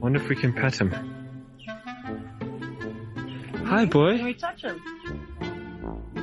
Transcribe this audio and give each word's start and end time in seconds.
Wonder 0.00 0.18
if 0.18 0.28
we 0.30 0.36
can 0.36 0.52
pet 0.54 0.80
him. 0.80 0.90
Hi, 3.66 3.84
boy. 3.84 4.16
Can 4.16 4.24
we 4.24 4.34
touch 4.34 4.62
him? 4.62 4.80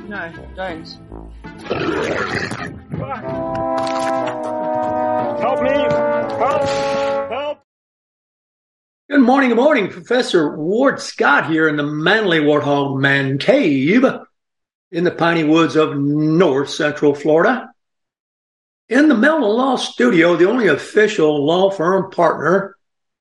No, 0.08 0.32
don't. 0.56 0.88
Help 5.38 5.62
me! 5.62 5.70
Help! 5.70 6.68
Help! 7.30 7.62
Good 9.08 9.20
morning, 9.20 9.50
good 9.50 9.56
morning. 9.56 9.90
Professor 9.90 10.56
Ward 10.56 11.00
Scott 11.00 11.48
here 11.48 11.68
in 11.68 11.76
the 11.76 11.84
Manly 11.84 12.40
Warthog 12.40 12.98
Man 13.00 13.38
Cave 13.38 14.04
in 14.90 15.04
the 15.04 15.12
piney 15.12 15.44
woods 15.44 15.76
of 15.76 15.96
north 15.96 16.70
central 16.70 17.14
Florida. 17.14 17.70
In 18.88 19.08
the 19.08 19.14
Meldon 19.14 19.48
Law 19.48 19.76
Studio, 19.76 20.34
the 20.34 20.48
only 20.48 20.66
official 20.66 21.46
law 21.46 21.70
firm 21.70 22.10
partner 22.10 22.77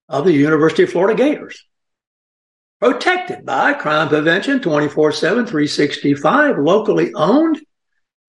of 0.09 0.25
the 0.25 0.33
University 0.33 0.83
of 0.83 0.91
Florida 0.91 1.15
Gators. 1.15 1.65
Protected 2.79 3.45
by 3.45 3.73
Crime 3.73 4.07
Prevention 4.07 4.61
24 4.61 5.11
7, 5.11 5.45
365, 5.45 6.59
locally 6.59 7.13
owned. 7.13 7.59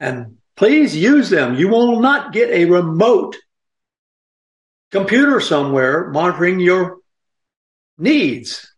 And 0.01 0.39
please 0.57 0.97
use 0.97 1.29
them. 1.29 1.57
You 1.57 1.69
will 1.69 2.01
not 2.01 2.33
get 2.33 2.51
a 2.51 2.65
remote 2.65 3.37
computer 4.91 5.41
somewhere 5.41 6.09
monitoring 6.09 6.61
your 6.61 6.99
needs. 7.99 8.73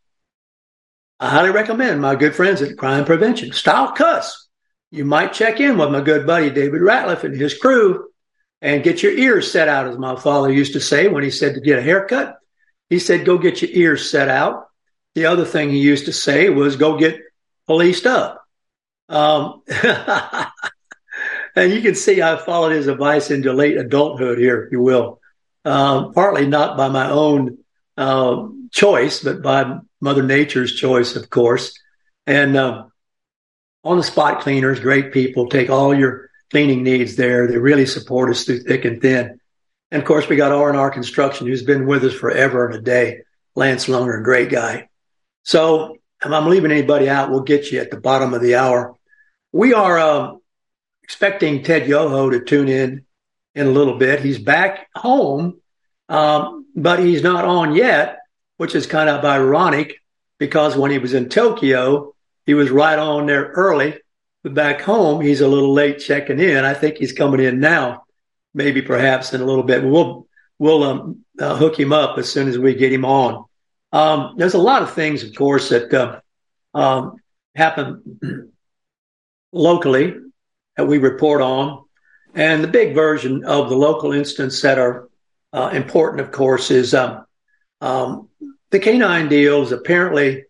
I 1.21 1.29
highly 1.29 1.51
recommend 1.51 2.01
my 2.01 2.17
good 2.17 2.35
friends 2.35 2.63
at 2.63 2.79
Crime 2.79 3.05
Prevention. 3.05 3.53
Style 3.53 3.93
Cuss. 3.93 4.49
You 4.91 5.05
might 5.05 5.33
check 5.33 5.61
in 5.61 5.79
with 5.79 5.91
my 5.91 6.01
good 6.01 6.27
buddy 6.27 6.51
David 6.51 6.81
Ratliff 6.81 7.23
and 7.23 7.37
his 7.37 7.57
crew 7.57 8.09
and 8.61 8.83
get 8.83 9.03
your 9.03 9.13
ears 9.13 9.51
set 9.51 9.69
out, 9.69 9.87
as 9.87 9.99
my 9.99 10.17
father 10.17 10.51
used 10.51 10.73
to 10.73 10.81
say 10.81 11.07
when 11.07 11.23
he 11.23 11.31
said 11.31 11.55
to 11.55 11.61
get 11.61 11.79
a 11.79 11.83
haircut. 11.83 12.40
He 12.91 12.99
said, 12.99 13.25
go 13.25 13.39
get 13.39 13.63
your 13.63 13.71
ears 13.73 14.11
set 14.11 14.29
out. 14.29 14.67
The 15.15 15.27
other 15.27 15.45
thing 15.45 15.71
he 15.71 15.79
used 15.79 16.07
to 16.07 16.13
say 16.13 16.51
was 16.51 16.77
go 16.77 16.99
get 16.99 17.21
policed 17.67 18.07
up. 18.07 18.45
Um, 19.09 19.63
and 21.57 21.73
you 21.73 21.81
can 21.81 21.95
see 21.95 22.21
I 22.21 22.37
followed 22.37 22.73
his 22.73 22.89
advice 22.89 23.31
into 23.31 23.53
late 23.53 23.77
adulthood 23.77 24.39
here, 24.39 24.65
if 24.65 24.73
you 24.73 24.81
will. 24.81 25.21
Um, 25.65 26.13
partly 26.13 26.47
not 26.47 26.77
by 26.77 26.89
my 26.89 27.11
own 27.11 27.59
uh, 27.97 28.49
choice, 28.71 29.23
but 29.23 29.43
by 29.43 29.79
Mother 30.01 30.23
Nature's 30.23 30.75
choice, 30.75 31.17
of 31.17 31.31
course. 31.31 31.79
And 32.27 32.57
uh, 32.57 32.85
on 33.85 33.97
the 33.97 34.03
spot 34.03 34.41
cleaners, 34.41 34.81
great 34.81 35.13
people, 35.13 35.49
take 35.49 35.71
all 35.71 35.95
your 35.95 36.31
cleaning 36.51 36.83
needs 36.83 37.17
there. 37.17 37.47
They 37.47 37.59
really 37.59 37.87
support 37.87 38.31
us 38.31 38.45
through 38.45 38.61
thick 38.61 38.85
and 38.85 39.01
thin. 39.01 39.40
And 39.91 40.01
of 40.01 40.07
course, 40.07 40.29
we 40.29 40.37
got 40.37 40.53
R&R 40.53 40.91
Construction, 40.91 41.47
who's 41.47 41.63
been 41.63 41.87
with 41.87 42.05
us 42.05 42.15
forever 42.15 42.67
and 42.67 42.77
a 42.77 42.81
day. 42.81 43.23
Lance 43.57 43.89
Lunger, 43.89 44.21
great 44.21 44.51
guy. 44.51 44.89
So 45.43 45.97
if 46.25 46.31
I'm 46.31 46.47
leaving 46.47 46.71
anybody 46.71 47.09
out, 47.09 47.31
we'll 47.31 47.41
get 47.41 47.73
you 47.73 47.81
at 47.81 47.91
the 47.91 48.01
bottom 48.01 48.35
of 48.35 48.43
the 48.43 48.55
hour. 48.55 48.95
We 49.53 49.75
are 49.75 49.99
uh, 49.99 50.35
expecting 51.03 51.63
Ted 51.63 51.89
Yoho 51.89 52.31
to 52.31 52.45
tune 52.45 52.69
in 52.69 53.05
in 53.55 53.67
a 53.67 53.71
little 53.71 53.99
bit. 53.99 54.21
He's 54.21 54.39
back 54.39 54.89
home, 54.95 55.61
um, 56.09 56.67
but 56.77 57.01
he's 57.01 57.23
not 57.23 57.45
on 57.45 57.75
yet, 57.75 58.19
which 58.59 58.75
is 58.75 58.87
kind 58.87 59.09
of 59.09 59.25
ironic 59.25 59.97
because 60.39 60.77
when 60.77 60.91
he 60.91 60.99
was 60.99 61.15
in 61.15 61.29
Tokyo, 61.29 62.15
he 62.47 62.55
was 62.55 62.71
right 62.71 62.99
on 62.99 63.27
there 63.27 63.47
early. 63.49 63.99
But 64.43 64.55
back 64.55 64.81
home, 64.81 65.21
he's 65.21 65.41
a 65.41 65.49
little 65.49 65.73
late 65.73 65.99
checking 65.99 66.41
in. 66.41 66.65
I 66.65 66.75
think 66.75 66.97
he's 66.97 67.13
coming 67.13 67.41
in 67.41 67.61
now, 67.61 68.05
maybe 68.55 68.83
perhaps 68.83 69.33
in 69.33 69.41
a 69.41 69.45
little 69.45 69.63
bit. 69.63 69.85
We'll 69.85 70.27
we'll 70.59 70.85
um, 70.85 71.25
uh, 71.39 71.57
hook 71.57 71.79
him 71.79 71.93
up 71.93 72.19
as 72.19 72.31
soon 72.31 72.49
as 72.49 72.59
we 72.59 72.75
get 72.75 72.93
him 72.93 73.05
on. 73.05 73.45
Um, 73.93 74.35
there's 74.37 74.55
a 74.55 74.59
lot 74.59 74.83
of 74.83 74.93
things, 74.93 75.25
of 75.25 75.35
course, 75.35 75.71
that 75.71 75.93
uh, 75.93 76.21
um, 76.75 77.17
happen 77.55 78.53
locally 79.53 80.15
that 80.77 80.87
we 80.87 80.99
report 80.99 81.43
on. 81.43 81.85
And 82.35 82.63
the 82.63 82.69
big 82.69 82.95
version 82.95 83.45
of 83.45 83.69
the 83.69 83.77
local 83.77 84.13
instance 84.13 84.63
that 84.63 84.79
are 84.79 85.09
uh, 85.53 85.71
important, 85.73 86.21
of 86.21 86.31
course, 86.31 86.71
is 86.71 86.95
um, 86.95 87.25
um, 87.81 88.29
the 88.71 88.79
canine 88.79 89.29
deals. 89.29 89.73
Apparently, 89.73 90.45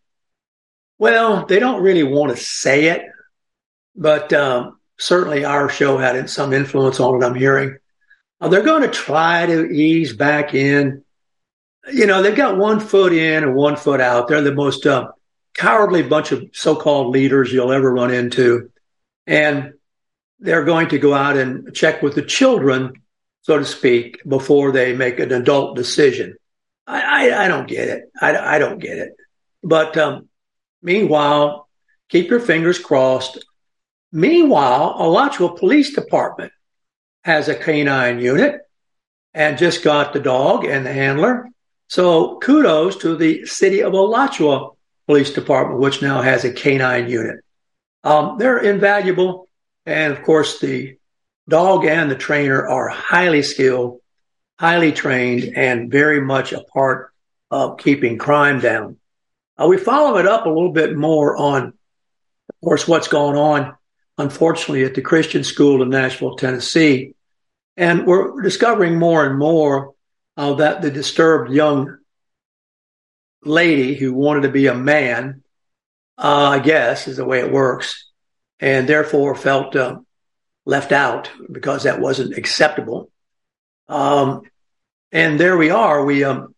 well, 0.99 1.47
they 1.47 1.59
don't 1.59 1.83
really 1.83 2.03
want 2.03 2.37
to 2.37 2.43
say 2.43 2.89
it, 2.89 3.03
but 3.97 4.31
um, 4.35 4.79
certainly 4.99 5.47
our 5.47 5.71
show 5.71 5.97
had 5.97 6.29
some 6.29 6.53
influence 6.53 7.01
on 7.01 7.23
it. 7.23 7.27
I'm 7.27 7.35
hearing 7.35 7.79
they're 8.49 8.63
going 8.63 8.83
to 8.83 8.89
try 8.89 9.47
to 9.47 9.67
ease 9.67 10.15
back 10.15 10.55
in. 10.55 11.05
You 11.93 12.07
know, 12.07 12.23
they've 12.23 12.35
got 12.37 12.57
one 12.57 12.81
foot 12.81 13.13
in 13.13 13.43
and 13.43 13.55
one 13.55 13.77
foot 13.77 14.01
out. 14.01 14.29
They're 14.29 14.43
the 14.43 14.55
most 14.55 14.87
uh, 14.87 15.09
cowardly 15.55 16.03
bunch 16.03 16.33
of 16.33 16.45
so-called 16.53 17.13
leaders 17.13 17.53
you'll 17.53 17.73
ever 17.73 17.93
run 17.93 18.13
into, 18.13 18.71
and 19.27 19.75
they're 20.39 20.65
going 20.65 20.89
to 20.89 20.99
go 20.99 21.13
out 21.13 21.37
and 21.37 21.75
check 21.75 22.03
with 22.03 22.15
the 22.15 22.23
children, 22.23 22.95
so 23.43 23.59
to 23.59 23.65
speak, 23.65 24.23
before 24.27 24.73
they 24.73 24.95
make 24.95 25.19
an 25.19 25.33
adult 25.33 25.77
decision. 25.77 26.37
I, 26.87 27.31
I, 27.31 27.45
I 27.45 27.49
don't 27.49 27.69
get 27.69 27.89
it. 27.89 28.05
I, 28.21 28.57
I 28.57 28.59
don't 28.59 28.79
get 28.79 28.99
it. 28.99 29.17
But 29.63 29.97
um, 29.97 30.29
meanwhile, 30.83 31.69
keep 32.09 32.31
your 32.31 32.41
fingers 32.41 32.79
crossed. 32.79 33.45
Meanwhile, 34.13 34.97
Alachua 34.99 35.57
Police 35.57 35.95
Department 35.95 36.53
has 37.25 37.49
a 37.49 37.55
canine 37.55 38.19
unit 38.19 38.61
and 39.35 39.59
just 39.59 39.83
got 39.85 40.13
the 40.13 40.21
dog 40.21 40.65
and 40.65 40.85
the 40.85 40.93
handler. 40.93 41.49
So 41.89 42.39
kudos 42.39 42.97
to 42.99 43.17
the 43.17 43.47
city 43.47 43.83
of 43.83 43.93
Alachua 43.93 44.71
Police 45.07 45.33
Department, 45.33 45.81
which 45.81 46.03
now 46.03 46.23
has 46.23 46.45
a 46.45 46.53
canine 46.53 47.09
unit. 47.09 47.41
Um, 48.05 48.39
they're 48.39 48.59
invaluable. 48.59 49.49
And 49.87 50.13
of 50.13 50.23
course, 50.23 50.61
the 50.61 50.97
dog 51.49 51.85
and 51.85 52.11
the 52.11 52.17
trainer 52.17 52.67
are 52.67 52.89
highly 52.89 53.43
skilled, 53.43 54.01
highly 54.59 54.93
trained, 54.93 55.57
and 55.57 55.91
very 55.91 56.21
much 56.21 56.53
a 56.53 56.63
part 56.63 57.13
of 57.51 57.79
keeping 57.79 58.19
crime 58.19 58.61
down. 58.61 58.99
Uh, 59.61 59.67
we 59.67 59.77
follow 59.77 60.17
it 60.19 60.27
up 60.27 60.47
a 60.47 60.49
little 60.49 60.73
bit 60.73 60.97
more 60.97 61.37
on, 61.37 61.67
of 61.67 62.55
course, 62.63 62.87
what's 62.87 63.09
going 63.09 63.37
on, 63.37 63.77
unfortunately, 64.21 64.85
at 64.85 64.95
the 64.95 65.03
Christian 65.03 65.45
school 65.45 65.83
in 65.83 65.91
Nashville, 65.91 66.37
Tennessee. 66.37 67.15
And 67.77 68.07
we're 68.07 68.41
discovering 68.43 68.99
more 68.99 69.25
and 69.25 69.39
more 69.39 69.95
uh, 70.37 70.55
that 70.55 70.83
the 70.83 70.91
disturbed 70.91 71.51
young 71.51 71.99
lady 73.43 73.95
who 73.95 74.13
wanted 74.13 74.43
to 74.43 74.51
be 74.51 74.67
a 74.67 74.75
man, 74.75 75.43
uh, 76.19 76.49
I 76.51 76.59
guess, 76.59 77.09
is 77.09 77.17
the 77.17 77.25
way 77.25 77.41
it 77.41 77.53
works, 77.53 78.09
and 78.59 78.89
therefore 78.89 79.35
felt 79.35 79.75
uh, 79.75 79.99
left 80.67 80.93
out 80.93 81.31
because 81.51 81.85
that 81.85 82.01
wasn't 82.01 82.37
acceptable. 82.37 83.11
Um, 83.89 84.43
and 85.11 85.41
there 85.41 85.57
we 85.57 85.71
are. 85.71 86.05
We 86.05 86.23
um, 86.25 86.55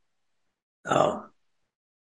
uh, 0.85 1.21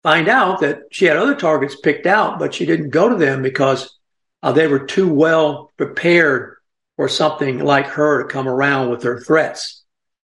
find 0.02 0.29
out 0.29 0.61
that 0.61 0.85
she 0.90 1.05
had 1.05 1.17
other 1.17 1.35
targets 1.35 1.76
picked 1.76 2.06
out, 2.06 2.38
but 2.38 2.55
she 2.55 2.67
didn't 2.67 2.90
go 2.90 3.08
to 3.11 3.17
them 3.17 3.43
because 3.43 3.99
uh, 4.44 4.52
they 4.52 4.67
were 4.67 4.81
too 4.81 5.08
well 5.08 5.73
prepared 5.79 6.56
for 6.96 7.08
something 7.08 7.61
like 7.61 7.87
her 7.87 8.23
to 8.23 8.29
come 8.29 8.46
around 8.46 8.91
with 8.91 9.02
her 9.02 9.19
threats. 9.19 9.82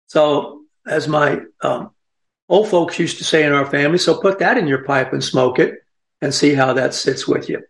So, 0.07 0.63
as 0.87 1.07
my 1.07 1.41
um, 1.61 1.91
old 2.49 2.67
folks 2.67 2.97
used 2.97 3.19
to 3.19 3.23
say 3.23 3.45
in 3.45 3.53
our 3.53 3.67
family, 3.67 3.99
so 3.99 4.19
put 4.19 4.39
that 4.39 4.57
in 4.57 4.65
your 4.65 4.83
pipe 4.83 5.13
and 5.13 5.23
smoke 5.23 5.59
it 5.59 5.75
and 6.19 6.33
see 6.33 6.55
how 6.55 6.73
that 6.73 6.95
sits 6.95 7.27
with 7.27 7.47
you. 7.47 7.61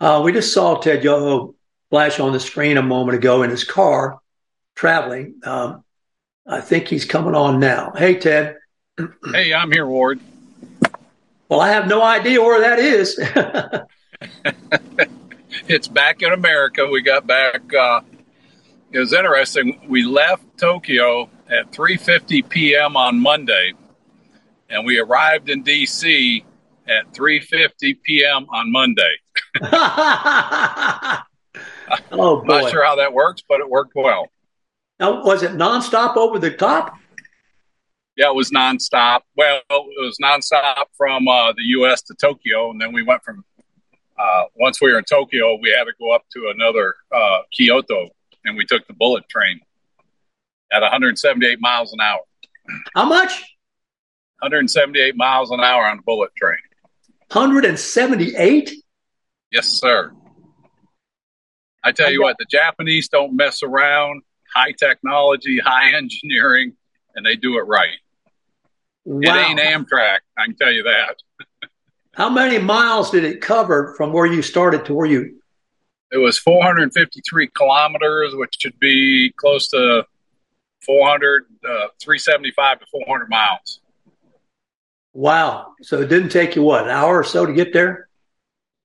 Uh, 0.00 0.22
we 0.24 0.32
just 0.32 0.52
saw 0.52 0.74
Ted 0.74 1.04
Yoho 1.04 1.54
flash 1.88 2.18
on 2.18 2.32
the 2.32 2.40
screen 2.40 2.78
a 2.78 2.82
moment 2.82 3.16
ago 3.16 3.44
in 3.44 3.50
his 3.50 3.62
car 3.62 4.18
traveling. 4.74 5.36
Um, 5.44 5.84
I 6.48 6.62
think 6.62 6.88
he's 6.88 7.04
coming 7.04 7.36
on 7.36 7.60
now. 7.60 7.92
Hey, 7.96 8.16
Ted. 8.16 8.56
Hey, 9.32 9.54
I'm 9.54 9.70
here, 9.70 9.86
Ward. 9.86 10.18
Well, 11.48 11.60
I 11.60 11.68
have 11.68 11.86
no 11.86 12.02
idea 12.02 12.42
where 12.42 12.60
that 12.62 12.80
is. 12.80 13.20
It's 15.68 15.88
back 15.88 16.22
in 16.22 16.32
America. 16.32 16.86
We 16.86 17.02
got 17.02 17.26
back. 17.26 17.62
Uh, 17.74 18.00
it 18.92 18.98
was 18.98 19.12
interesting. 19.12 19.80
We 19.88 20.04
left 20.04 20.44
Tokyo 20.58 21.28
at 21.48 21.72
3:50 21.72 22.48
p.m. 22.48 22.96
on 22.96 23.20
Monday, 23.20 23.74
and 24.68 24.84
we 24.84 24.98
arrived 24.98 25.48
in 25.48 25.62
D.C. 25.62 26.44
at 26.86 27.12
3:50 27.12 28.02
p.m. 28.02 28.46
on 28.50 28.70
Monday. 28.72 29.14
oh 32.12 32.42
boy! 32.42 32.60
Not 32.60 32.70
sure 32.70 32.84
how 32.84 32.96
that 32.96 33.12
works, 33.12 33.42
but 33.48 33.60
it 33.60 33.68
worked 33.68 33.92
well. 33.94 34.28
Now, 34.98 35.22
was 35.22 35.42
it 35.42 35.52
nonstop 35.52 36.16
over 36.16 36.38
the 36.38 36.50
top? 36.50 36.96
Yeah, 38.16 38.30
it 38.30 38.34
was 38.34 38.50
nonstop. 38.50 39.20
Well, 39.36 39.60
it 39.68 39.70
was 39.70 40.16
nonstop 40.22 40.84
from 40.96 41.28
uh, 41.28 41.52
the 41.52 41.64
U.S. 41.64 42.00
to 42.02 42.14
Tokyo, 42.14 42.70
and 42.70 42.80
then 42.80 42.92
we 42.92 43.02
went 43.02 43.22
from. 43.22 43.44
Uh, 44.18 44.44
once 44.54 44.80
we 44.80 44.90
were 44.90 44.98
in 44.98 45.04
Tokyo, 45.04 45.58
we 45.60 45.74
had 45.76 45.84
to 45.84 45.92
go 45.98 46.12
up 46.12 46.22
to 46.32 46.52
another 46.54 46.94
uh, 47.14 47.40
Kyoto, 47.52 48.08
and 48.44 48.56
we 48.56 48.64
took 48.64 48.86
the 48.86 48.94
bullet 48.94 49.28
train 49.28 49.60
at 50.72 50.82
178 50.82 51.60
miles 51.60 51.92
an 51.92 52.00
hour. 52.00 52.20
How 52.94 53.04
much? 53.04 53.30
178 54.40 55.16
miles 55.16 55.50
an 55.50 55.60
hour 55.60 55.86
on 55.86 55.98
the 55.98 56.02
bullet 56.02 56.30
train. 56.36 56.58
178? 57.32 58.72
Yes, 59.52 59.66
sir. 59.68 60.12
I 61.82 61.92
tell 61.92 62.10
you 62.10 62.22
what, 62.22 62.36
the 62.38 62.46
Japanese 62.50 63.08
don't 63.08 63.34
mess 63.36 63.62
around. 63.62 64.22
High 64.54 64.72
technology, 64.72 65.58
high 65.58 65.92
engineering, 65.94 66.72
and 67.14 67.24
they 67.24 67.36
do 67.36 67.58
it 67.58 67.62
right. 67.62 67.98
Wow. 69.04 69.20
It 69.22 69.50
ain't 69.50 69.60
Amtrak, 69.60 70.18
I 70.36 70.46
can 70.46 70.56
tell 70.56 70.72
you 70.72 70.82
that. 70.84 71.16
How 72.16 72.30
many 72.30 72.56
miles 72.56 73.10
did 73.10 73.24
it 73.24 73.42
cover 73.42 73.92
from 73.94 74.10
where 74.10 74.24
you 74.24 74.40
started 74.40 74.86
to 74.86 74.94
where 74.94 75.06
you? 75.06 75.38
It 76.10 76.16
was 76.16 76.38
453 76.38 77.48
kilometers, 77.48 78.34
which 78.34 78.56
should 78.58 78.78
be 78.80 79.34
close 79.36 79.68
to 79.68 80.06
400, 80.80 81.44
uh, 81.62 81.88
375 82.00 82.80
to 82.80 82.86
400 82.86 83.28
miles. 83.28 83.80
Wow. 85.12 85.74
So 85.82 86.00
it 86.00 86.08
didn't 86.08 86.30
take 86.30 86.56
you 86.56 86.62
what, 86.62 86.84
an 86.84 86.90
hour 86.90 87.18
or 87.18 87.24
so 87.24 87.44
to 87.44 87.52
get 87.52 87.74
there? 87.74 88.08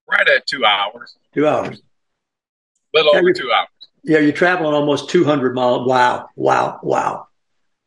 Right 0.09 0.27
at 0.27 0.45
two 0.45 0.65
hours. 0.65 1.15
Two 1.33 1.47
hours. 1.47 1.77
A 1.79 2.97
little 2.97 3.15
over 3.15 3.31
two 3.31 3.49
hours. 3.49 3.69
Yeah, 4.03 4.19
you're 4.19 4.33
traveling 4.33 4.73
almost 4.73 5.09
200 5.09 5.55
miles. 5.55 5.87
Wow. 5.87 6.27
Wow. 6.35 6.81
Wow. 6.83 7.27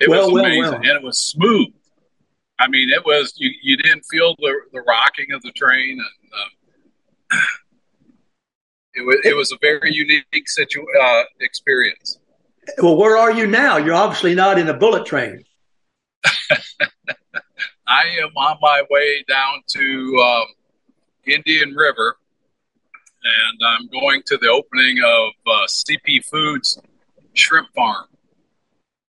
It 0.01 0.09
well, 0.09 0.31
was 0.31 0.41
amazing. 0.41 0.61
Well, 0.61 0.71
well. 0.71 0.81
And 0.81 0.87
it 0.87 1.03
was 1.03 1.19
smooth. 1.19 1.69
I 2.59 2.69
mean, 2.69 2.91
it 2.91 3.05
was, 3.05 3.35
you, 3.37 3.51
you 3.63 3.77
didn't 3.77 4.05
feel 4.11 4.35
the, 4.39 4.55
the 4.73 4.81
rocking 4.83 5.33
of 5.33 5.43
the 5.43 5.51
train. 5.53 5.99
And 5.99 6.31
uh, 7.33 7.39
it, 8.95 9.05
was, 9.05 9.17
it 9.25 9.37
was 9.37 9.53
a 9.53 9.59
very 9.61 9.93
unique 9.93 10.49
situ- 10.49 10.87
uh, 11.03 11.23
experience. 11.41 12.19
Well, 12.79 12.97
where 12.97 13.17
are 13.17 13.33
you 13.33 13.47
now? 13.47 13.77
You're 13.77 13.95
obviously 13.95 14.35
not 14.35 14.59
in 14.59 14.69
a 14.69 14.75
bullet 14.75 15.05
train. 15.05 15.45
I 17.87 18.05
am 18.23 18.31
on 18.37 18.57
my 18.63 18.83
way 18.89 19.25
down 19.29 19.63
to 19.69 20.17
um, 20.25 20.47
Indian 21.27 21.75
River, 21.75 22.17
and 23.23 23.61
I'm 23.67 23.89
going 23.89 24.23
to 24.27 24.39
the 24.39 24.49
opening 24.49 24.99
of 25.05 25.33
uh, 25.47 25.67
CP 25.67 26.25
Foods 26.25 26.81
Shrimp 27.35 27.69
Farm, 27.75 28.07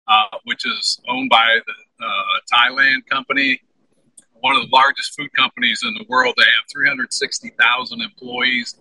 uh, 0.09 0.39
which 0.45 0.67
is 0.67 1.01
owned 1.09 1.31
by 1.31 1.59
the 1.67 1.75
uh, 2.01 2.41
Thailand 2.53 3.07
company, 3.11 3.61
one 4.41 4.57
of 4.57 4.63
the 4.63 4.75
largest 4.75 5.17
food 5.17 5.33
companies 5.33 5.83
in 5.83 5.95
the 5.95 6.05
world. 6.09 6.35
They 6.37 6.45
have 6.45 6.71
360,000 6.73 8.01
employees, 8.01 8.77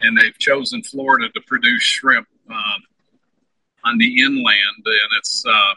and 0.00 0.16
they've 0.16 0.38
chosen 0.38 0.82
Florida 0.82 1.28
to 1.30 1.40
produce 1.46 1.82
shrimp 1.82 2.26
um, 2.50 2.82
on 3.84 3.98
the 3.98 4.22
inland, 4.22 4.46
and 4.84 5.10
it's 5.18 5.44
uh, 5.46 5.74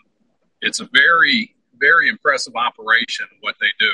it's 0.61 0.79
a 0.79 0.89
very 0.93 1.53
very 1.79 2.09
impressive 2.09 2.55
operation 2.55 3.27
what 3.41 3.55
they 3.61 3.67
do. 3.79 3.91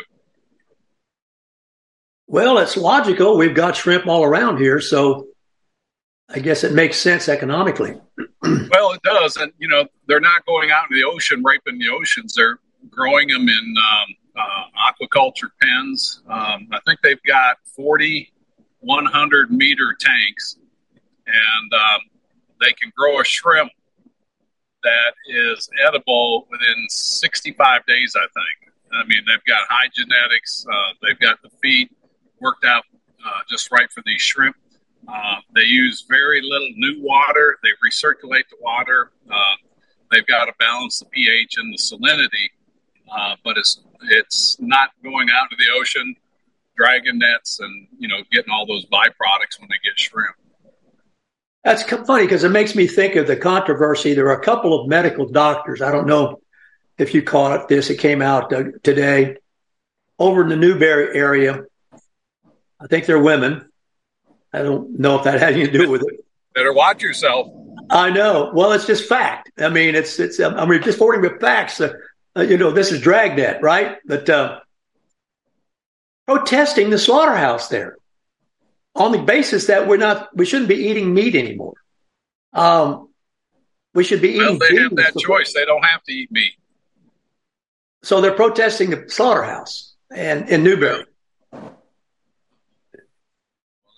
Well, 2.27 2.57
it's 2.59 2.77
logical. 2.77 3.37
We've 3.37 3.53
got 3.53 3.75
shrimp 3.75 4.07
all 4.07 4.23
around 4.23 4.57
here, 4.57 4.79
so 4.79 5.27
I 6.29 6.39
guess 6.39 6.63
it 6.63 6.73
makes 6.73 6.97
sense 6.97 7.27
economically. 7.27 7.99
well, 8.41 8.93
it 8.93 9.01
does, 9.03 9.35
and 9.37 9.51
you 9.57 9.67
know 9.67 9.85
they're 10.07 10.19
not 10.19 10.45
going 10.45 10.71
out 10.71 10.85
in 10.89 10.97
the 10.97 11.03
ocean, 11.03 11.43
raping 11.43 11.79
the 11.79 11.89
oceans. 11.89 12.35
They're 12.35 12.59
growing 12.89 13.27
them 13.27 13.47
in 13.47 13.75
um, 13.77 14.15
uh, 14.35 14.91
aquaculture 14.91 15.49
pens. 15.61 16.21
Um, 16.27 16.67
I 16.71 16.79
think 16.85 16.99
they've 17.01 17.21
got 17.23 17.57
40 17.75 18.31
100 18.83 19.51
meter 19.51 19.95
tanks, 19.97 20.57
and 21.25 21.73
um, 21.73 22.01
they 22.59 22.73
can 22.73 22.91
grow 22.95 23.19
a 23.19 23.23
shrimp 23.23 23.71
that 24.83 25.13
is 25.27 25.69
edible 25.87 26.47
within 26.51 26.85
65 26.89 27.85
days, 27.85 28.15
I 28.17 28.27
think. 28.33 28.73
I 28.91 29.05
mean, 29.05 29.23
they've 29.25 29.43
got 29.45 29.65
high 29.69 29.89
genetics, 29.93 30.65
uh, 30.71 30.93
they've 31.01 31.19
got 31.19 31.41
the 31.41 31.49
feed 31.61 31.89
worked 32.39 32.65
out 32.65 32.83
uh, 33.25 33.39
just 33.49 33.71
right 33.71 33.89
for 33.91 34.03
these 34.05 34.21
shrimp. 34.21 34.55
Uh, 35.07 35.35
they 35.55 35.63
use 35.63 36.05
very 36.07 36.41
little 36.41 36.69
new 36.75 37.01
water, 37.01 37.57
they 37.63 37.69
recirculate 37.85 38.47
the 38.49 38.57
water. 38.61 39.11
Uh, 39.31 39.55
they've 40.11 40.27
got 40.27 40.45
to 40.45 40.53
balance 40.59 40.99
the 40.99 41.05
pH 41.05 41.57
and 41.57 41.73
the 41.73 41.77
salinity, 41.77 42.49
uh, 43.15 43.35
but 43.43 43.57
it's 43.57 43.81
it's 44.09 44.57
not 44.59 44.89
going 45.03 45.29
out 45.33 45.49
to 45.49 45.55
the 45.55 45.65
ocean, 45.79 46.15
dragging 46.75 47.19
nets, 47.19 47.59
and 47.59 47.87
you 47.97 48.07
know 48.07 48.17
getting 48.31 48.51
all 48.51 48.65
those 48.65 48.85
byproducts 48.85 49.59
when 49.59 49.69
they 49.69 49.79
get 49.83 49.97
shrimp. 49.97 50.35
That's 51.63 51.83
funny 51.83 52.25
because 52.25 52.43
it 52.43 52.49
makes 52.49 52.75
me 52.75 52.87
think 52.87 53.15
of 53.15 53.27
the 53.27 53.37
controversy. 53.37 54.13
There 54.13 54.27
are 54.27 54.39
a 54.39 54.43
couple 54.43 54.79
of 54.79 54.87
medical 54.87 55.29
doctors. 55.29 55.81
I 55.81 55.91
don't 55.91 56.07
know 56.07 56.41
if 56.97 57.13
you 57.13 57.21
caught 57.21 57.69
this. 57.69 57.89
It 57.89 57.99
came 57.99 58.21
out 58.21 58.51
uh, 58.51 58.63
today 58.83 59.37
over 60.19 60.41
in 60.41 60.49
the 60.49 60.57
Newberry 60.57 61.17
area. 61.17 61.63
I 62.81 62.87
think 62.87 63.05
they're 63.05 63.19
women. 63.19 63.69
I 64.51 64.61
don't 64.61 64.99
know 64.99 65.17
if 65.17 65.23
that 65.23 65.39
had 65.39 65.53
anything 65.53 65.71
to 65.73 65.79
do 65.79 65.89
with 65.89 66.01
it. 66.01 66.25
Better 66.53 66.73
watch 66.73 67.01
yourself. 67.01 67.47
I 67.89 68.09
know. 68.09 68.51
Well, 68.53 68.73
it's 68.73 68.85
just 68.85 69.07
fact. 69.07 69.51
I 69.57 69.69
mean, 69.69 69.95
it's 69.95 70.19
it's. 70.19 70.39
I 70.39 70.65
mean, 70.65 70.81
just 70.81 70.97
reporting 70.97 71.21
with 71.21 71.39
facts. 71.39 71.79
Uh, 71.81 71.93
you 72.35 72.57
know, 72.57 72.71
this 72.71 72.91
is 72.91 73.01
Dragnet, 73.01 73.61
right? 73.61 73.97
But 74.05 74.29
uh, 74.29 74.59
protesting 76.27 76.89
the 76.89 76.97
slaughterhouse 76.97 77.67
there 77.67 77.97
on 78.95 79.11
the 79.11 79.19
basis 79.19 79.67
that 79.67 79.87
we're 79.87 79.97
not, 79.97 80.35
we 80.35 80.45
shouldn't 80.45 80.69
be 80.69 80.75
eating 80.75 81.13
meat 81.13 81.35
anymore. 81.35 81.75
Um, 82.53 83.09
we 83.93 84.03
should 84.03 84.21
be 84.21 84.29
eating. 84.29 84.59
Well, 84.59 84.69
they 84.69 84.75
have 84.81 84.95
that 84.95 85.17
choice. 85.17 85.53
They 85.53 85.65
don't 85.65 85.83
have 85.85 86.03
to 86.03 86.11
eat 86.11 86.31
meat. 86.31 86.53
So 88.01 88.19
they're 88.19 88.33
protesting 88.33 88.89
the 88.89 89.05
slaughterhouse 89.07 89.95
and 90.13 90.49
in 90.49 90.63
Newberry. 90.63 91.05
Well, 91.51 91.77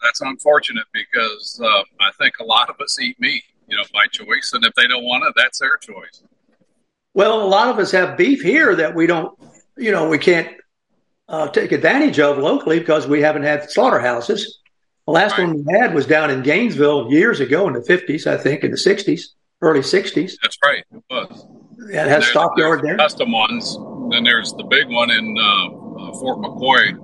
that's 0.04 0.22
unfortunate 0.22 0.86
because 0.94 1.60
uh, 1.63 1.84
I 2.01 2.12
think 2.20 2.36
a 2.39 2.44
lot 2.44 2.70
of 2.70 2.80
us 2.80 3.00
eat 3.00 3.20
meat, 3.20 3.44
you 3.68 3.75
know, 3.75 3.84
by 3.94 4.06
choice, 4.12 4.51
and 4.54 4.63
if 4.63 4.74
they 4.75 4.88
don't 4.88 5.04
want 5.04 5.24
it, 5.25 5.34
that's 5.36 5.60
their 5.60 5.77
choice. 5.77 6.22
Well, 7.15 7.41
a 7.41 7.48
lot 7.48 7.69
of 7.69 7.79
us 7.79 7.91
have 7.91 8.17
beef 8.17 8.41
here 8.41 8.75
that 8.75 8.93
we 8.93 9.07
don't, 9.07 9.39
you 9.77 9.93
know, 9.93 10.10
we 10.10 10.17
can't 10.17 10.50
uh, 11.29 11.48
take 11.48 11.72
advantage 11.72 12.19
of 12.19 12.38
locally 12.38 12.77
because 12.77 13.07
we 13.07 13.22
haven't 13.22 13.43
had 13.43 13.72
slaughterhouses. 13.72 14.60
The 15.07 15.13
last 15.13 15.38
right. 15.38 15.48
one 15.48 15.63
we 15.65 15.74
had 15.79 15.93
was 15.95 16.05
down 16.05 16.29
in 16.29 16.43
Gainesville 16.43 17.10
years 17.10 17.39
ago 17.39 17.69
in 17.69 17.74
the 17.74 17.79
50s, 17.79 18.27
I 18.27 18.38
think, 18.38 18.65
in 18.65 18.72
the 18.72 18.77
60s, 18.77 19.27
early 19.62 19.79
60s. 19.79 20.34
That's 20.41 20.57
right. 20.62 20.84
It 20.91 21.03
was. 21.10 21.48
Yeah, 21.89 22.05
it 22.05 22.10
has 22.10 22.27
stockyard 22.27 22.81
there. 22.84 22.98
Custom 22.98 23.31
ones. 23.31 23.77
Then 24.12 24.25
there's 24.25 24.51
the 24.51 24.65
big 24.65 24.89
one 24.89 25.10
in 25.10 25.38
uh, 25.39 25.65
uh, 25.67 26.12
Fort 26.19 26.39
McCoy, 26.39 26.95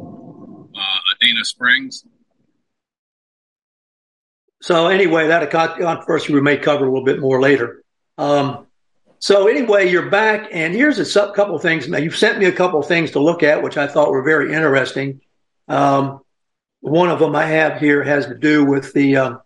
uh, 0.75 1.25
Adena 1.25 1.45
Springs. 1.45 2.03
So 4.61 4.87
anyway, 4.87 5.29
that 5.29 5.49
controversy 5.51 6.33
we 6.33 6.41
may 6.41 6.57
cover 6.57 6.85
a 6.85 6.89
little 6.89 7.05
bit 7.05 7.21
more 7.21 7.39
later. 7.39 7.81
Um, 8.17 8.67
so 9.21 9.47
anyway, 9.47 9.87
you're 9.87 10.09
back, 10.09 10.49
and 10.51 10.73
here's 10.73 10.97
a 10.97 11.31
couple 11.31 11.55
of 11.55 11.61
things. 11.61 11.87
Now 11.87 11.99
you've 11.99 12.17
sent 12.17 12.39
me 12.39 12.45
a 12.45 12.51
couple 12.51 12.79
of 12.79 12.87
things 12.87 13.11
to 13.11 13.19
look 13.19 13.43
at, 13.43 13.61
which 13.61 13.77
I 13.77 13.85
thought 13.85 14.09
were 14.09 14.23
very 14.23 14.51
interesting. 14.51 15.21
Um, 15.67 16.21
one 16.79 17.09
of 17.09 17.19
them 17.19 17.35
I 17.35 17.45
have 17.45 17.79
here 17.79 18.03
has 18.03 18.25
to 18.25 18.35
do 18.35 18.65
with 18.65 18.91
the 18.93 19.17
um, 19.17 19.41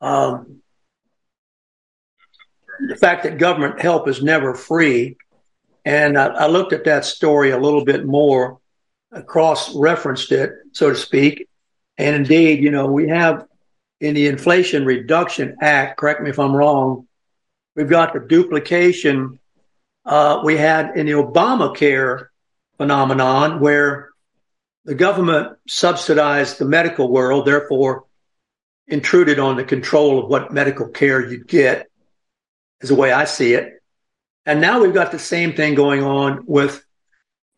um, 0.00 0.62
the 2.88 2.96
fact 2.96 3.24
that 3.24 3.36
government 3.36 3.82
help 3.82 4.08
is 4.08 4.22
never 4.22 4.54
free. 4.54 5.18
And 5.84 6.16
I, 6.18 6.28
I 6.28 6.46
looked 6.46 6.72
at 6.72 6.84
that 6.84 7.04
story 7.04 7.50
a 7.50 7.58
little 7.58 7.84
bit 7.84 8.06
more, 8.06 8.58
cross 9.26 9.74
referenced 9.74 10.32
it, 10.32 10.52
so 10.72 10.88
to 10.88 10.96
speak. 10.96 11.46
And 11.98 12.16
indeed, 12.16 12.62
you 12.62 12.70
know, 12.70 12.86
we 12.86 13.08
have 13.08 13.46
in 14.00 14.14
the 14.14 14.28
Inflation 14.28 14.86
Reduction 14.86 15.58
Act, 15.60 15.98
correct 15.98 16.22
me 16.22 16.30
if 16.30 16.38
I'm 16.38 16.56
wrong, 16.56 17.06
we've 17.74 17.88
got 17.88 18.12
the 18.12 18.20
duplication 18.20 19.38
uh, 20.04 20.40
we 20.44 20.56
had 20.56 20.96
in 20.96 21.06
the 21.06 21.12
Obamacare 21.12 22.26
phenomenon 22.76 23.60
where 23.60 24.10
the 24.84 24.94
government 24.94 25.58
subsidized 25.68 26.58
the 26.58 26.64
medical 26.64 27.10
world, 27.10 27.46
therefore 27.46 28.04
intruded 28.88 29.38
on 29.38 29.56
the 29.56 29.64
control 29.64 30.18
of 30.18 30.28
what 30.28 30.52
medical 30.52 30.88
care 30.88 31.24
you'd 31.30 31.46
get, 31.46 31.88
is 32.80 32.88
the 32.88 32.94
way 32.94 33.12
I 33.12 33.24
see 33.24 33.54
it. 33.54 33.82
And 34.46 34.60
now 34.60 34.80
we've 34.80 34.94
got 34.94 35.12
the 35.12 35.18
same 35.18 35.52
thing 35.52 35.74
going 35.74 36.02
on 36.02 36.44
with 36.46 36.84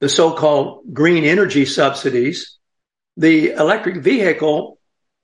the 0.01 0.09
so-called 0.09 0.93
green 0.93 1.23
energy 1.23 1.65
subsidies, 1.65 2.59
the 3.17 3.53
electric 3.53 3.99
vehicle 3.99 4.81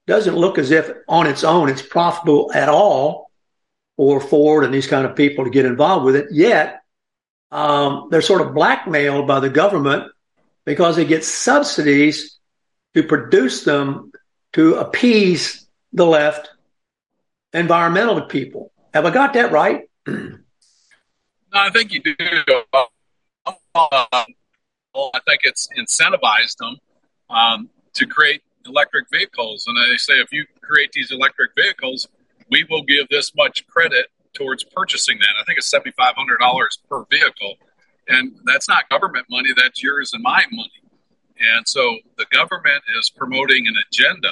doesn't 0.07 0.37
look 0.37 0.57
as 0.57 0.71
if 0.71 0.89
on 1.09 1.27
its 1.27 1.43
own 1.43 1.69
it's 1.69 1.83
profitable 1.83 2.53
at 2.55 2.69
all 2.69 3.28
for 3.99 4.21
Ford 4.21 4.65
and 4.65 4.73
these 4.73 4.87
kind 4.87 5.05
of 5.05 5.17
people 5.17 5.45
to 5.45 5.51
get 5.51 5.67
involved 5.67 6.07
with 6.07 6.15
it. 6.15 6.29
Yet 6.31 6.83
um, 7.51 8.07
they're 8.11 8.23
sort 8.23 8.41
of 8.41 8.55
blackmailed 8.55 9.27
by 9.27 9.41
the 9.41 9.51
government 9.51 10.13
because 10.65 10.95
they 10.95 11.05
get 11.05 11.25
subsidies 11.25 12.39
to 12.95 13.03
produce 13.03 13.65
them 13.65 14.13
to 14.53 14.77
appease 14.77 15.67
the 15.93 16.07
left 16.07 16.49
environmental 17.53 18.23
people. 18.23 18.71
Have 18.95 19.05
I 19.05 19.11
got 19.11 19.35
that 19.35 19.51
right? 19.51 19.91
no, 20.07 20.39
I 21.53 21.71
think 21.71 21.93
you 21.93 22.01
do. 22.01 22.15
Uh, 22.73 22.85
I 23.75 25.21
think 25.27 25.41
it's 25.43 25.69
incentivized 25.77 26.57
them 26.59 26.77
um, 27.31 27.69
to 27.95 28.07
create 28.07 28.43
electric 28.65 29.07
vehicles. 29.11 29.65
And 29.67 29.77
they 29.77 29.97
say 29.97 30.15
if 30.15 30.33
you 30.33 30.47
create 30.61 30.93
these 30.93 31.11
electric 31.11 31.51
vehicles, 31.57 32.07
we 32.51 32.65
will 32.69 32.83
give 32.83 33.09
this 33.09 33.35
much 33.35 33.67
credit 33.67 34.07
towards 34.35 34.65
purchasing 34.65 35.19
that. 35.19 35.31
I 35.41 35.45
think 35.45 35.59
it's 35.59 35.73
$7,500 35.73 36.79
per 36.89 37.05
vehicle. 37.11 37.55
And 38.09 38.37
that's 38.45 38.69
not 38.69 38.89
government 38.89 39.27
money, 39.31 39.51
that's 39.57 39.83
yours 39.83 40.13
and 40.13 40.23
my 40.23 40.45
money. 40.51 40.71
And 41.55 41.69
so 41.69 41.99
the 42.17 42.27
government 42.31 42.83
is 42.99 43.11
promoting 43.11 43.67
an 43.67 43.75
agenda, 43.89 44.31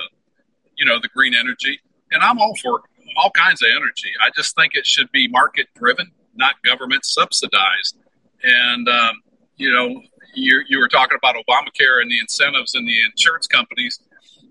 you 0.76 0.84
know, 0.84 0.98
the 1.00 1.08
green 1.08 1.34
energy. 1.34 1.80
And 2.10 2.22
I'm 2.22 2.38
all 2.38 2.56
for 2.62 2.82
all 3.16 3.30
kinds 3.30 3.62
of 3.62 3.68
energy. 3.70 4.10
I 4.22 4.30
just 4.34 4.56
think 4.56 4.74
it 4.74 4.86
should 4.86 5.10
be 5.12 5.28
market 5.28 5.68
driven, 5.74 6.10
not 6.34 6.60
government 6.62 7.04
subsidized. 7.04 7.96
And, 8.42 8.88
um, 8.88 9.22
you 9.56 9.72
know, 9.72 10.02
you, 10.34 10.62
you 10.68 10.78
were 10.78 10.88
talking 10.88 11.16
about 11.16 11.36
Obamacare 11.36 12.00
and 12.02 12.10
the 12.10 12.18
incentives 12.18 12.74
and 12.74 12.86
the 12.86 12.98
insurance 13.10 13.46
companies. 13.46 14.00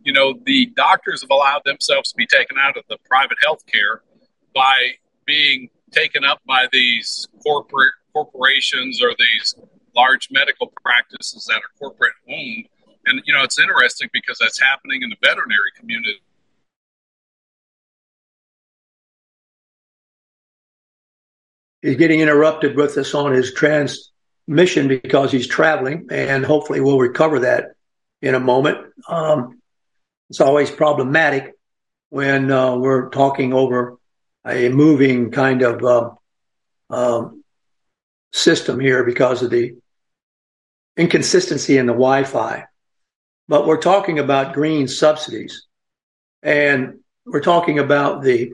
You 0.06 0.14
know, 0.14 0.36
the 0.46 0.68
doctors 0.68 1.22
have 1.22 1.32
allowed 1.32 1.64
themselves 1.66 2.12
to 2.12 2.16
be 2.16 2.28
taken 2.28 2.58
out 2.62 2.78
of 2.78 2.84
the 2.88 2.98
private 3.10 3.38
health 3.42 3.66
care 3.66 4.04
by 4.54 4.92
being 5.26 5.70
taken 5.92 6.24
up 6.24 6.40
by 6.46 6.68
these 6.72 7.28
corporate 7.42 7.94
corporations 8.14 9.02
or 9.02 9.16
these 9.18 9.56
large 9.96 10.30
medical 10.30 10.72
practices 10.84 11.46
that 11.50 11.58
are 11.58 11.80
corporate 11.80 12.14
owned. 12.30 12.68
And, 13.08 13.22
you 13.26 13.34
know, 13.34 13.44
it's 13.44 13.58
interesting 13.58 14.10
because 14.14 14.38
that's 14.40 14.62
happening 14.62 15.02
in 15.02 15.10
the 15.10 15.16
veterinary 15.24 15.72
community. 15.76 16.22
He's 21.82 21.96
getting 21.98 22.20
interrupted 22.20 22.76
with 22.76 22.96
us 22.98 23.16
on 23.16 23.32
his 23.32 23.54
transmission 23.54 24.88
because 24.88 25.32
he's 25.32 25.48
traveling, 25.48 26.08
and 26.12 26.46
hopefully 26.46 26.80
we'll 26.80 27.00
recover 27.00 27.40
that 27.40 27.72
in 28.22 28.36
a 28.36 28.40
moment. 28.40 28.78
Um, 29.08 29.62
it's 30.30 30.42
always 30.42 30.72
problematic 30.72 31.54
when 32.10 32.52
uh, 32.52 32.76
we're 32.76 33.10
talking 33.10 33.54
over 33.54 33.98
a 34.46 34.70
moving 34.70 35.32
kind 35.32 35.62
of 35.62 35.84
uh, 35.84 36.10
um, 36.90 37.44
system 38.32 38.80
here 38.80 39.04
because 39.04 39.42
of 39.42 39.50
the 39.50 39.76
inconsistency 40.98 41.78
in 41.78 41.86
the 41.86 41.94
Wi-Fi. 41.94 42.66
But 43.48 43.68
we're 43.68 43.82
talking 43.82 44.20
about 44.20 44.54
green 44.54 44.88
subsidies, 44.88 45.66
and 46.42 47.00
we're 47.26 47.42
talking 47.42 47.80
about 47.80 48.24
the 48.24 48.54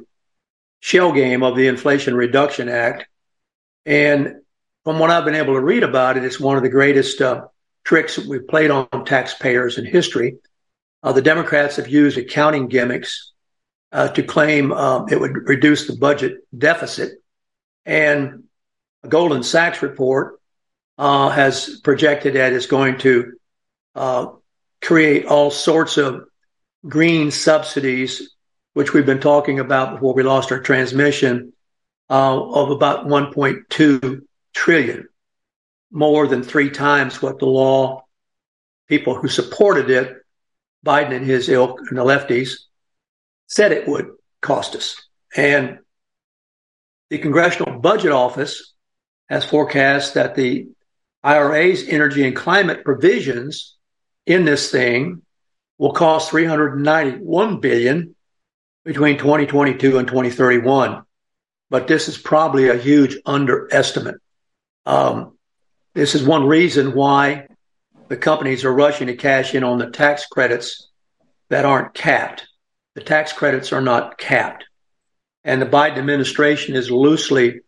shell 0.80 1.14
game 1.14 1.44
of 1.44 1.56
the 1.56 1.68
Inflation 1.68 2.16
Reduction 2.16 2.68
Act. 2.68 3.06
And 3.86 4.42
from 4.84 5.00
what 5.00 5.12
I've 5.12 5.26
been 5.26 5.36
able 5.36 5.54
to 5.54 5.62
read 5.62 5.84
about 5.84 6.18
it, 6.18 6.24
it's 6.24 6.40
one 6.40 6.58
of 6.58 6.64
the 6.64 6.70
greatest 6.70 7.22
uh, 7.22 7.46
tricks 7.84 8.16
that 8.16 8.26
we've 8.26 8.48
played 8.48 8.72
on 8.72 8.88
taxpayers 9.06 9.78
in 9.78 9.86
history. 9.86 10.38
Uh, 11.04 11.12
the 11.12 11.22
Democrats 11.22 11.78
have 11.78 11.88
used 11.88 12.18
accounting 12.18 12.68
gimmicks 12.68 13.32
uh, 13.92 14.08
to 14.10 14.24
claim 14.24 14.72
um, 14.72 15.08
it 15.10 15.20
would 15.20 15.48
reduce 15.48 15.88
the 15.88 15.96
budget 15.96 16.38
deficit. 16.56 17.14
And 17.86 18.44
a 19.04 19.08
Goldman 19.08 19.44
Sachs 19.44 19.82
report 19.82 20.40
uh, 20.98 21.30
has 21.30 21.80
projected 21.84 22.36
that 22.36 22.54
it's 22.54 22.68
going 22.68 23.00
to 23.00 23.34
uh, 23.96 24.28
create 24.82 25.26
all 25.26 25.52
sorts 25.52 25.98
of 25.98 26.26
green 26.88 27.32
subsidies, 27.32 28.34
which 28.74 28.94
we've 28.94 29.06
been 29.06 29.20
talking 29.20 29.60
about 29.60 29.96
before 29.96 30.14
we 30.14 30.24
lost 30.24 30.52
our 30.52 30.60
transmission, 30.60 31.54
uh, 32.10 32.42
of 32.42 32.72
about 32.72 33.08
1.2 33.08 34.22
trillion, 34.54 35.08
more 35.92 36.28
than 36.28 36.44
three 36.44 36.70
times 36.70 37.22
what 37.22 37.40
the 37.40 37.46
law 37.46 38.04
people 38.88 39.16
who 39.16 39.28
supported 39.28 39.90
it, 39.90 40.21
Biden 40.86 41.16
and 41.16 41.26
his 41.26 41.50
ilk 41.50 41.80
and 41.90 41.98
the 41.98 42.04
lefties, 42.04 42.54
said 43.48 43.72
it 43.72 43.88
would 43.88 44.12
cost 44.42 44.76
us. 44.76 45.02
And 45.36 45.80
the 47.10 47.18
Congressional 47.18 47.80
Budget 47.80 48.12
Office 48.12 48.74
has 49.30 49.46
forecast 49.46 50.16
that 50.16 50.36
the 50.36 50.68
IRA's 51.24 51.88
energy 51.88 52.26
and 52.26 52.36
climate 52.36 52.84
provisions 52.84 53.78
in 54.26 54.46
this 54.46 54.72
thing 54.72 55.22
will 55.78 55.94
cost 55.94 56.32
391 56.32 57.60
billion 57.60 58.16
between 58.84 59.18
2022 59.18 59.98
and 59.98 60.08
2031. 60.08 61.04
But 61.70 61.88
this 61.88 62.08
is 62.08 62.18
probably 62.18 62.70
a 62.70 62.78
huge 62.78 63.18
underestimate. 63.26 64.16
Um, 64.86 65.38
this 65.94 66.16
is 66.16 66.24
one 66.24 66.48
reason 66.48 66.94
why 66.94 67.48
the 68.12 68.18
companies 68.18 68.66
are 68.66 68.74
rushing 68.74 69.08
to 69.08 69.16
cash 69.16 69.56
in 69.56 69.64
on 69.64 69.78
the 69.78 69.90
tax 69.90 70.26
credits 70.26 70.90
that 71.48 71.64
aren't 71.64 71.94
capped. 71.94 72.46
The 72.94 73.00
tax 73.00 73.32
credits 73.32 73.72
are 73.72 73.80
not 73.80 74.18
capped. 74.18 74.66
And 75.46 75.62
the 75.62 75.66
Biden 75.66 75.98
administration 75.98 76.76
is 76.76 76.92
loosely 76.92 77.62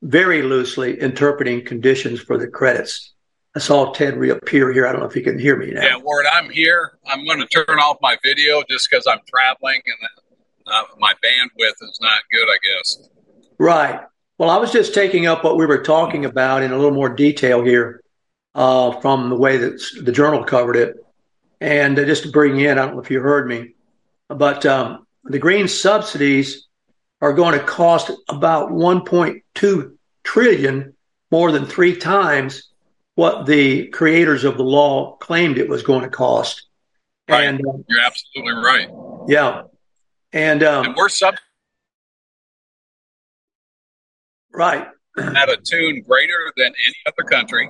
very 0.00 0.42
loosely 0.42 1.00
interpreting 1.00 1.64
conditions 1.64 2.20
for 2.20 2.38
the 2.38 2.46
credits. 2.46 3.12
I 3.56 3.58
saw 3.58 3.92
Ted 3.92 4.16
reappear 4.16 4.72
here. 4.72 4.86
I 4.86 4.92
don't 4.92 5.00
know 5.00 5.08
if 5.08 5.14
he 5.14 5.20
can 5.20 5.36
hear 5.36 5.56
me 5.56 5.72
now. 5.72 5.82
Yeah, 5.82 5.96
Ward, 5.96 6.26
I'm 6.32 6.48
here. 6.48 6.96
I'm 7.08 7.26
going 7.26 7.40
to 7.40 7.46
turn 7.46 7.80
off 7.80 7.96
my 8.00 8.16
video 8.22 8.62
just 8.70 8.88
because 8.88 9.08
I'm 9.08 9.20
traveling 9.26 9.82
and 9.84 10.08
uh, 10.64 10.84
my 10.98 11.12
bandwidth 11.14 11.82
is 11.82 11.98
not 12.00 12.22
good, 12.30 12.46
I 12.48 12.58
guess. 12.62 13.08
Right. 13.58 14.00
Well, 14.38 14.48
I 14.48 14.58
was 14.58 14.70
just 14.70 14.94
taking 14.94 15.26
up 15.26 15.42
what 15.42 15.56
we 15.56 15.66
were 15.66 15.82
talking 15.82 16.24
about 16.24 16.62
in 16.62 16.70
a 16.70 16.76
little 16.76 16.94
more 16.94 17.08
detail 17.08 17.64
here 17.64 18.01
uh, 18.54 19.00
from 19.00 19.30
the 19.30 19.36
way 19.36 19.56
that 19.56 19.80
the 20.02 20.12
journal 20.12 20.44
covered 20.44 20.76
it. 20.76 20.96
And 21.60 21.98
uh, 21.98 22.04
just 22.04 22.24
to 22.24 22.30
bring 22.30 22.58
in, 22.58 22.78
I 22.78 22.86
don't 22.86 22.94
know 22.94 23.02
if 23.02 23.10
you 23.10 23.20
heard 23.20 23.46
me, 23.48 23.74
but 24.28 24.66
um, 24.66 25.06
the 25.24 25.38
green 25.38 25.68
subsidies 25.68 26.66
are 27.20 27.32
going 27.32 27.58
to 27.58 27.64
cost 27.64 28.10
about 28.28 28.70
1.2 28.70 29.96
trillion, 30.24 30.94
more 31.30 31.52
than 31.52 31.66
three 31.66 31.96
times 31.96 32.68
what 33.14 33.46
the 33.46 33.88
creators 33.88 34.44
of 34.44 34.56
the 34.56 34.64
law 34.64 35.16
claimed 35.16 35.58
it 35.58 35.68
was 35.68 35.82
going 35.82 36.02
to 36.02 36.08
cost. 36.08 36.66
Right. 37.28 37.44
And 37.44 37.60
uh, 37.60 37.72
you're 37.88 38.00
absolutely 38.00 38.54
right. 38.54 38.88
Yeah. 39.28 39.62
And, 40.32 40.62
um, 40.62 40.86
and 40.86 40.96
we're 40.96 41.08
sub 41.08 41.34
right 44.52 44.88
at 45.16 45.48
a 45.48 45.56
tune 45.56 46.02
greater 46.02 46.52
than 46.56 46.66
any 46.66 46.96
other 47.06 47.28
country. 47.28 47.68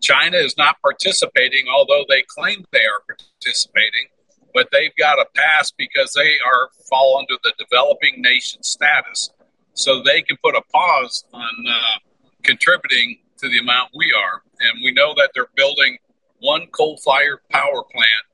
China 0.00 0.36
is 0.36 0.56
not 0.56 0.76
participating, 0.82 1.66
although 1.68 2.04
they 2.08 2.22
claim 2.28 2.64
they 2.72 2.84
are 2.84 3.02
participating 3.06 4.08
but 4.56 4.68
they've 4.72 4.96
got 4.98 5.18
a 5.18 5.26
pass 5.34 5.70
because 5.70 6.14
they 6.14 6.32
are 6.44 6.70
fall 6.88 7.18
under 7.18 7.34
the 7.44 7.52
developing 7.58 8.22
nation 8.22 8.62
status, 8.62 9.28
so 9.74 10.02
they 10.02 10.22
can 10.22 10.38
put 10.42 10.54
a 10.56 10.62
pause 10.72 11.24
on 11.34 11.50
uh, 11.68 11.98
contributing 12.42 13.18
to 13.36 13.50
the 13.50 13.58
amount 13.58 13.90
we 13.94 14.10
are. 14.16 14.40
And 14.60 14.80
we 14.82 14.92
know 14.92 15.12
that 15.18 15.32
they're 15.34 15.50
building 15.56 15.98
one 16.38 16.68
coal-fired 16.68 17.40
power 17.50 17.82
plant 17.92 18.24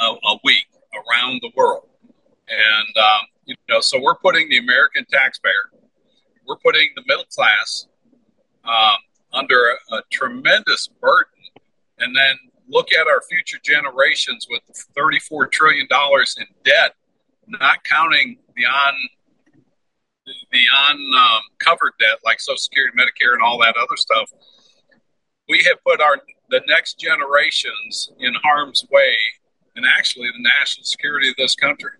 uh, 0.00 0.14
a 0.24 0.38
week 0.44 0.68
around 0.94 1.40
the 1.42 1.50
world, 1.56 1.88
and 2.48 2.96
um, 2.96 3.26
you 3.44 3.56
know, 3.68 3.80
so 3.80 4.00
we're 4.00 4.14
putting 4.14 4.48
the 4.50 4.58
American 4.58 5.04
taxpayer, 5.10 5.72
we're 6.46 6.58
putting 6.58 6.90
the 6.94 7.02
middle 7.08 7.24
class 7.24 7.88
um, 8.62 8.98
under 9.32 9.76
a, 9.90 9.96
a 9.96 10.02
tremendous 10.10 10.88
burden, 11.00 11.32
and 11.98 12.16
then 12.16 12.36
look 12.68 12.92
at 12.92 13.06
our 13.06 13.22
future 13.22 13.58
generations 13.62 14.46
with 14.48 14.62
$34 14.96 15.50
trillion 15.50 15.86
in 16.38 16.46
debt, 16.64 16.94
not 17.46 17.82
counting 17.84 18.38
the 18.56 18.64
on 18.64 18.94
the 20.52 20.64
uncovered 20.90 21.92
um, 21.92 21.98
debt 21.98 22.18
like 22.24 22.40
Social 22.40 22.58
Security, 22.58 22.96
Medicare, 22.96 23.32
and 23.32 23.42
all 23.42 23.58
that 23.58 23.74
other 23.76 23.96
stuff. 23.96 24.30
We 25.48 25.58
have 25.64 25.82
put 25.84 26.00
our 26.00 26.18
the 26.50 26.60
next 26.68 26.98
generations 26.98 28.12
in 28.18 28.34
harm's 28.42 28.84
way, 28.90 29.14
and 29.76 29.84
actually 29.86 30.28
the 30.28 30.42
national 30.42 30.84
security 30.84 31.28
of 31.28 31.36
this 31.36 31.54
country. 31.54 31.92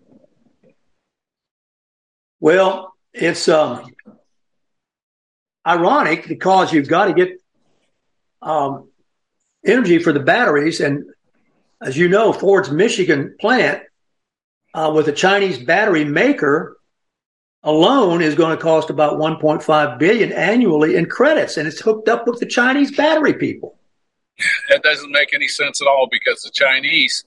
Well, 2.39 2.93
it's 3.13 3.47
um, 3.47 3.93
ironic 5.65 6.27
because 6.27 6.73
you've 6.73 6.87
got 6.87 7.05
to 7.05 7.13
get 7.13 7.41
um, 8.41 8.89
energy 9.65 9.99
for 9.99 10.13
the 10.13 10.19
batteries. 10.19 10.79
And 10.79 11.05
as 11.81 11.97
you 11.97 12.09
know, 12.09 12.33
Ford's 12.33 12.71
Michigan 12.71 13.35
plant 13.39 13.83
uh, 14.73 14.91
with 14.93 15.07
a 15.07 15.11
Chinese 15.11 15.59
battery 15.59 16.05
maker 16.05 16.77
alone 17.63 18.21
is 18.21 18.35
going 18.35 18.55
to 18.55 18.61
cost 18.61 18.89
about 18.89 19.19
1.5 19.19 19.99
billion 19.99 20.31
annually 20.31 20.95
in 20.95 21.05
credits, 21.05 21.57
and 21.57 21.67
it's 21.67 21.79
hooked 21.79 22.09
up 22.09 22.25
with 22.25 22.39
the 22.39 22.45
Chinese 22.45 22.95
battery 22.95 23.33
people. 23.33 23.77
That 24.69 24.81
doesn't 24.81 25.11
make 25.11 25.33
any 25.33 25.47
sense 25.47 25.81
at 25.81 25.87
all 25.87 26.07
because 26.11 26.41
the 26.41 26.49
Chinese, 26.51 27.25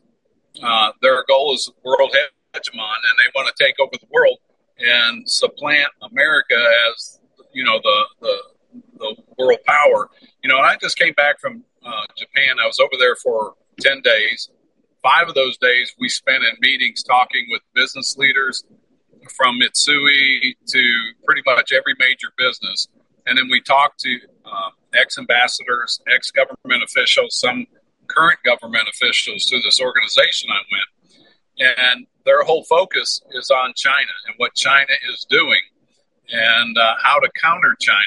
uh, 0.62 0.90
their 1.02 1.24
goal 1.28 1.54
is 1.54 1.70
world 1.84 2.12
hegemon, 2.54 2.64
and 2.64 3.18
they 3.18 3.30
want 3.34 3.54
to 3.54 3.64
take 3.64 3.78
over 3.78 3.92
the 3.92 4.06
world 4.10 4.38
and 4.78 5.28
supplant 5.30 5.88
America 6.02 6.56
as 6.90 7.20
you 7.54 7.64
know 7.64 7.80
the 7.82 8.04
the, 8.20 8.36
the 8.98 9.16
world 9.38 9.60
power. 9.66 10.10
You 10.42 10.50
know, 10.50 10.58
and 10.58 10.66
I 10.66 10.76
just 10.76 10.98
came 10.98 11.14
back 11.14 11.40
from 11.40 11.64
uh, 11.84 12.04
Japan. 12.16 12.56
I 12.62 12.66
was 12.66 12.78
over 12.78 12.94
there 12.98 13.16
for 13.16 13.54
ten 13.80 14.02
days. 14.02 14.50
Five 15.02 15.28
of 15.28 15.34
those 15.34 15.56
days 15.58 15.94
we 15.98 16.08
spent 16.08 16.44
in 16.44 16.56
meetings 16.60 17.02
talking 17.02 17.46
with 17.50 17.62
business 17.74 18.16
leaders 18.16 18.64
from 19.36 19.58
Mitsui 19.60 20.56
to 20.68 21.12
pretty 21.24 21.42
much 21.46 21.72
every 21.72 21.94
major 21.98 22.28
business. 22.36 22.88
And 23.26 23.38
then 23.38 23.48
we 23.50 23.60
talked 23.60 24.00
to 24.00 24.18
uh, 24.44 24.70
ex 24.94 25.18
ambassadors, 25.18 26.00
ex 26.12 26.30
government 26.30 26.82
officials, 26.82 27.38
some 27.38 27.66
current 28.06 28.38
government 28.44 28.88
officials 28.88 29.46
to 29.46 29.60
this 29.60 29.80
organization 29.80 30.50
I 30.50 30.60
went. 30.72 31.78
And 31.78 32.06
their 32.24 32.42
whole 32.42 32.64
focus 32.64 33.20
is 33.30 33.50
on 33.50 33.72
China 33.76 34.10
and 34.26 34.34
what 34.38 34.54
China 34.54 34.92
is 35.12 35.26
doing 35.28 35.60
and 36.30 36.76
uh, 36.78 36.94
how 37.02 37.18
to 37.20 37.28
counter 37.40 37.74
China. 37.80 37.98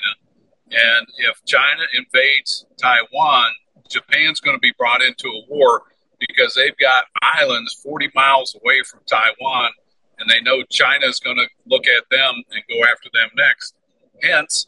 And 0.72 1.08
if 1.18 1.44
China 1.46 1.84
invades 1.98 2.66
Taiwan, 2.82 3.52
Japan's 3.90 4.40
going 4.40 4.56
to 4.56 4.62
be 4.62 4.74
brought 4.78 5.02
into 5.02 5.28
a 5.28 5.46
war 5.50 5.84
because 6.20 6.56
they've 6.56 6.76
got 6.78 7.06
islands 7.22 7.74
40 7.84 8.10
miles 8.14 8.56
away 8.62 8.82
from 8.84 9.02
Taiwan 9.08 9.72
and 10.20 10.30
they 10.30 10.42
know 10.42 10.64
China 10.70 11.06
is 11.06 11.20
going 11.20 11.38
to 11.38 11.48
look 11.68 11.86
at 11.88 12.04
them 12.10 12.44
and 12.52 12.64
go 12.68 12.86
after 12.92 13.10
them 13.14 13.30
next. 13.36 13.76
Hence, 14.22 14.68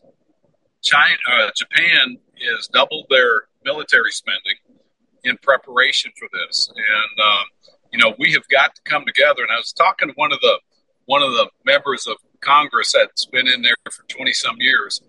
China, 0.84 1.18
uh, 1.32 1.50
Japan 1.56 2.18
has 2.56 2.68
doubled 2.68 3.08
their 3.10 3.44
military 3.66 4.12
spending 4.12 4.56
in 5.24 5.38
preparation 5.38 6.12
for 6.18 6.28
this, 6.32 6.72
and 6.74 7.26
um, 7.26 7.46
you 7.92 8.00
know 8.00 8.16
we 8.20 8.32
have 8.32 8.48
got 8.50 8.76
to 8.76 8.82
come 8.84 9.06
together. 9.06 9.42
And 9.42 9.52
I 9.52 9.58
was 9.58 9.74
talking 9.74 10.08
to 10.08 10.14
one 10.16 10.32
of 10.32 10.40
the 10.40 10.60
one 11.06 11.22
of 11.22 11.32
the 11.32 11.50
members 11.72 12.08
of 12.08 12.18
Congress 12.42 12.94
that's 12.94 13.26
been 13.26 13.48
in 13.48 13.62
there 13.62 13.76
for 13.92 14.04
twenty 14.08 14.34
some 14.34 14.56
years, 14.60 15.02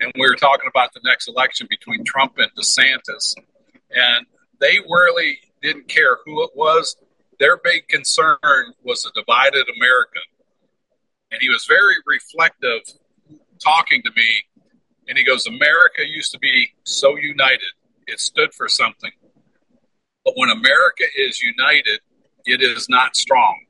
and 0.00 0.12
we 0.14 0.22
were 0.22 0.36
talking 0.36 0.68
about 0.68 0.92
the 0.92 1.00
next 1.04 1.28
election 1.28 1.66
between 1.70 2.04
Trump 2.04 2.34
and 2.38 2.50
DeSantis, 2.58 3.34
and 3.90 4.26
they 4.60 4.78
really 4.88 5.38
didn't 5.62 5.88
care 5.88 6.18
who 6.24 6.42
it 6.42 6.50
was 6.54 6.96
their 7.42 7.56
big 7.56 7.88
concern 7.88 8.38
was 8.84 9.04
a 9.04 9.20
divided 9.20 9.66
America. 9.76 10.20
And 11.32 11.40
he 11.40 11.48
was 11.48 11.66
very 11.66 11.96
reflective 12.06 12.82
talking 13.58 14.00
to 14.04 14.10
me. 14.14 14.44
And 15.08 15.18
he 15.18 15.24
goes, 15.24 15.48
America 15.48 16.06
used 16.06 16.30
to 16.32 16.38
be 16.38 16.68
so 16.84 17.16
united, 17.16 17.72
it 18.06 18.20
stood 18.20 18.54
for 18.54 18.68
something. 18.68 19.10
But 20.24 20.34
when 20.36 20.50
America 20.50 21.02
is 21.16 21.42
united, 21.42 21.98
it 22.44 22.62
is 22.62 22.88
not 22.88 23.16
strong. 23.16 23.64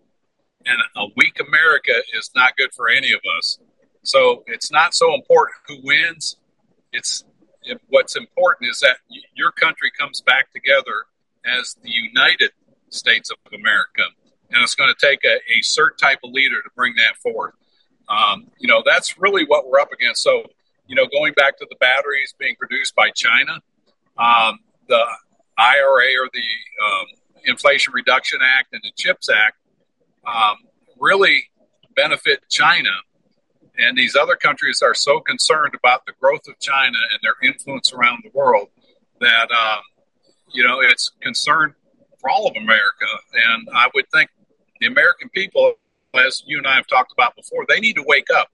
And 0.64 0.78
a 0.96 1.06
weak 1.16 1.38
America 1.40 1.92
is 2.16 2.30
not 2.34 2.56
good 2.56 2.72
for 2.74 2.88
any 2.88 3.12
of 3.12 3.20
us. 3.38 3.58
So 4.02 4.44
it's 4.46 4.70
not 4.70 4.94
so 4.94 5.14
important 5.14 5.56
who 5.66 5.78
wins. 5.82 6.36
It's 6.92 7.24
it, 7.64 7.80
what's 7.88 8.16
important 8.16 8.70
is 8.70 8.80
that 8.80 8.96
your 9.34 9.52
country 9.52 9.90
comes 9.96 10.20
back 10.20 10.52
together 10.52 11.06
as 11.44 11.76
the 11.82 11.90
united 11.90 12.50
States 12.90 13.30
of 13.30 13.36
America. 13.52 14.02
And 14.50 14.62
it's 14.62 14.74
going 14.74 14.92
to 14.92 15.06
take 15.06 15.24
a, 15.24 15.36
a 15.36 15.62
certain 15.62 15.96
type 15.96 16.18
of 16.24 16.32
leader 16.32 16.60
to 16.62 16.68
bring 16.76 16.94
that 16.96 17.16
forth. 17.16 17.54
Um, 18.08 18.48
you 18.58 18.68
know, 18.68 18.82
that's 18.84 19.18
really 19.18 19.44
what 19.46 19.68
we're 19.68 19.80
up 19.80 19.92
against. 19.92 20.22
So, 20.22 20.44
you 20.86 20.96
know, 20.96 21.06
going 21.06 21.32
back 21.34 21.56
to 21.58 21.66
the 21.70 21.76
batteries 21.76 22.34
being 22.38 22.56
produced 22.56 22.94
by 22.94 23.10
China, 23.10 23.60
um, 24.18 24.58
the 24.88 25.02
IRA 25.56 26.10
or 26.20 26.28
the 26.32 26.84
um, 26.84 27.06
Inflation 27.44 27.94
Reduction 27.94 28.40
Act 28.42 28.74
and 28.74 28.82
the 28.84 28.92
CHIPS 28.94 29.30
Act 29.30 29.56
um, 30.26 30.56
really 30.98 31.50
benefit 31.94 32.40
China. 32.48 32.90
And 33.78 33.96
these 33.96 34.14
other 34.14 34.36
countries 34.36 34.82
are 34.82 34.94
so 34.94 35.20
concerned 35.20 35.74
about 35.74 36.04
the 36.06 36.12
growth 36.20 36.46
of 36.48 36.58
China 36.60 36.98
and 37.10 37.20
their 37.22 37.36
influence 37.42 37.92
around 37.92 38.22
the 38.22 38.30
world 38.34 38.68
that, 39.20 39.50
um, 39.50 39.80
you 40.52 40.62
know, 40.62 40.80
it's 40.80 41.10
concern 41.20 41.74
for 42.20 42.30
all 42.30 42.46
of 42.46 42.56
America. 42.56 43.06
And 43.32 43.68
I 43.74 43.88
would 43.94 44.10
think 44.12 44.30
the 44.80 44.86
American 44.86 45.28
people, 45.30 45.74
as 46.14 46.42
you 46.46 46.58
and 46.58 46.66
I 46.66 46.76
have 46.76 46.86
talked 46.86 47.12
about 47.12 47.34
before, 47.34 47.64
they 47.68 47.80
need 47.80 47.94
to 47.94 48.04
wake 48.06 48.28
up 48.34 48.48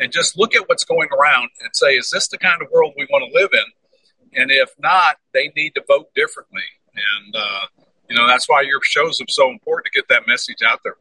and 0.00 0.12
just 0.12 0.38
look 0.38 0.54
at 0.54 0.68
what's 0.68 0.84
going 0.84 1.08
around 1.18 1.48
and 1.62 1.70
say, 1.74 1.94
is 1.94 2.10
this 2.10 2.28
the 2.28 2.38
kind 2.38 2.62
of 2.62 2.68
world 2.70 2.92
we 2.96 3.06
want 3.10 3.24
to 3.28 3.40
live 3.40 3.50
in? 3.52 4.40
And 4.40 4.50
if 4.50 4.70
not, 4.78 5.16
they 5.32 5.50
need 5.56 5.74
to 5.74 5.82
vote 5.88 6.08
differently. 6.14 6.62
And, 6.94 7.34
uh, 7.34 7.66
you 8.08 8.16
know, 8.16 8.26
that's 8.26 8.48
why 8.48 8.62
your 8.62 8.80
shows 8.82 9.20
are 9.20 9.28
so 9.28 9.50
important 9.50 9.86
to 9.86 9.98
get 9.98 10.08
that 10.08 10.26
message 10.26 10.62
out 10.66 10.80
there. 10.84 10.96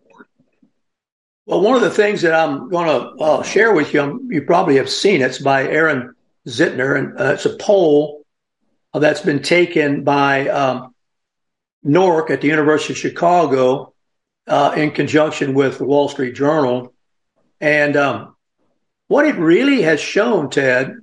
Well, 1.47 1.61
one 1.61 1.75
of 1.77 1.81
the 1.81 1.89
things 1.89 2.23
that 2.23 2.33
I'm 2.33 2.67
going 2.67 2.87
to 2.87 3.23
uh, 3.23 3.41
share 3.41 3.73
with 3.73 3.93
you, 3.93 4.01
um, 4.01 4.27
you 4.29 4.41
probably 4.41 4.75
have 4.75 4.89
seen 4.89 5.21
it. 5.21 5.27
It's 5.27 5.39
by 5.39 5.63
Aaron 5.63 6.13
Zitner, 6.45 6.97
and 6.97 7.17
uh, 7.17 7.33
it's 7.35 7.45
a 7.45 7.55
poll 7.55 8.25
that's 8.93 9.21
been 9.21 9.41
taken 9.41 10.03
by 10.03 10.49
um, 10.49 10.93
NORC 11.85 12.31
at 12.31 12.41
the 12.41 12.49
University 12.49 12.91
of 12.91 12.97
Chicago 12.97 13.93
uh, 14.45 14.73
in 14.75 14.91
conjunction 14.91 15.53
with 15.53 15.77
the 15.77 15.85
Wall 15.85 16.09
Street 16.09 16.35
Journal. 16.35 16.93
And 17.61 17.95
um, 17.95 18.35
what 19.07 19.25
it 19.25 19.35
really 19.35 19.83
has 19.83 20.01
shown, 20.01 20.49
Ted, 20.49 20.97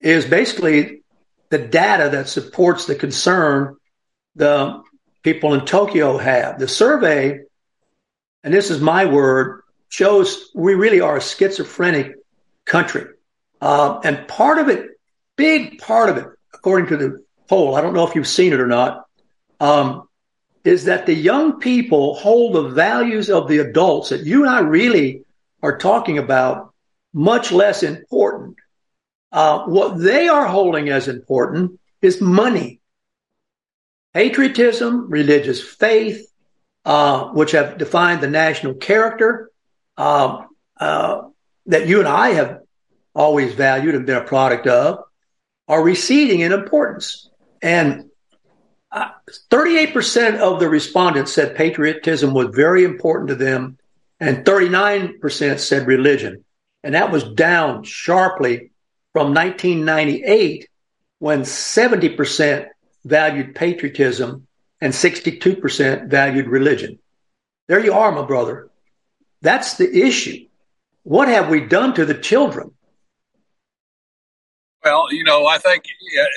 is 0.00 0.26
basically 0.26 1.02
the 1.48 1.58
data 1.58 2.08
that 2.10 2.28
supports 2.28 2.86
the 2.86 2.94
concern 2.94 3.76
the 4.36 4.80
people 5.24 5.54
in 5.54 5.64
Tokyo 5.64 6.18
have. 6.18 6.60
The 6.60 6.68
survey, 6.68 7.40
and 8.42 8.52
this 8.52 8.70
is 8.70 8.80
my 8.80 9.04
word, 9.04 9.62
shows 9.88 10.50
we 10.54 10.74
really 10.74 11.00
are 11.00 11.16
a 11.16 11.20
schizophrenic 11.20 12.14
country. 12.64 13.06
Uh, 13.60 14.00
and 14.04 14.26
part 14.28 14.58
of 14.58 14.68
it, 14.68 14.90
big 15.36 15.78
part 15.78 16.08
of 16.08 16.16
it, 16.16 16.26
according 16.54 16.88
to 16.88 16.96
the 16.96 17.24
poll, 17.48 17.74
I 17.74 17.80
don't 17.80 17.94
know 17.94 18.06
if 18.06 18.14
you've 18.14 18.26
seen 18.26 18.52
it 18.52 18.60
or 18.60 18.66
not, 18.66 19.06
um, 19.58 20.08
is 20.64 20.84
that 20.84 21.06
the 21.06 21.14
young 21.14 21.58
people 21.58 22.14
hold 22.14 22.54
the 22.54 22.68
values 22.68 23.30
of 23.30 23.48
the 23.48 23.58
adults 23.58 24.10
that 24.10 24.24
you 24.24 24.42
and 24.42 24.50
I 24.50 24.60
really 24.60 25.24
are 25.62 25.78
talking 25.78 26.18
about 26.18 26.72
much 27.12 27.52
less 27.52 27.82
important. 27.82 28.56
Uh, 29.32 29.64
what 29.64 29.98
they 29.98 30.28
are 30.28 30.46
holding 30.46 30.88
as 30.88 31.08
important 31.08 31.78
is 32.02 32.20
money, 32.20 32.80
patriotism, 34.14 35.10
religious 35.10 35.62
faith, 35.62 36.29
uh, 36.84 37.28
which 37.28 37.52
have 37.52 37.78
defined 37.78 38.20
the 38.20 38.30
national 38.30 38.74
character 38.74 39.50
uh, 39.96 40.44
uh 40.78 41.22
that 41.66 41.86
you 41.86 41.98
and 41.98 42.08
I 42.08 42.30
have 42.30 42.60
always 43.14 43.54
valued 43.54 43.94
and 43.94 44.06
been 44.06 44.16
a 44.16 44.24
product 44.24 44.66
of, 44.66 45.00
are 45.68 45.82
receding 45.82 46.40
in 46.40 46.52
importance. 46.52 47.28
And 47.62 48.10
38% 48.92 50.38
of 50.38 50.58
the 50.58 50.68
respondents 50.68 51.32
said 51.32 51.54
patriotism 51.54 52.34
was 52.34 52.48
very 52.52 52.84
important 52.84 53.28
to 53.28 53.36
them, 53.36 53.78
and 54.18 54.44
39% 54.44 55.58
said 55.58 55.86
religion. 55.86 56.44
And 56.82 56.94
that 56.94 57.12
was 57.12 57.24
down 57.24 57.84
sharply 57.84 58.72
from 59.12 59.34
1998 59.34 60.68
when 61.18 61.42
70% 61.42 62.68
valued 63.04 63.54
patriotism 63.54 64.46
and 64.80 64.92
62% 64.92 66.08
valued 66.08 66.46
religion. 66.46 66.98
There 67.68 67.84
you 67.84 67.92
are, 67.92 68.12
my 68.12 68.24
brother. 68.24 68.70
That's 69.42 69.74
the 69.74 69.90
issue. 70.06 70.46
What 71.02 71.28
have 71.28 71.48
we 71.48 71.60
done 71.60 71.94
to 71.94 72.04
the 72.04 72.14
children? 72.14 72.72
Well, 74.84 75.12
you 75.12 75.24
know, 75.24 75.46
I 75.46 75.58
think 75.58 75.84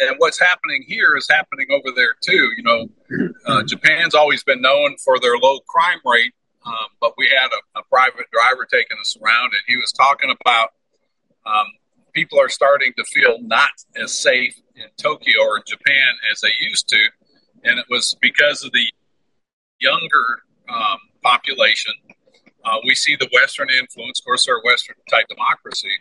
and 0.02 0.16
what's 0.18 0.40
happening 0.40 0.84
here 0.86 1.16
is 1.16 1.28
happening 1.30 1.68
over 1.72 1.96
there 1.96 2.16
too. 2.20 2.52
You 2.58 2.64
know, 2.64 2.88
uh, 3.46 3.64
Japan's 3.68 4.14
always 4.14 4.44
been 4.44 4.62
known 4.62 4.98
for 5.04 5.18
their 5.20 5.38
low 5.38 5.60
crime 5.62 6.00
rate, 6.04 6.34
um, 6.66 6.90
but 7.00 7.14
we 7.18 7.30
had 7.30 7.48
a, 7.48 7.80
a, 7.80 7.84
private 7.84 8.30
driver 8.32 8.68
taking 8.70 8.98
us 9.00 9.18
around, 9.22 9.54
and 9.54 9.62
he 9.66 9.78
was 9.78 9.94
talking 9.94 10.34
about 10.42 10.74
um, 11.46 11.68
people 12.14 12.40
are 12.40 12.50
starting 12.50 12.92
to 12.98 13.04
feel 13.06 13.38
not 13.42 13.72
as 14.02 14.12
safe 14.12 14.60
in 14.76 14.88
Tokyo 14.98 15.42
or 15.42 15.58
in 15.58 15.64
Japan 15.66 16.14
as 16.32 16.42
they 16.42 16.52
used 16.60 16.90
to, 16.90 17.00
and 17.64 17.80
it 17.80 17.86
was 17.90 18.16
because 18.22 18.64
of 18.64 18.72
the 18.72 18.86
younger 19.80 20.44
um, 20.70 21.00
population. 21.24 21.94
Uh, 22.66 22.78
we 22.86 22.96
see 22.96 23.16
the 23.16 23.30
Western 23.34 23.70
influence. 23.70 24.20
Of 24.20 24.26
course, 24.26 24.48
a 24.48 24.52
Western 24.64 24.96
type 25.10 25.28
democracy, 25.28 25.92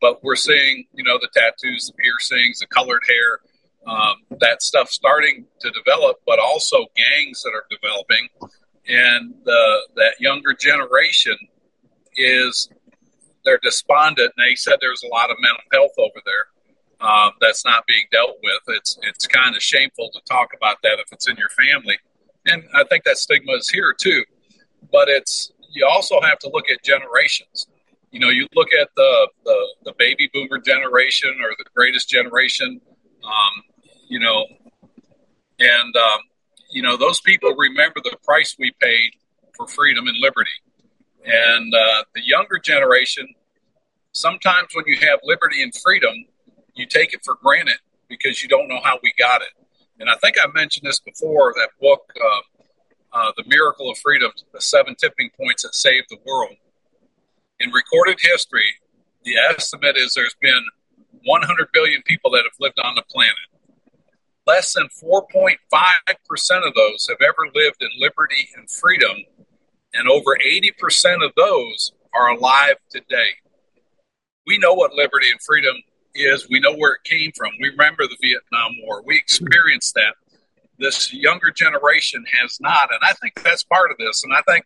but 0.00 0.22
we're 0.24 0.36
seeing, 0.36 0.86
you 0.92 1.04
know, 1.04 1.18
the 1.20 1.28
tattoos, 1.34 1.86
the 1.86 1.92
piercings, 1.94 2.60
the 2.60 2.66
colored 2.66 3.02
hair. 3.08 3.40
um, 3.86 4.16
that 4.40 4.62
stuff 4.62 4.90
starting 4.90 5.46
to 5.60 5.70
develop, 5.70 6.18
but 6.26 6.38
also 6.38 6.86
gangs 6.96 7.42
that 7.42 7.52
are 7.54 7.64
developing, 7.70 8.28
and 8.86 9.34
the 9.44 9.80
that 9.96 10.20
younger 10.20 10.52
generation 10.54 11.36
is 12.16 12.68
they're 13.44 13.60
despondent. 13.62 14.32
And 14.36 14.46
they 14.46 14.54
said 14.54 14.76
there's 14.80 15.02
a 15.02 15.08
lot 15.08 15.30
of 15.30 15.36
mental 15.40 15.62
health 15.72 15.92
over 15.98 16.20
there 16.24 16.46
um, 17.00 17.32
that's 17.40 17.64
not 17.64 17.86
being 17.86 18.04
dealt 18.10 18.36
with. 18.42 18.76
It's 18.76 18.98
it's 19.02 19.26
kind 19.26 19.54
of 19.54 19.62
shameful 19.62 20.10
to 20.12 20.20
talk 20.28 20.50
about 20.56 20.78
that 20.82 20.98
if 20.98 21.12
it's 21.12 21.28
in 21.28 21.36
your 21.36 21.50
family, 21.50 21.96
and 22.46 22.64
I 22.74 22.84
think 22.84 23.04
that 23.04 23.18
stigma 23.18 23.52
is 23.52 23.68
here 23.68 23.94
too. 23.98 24.24
But 24.90 25.08
it's 25.08 25.52
you 25.70 25.86
also 25.86 26.20
have 26.20 26.38
to 26.40 26.50
look 26.52 26.68
at 26.70 26.82
generations. 26.82 27.66
You 28.10 28.20
know, 28.20 28.30
you 28.30 28.48
look 28.54 28.68
at 28.72 28.88
the 28.96 29.28
the, 29.44 29.68
the 29.84 29.92
baby 29.98 30.28
boomer 30.32 30.58
generation 30.58 31.30
or 31.42 31.50
the 31.58 31.64
greatest 31.74 32.08
generation. 32.08 32.80
Um, 33.24 33.62
you 34.08 34.18
know, 34.18 34.46
and 35.58 35.96
um, 35.96 36.20
you 36.70 36.82
know 36.82 36.96
those 36.96 37.20
people 37.20 37.54
remember 37.54 38.00
the 38.02 38.16
price 38.24 38.56
we 38.58 38.72
paid 38.80 39.10
for 39.56 39.68
freedom 39.68 40.08
and 40.08 40.16
liberty, 40.20 40.50
and 41.24 41.72
uh, 41.74 42.04
the 42.14 42.26
younger 42.26 42.58
generation. 42.58 43.28
Sometimes 44.12 44.68
when 44.74 44.84
you 44.88 44.96
have 44.96 45.20
liberty 45.22 45.62
and 45.62 45.72
freedom, 45.76 46.12
you 46.78 46.86
take 46.86 47.12
it 47.12 47.20
for 47.24 47.36
granted 47.42 47.78
because 48.08 48.42
you 48.42 48.48
don't 48.48 48.68
know 48.68 48.80
how 48.82 48.98
we 49.02 49.12
got 49.18 49.42
it. 49.42 49.48
And 50.00 50.08
I 50.08 50.14
think 50.16 50.36
I 50.42 50.46
mentioned 50.54 50.86
this 50.86 51.00
before. 51.00 51.52
That 51.56 51.70
book, 51.80 52.12
uh, 52.20 53.18
uh, 53.18 53.32
"The 53.36 53.44
Miracle 53.46 53.90
of 53.90 53.98
Freedom: 53.98 54.30
The 54.52 54.60
Seven 54.60 54.94
Tipping 54.94 55.30
Points 55.36 55.64
That 55.64 55.74
Saved 55.74 56.06
the 56.10 56.18
World." 56.24 56.54
In 57.60 57.70
recorded 57.70 58.18
history, 58.20 58.76
the 59.24 59.36
estimate 59.36 59.96
is 59.96 60.14
there's 60.14 60.36
been 60.40 60.64
100 61.24 61.68
billion 61.72 62.02
people 62.02 62.30
that 62.30 62.44
have 62.44 62.52
lived 62.60 62.78
on 62.78 62.94
the 62.94 63.02
planet 63.02 63.34
less 64.48 64.72
than 64.72 64.88
4.5% 64.88 65.58
of 66.66 66.74
those 66.74 67.06
have 67.08 67.20
ever 67.20 67.52
lived 67.54 67.82
in 67.82 67.90
liberty 67.98 68.48
and 68.56 68.68
freedom, 68.70 69.16
and 69.92 70.08
over 70.08 70.38
80% 70.42 71.22
of 71.24 71.32
those 71.36 71.92
are 72.14 72.30
alive 72.30 72.76
today. 72.90 73.36
We 74.46 74.56
know 74.56 74.72
what 74.72 74.94
liberty 74.94 75.30
and 75.30 75.40
freedom 75.42 75.74
is, 76.20 76.48
we 76.48 76.60
know 76.60 76.74
where 76.74 76.94
it 76.94 77.04
came 77.04 77.32
from. 77.36 77.50
We 77.60 77.70
remember 77.70 78.04
the 78.06 78.16
Vietnam 78.20 78.76
War, 78.82 79.02
we 79.04 79.16
experienced 79.16 79.94
that. 79.94 80.14
This 80.78 81.12
younger 81.12 81.50
generation 81.50 82.24
has 82.40 82.58
not, 82.60 82.90
and 82.92 83.00
I 83.02 83.12
think 83.14 83.42
that's 83.42 83.64
part 83.64 83.90
of 83.90 83.96
this. 83.98 84.22
And 84.22 84.32
I 84.32 84.42
think, 84.42 84.64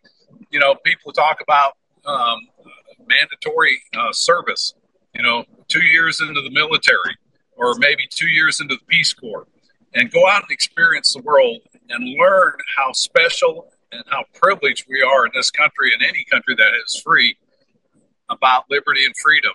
you 0.51 0.59
know, 0.59 0.75
people 0.75 1.11
talk 1.11 1.39
about 1.41 1.73
um, 2.05 2.39
mandatory 3.07 3.81
uh, 3.97 4.11
service, 4.11 4.75
you 5.15 5.23
know, 5.23 5.45
two 5.67 5.83
years 5.83 6.21
into 6.21 6.41
the 6.41 6.51
military 6.51 7.17
or 7.57 7.75
maybe 7.79 8.03
two 8.09 8.27
years 8.27 8.59
into 8.59 8.75
the 8.75 8.85
Peace 8.87 9.13
Corps 9.13 9.47
and 9.93 10.11
go 10.11 10.27
out 10.27 10.43
and 10.43 10.51
experience 10.51 11.13
the 11.13 11.21
world 11.21 11.61
and 11.89 12.17
learn 12.19 12.53
how 12.77 12.91
special 12.91 13.71
and 13.91 14.03
how 14.07 14.23
privileged 14.33 14.85
we 14.89 15.01
are 15.01 15.25
in 15.25 15.31
this 15.35 15.51
country 15.51 15.93
and 15.93 16.01
any 16.01 16.23
country 16.25 16.55
that 16.55 16.71
is 16.85 16.99
free 17.03 17.37
about 18.29 18.65
liberty 18.69 19.05
and 19.05 19.15
freedom. 19.17 19.51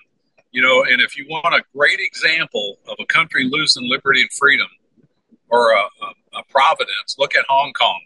You 0.51 0.63
know, 0.63 0.85
and 0.85 1.01
if 1.01 1.17
you 1.17 1.27
want 1.29 1.55
a 1.55 1.63
great 1.77 2.01
example 2.01 2.79
of 2.89 2.97
a 2.99 3.07
country 3.07 3.45
losing 3.45 3.89
liberty 3.89 4.23
and 4.23 4.33
freedom 4.33 4.69
or 5.51 5.73
a, 5.73 5.81
a, 5.81 6.39
a 6.41 6.43
providence, 6.49 7.17
look 7.19 7.37
at 7.37 7.45
Hong 7.49 7.73
Kong. 7.73 8.01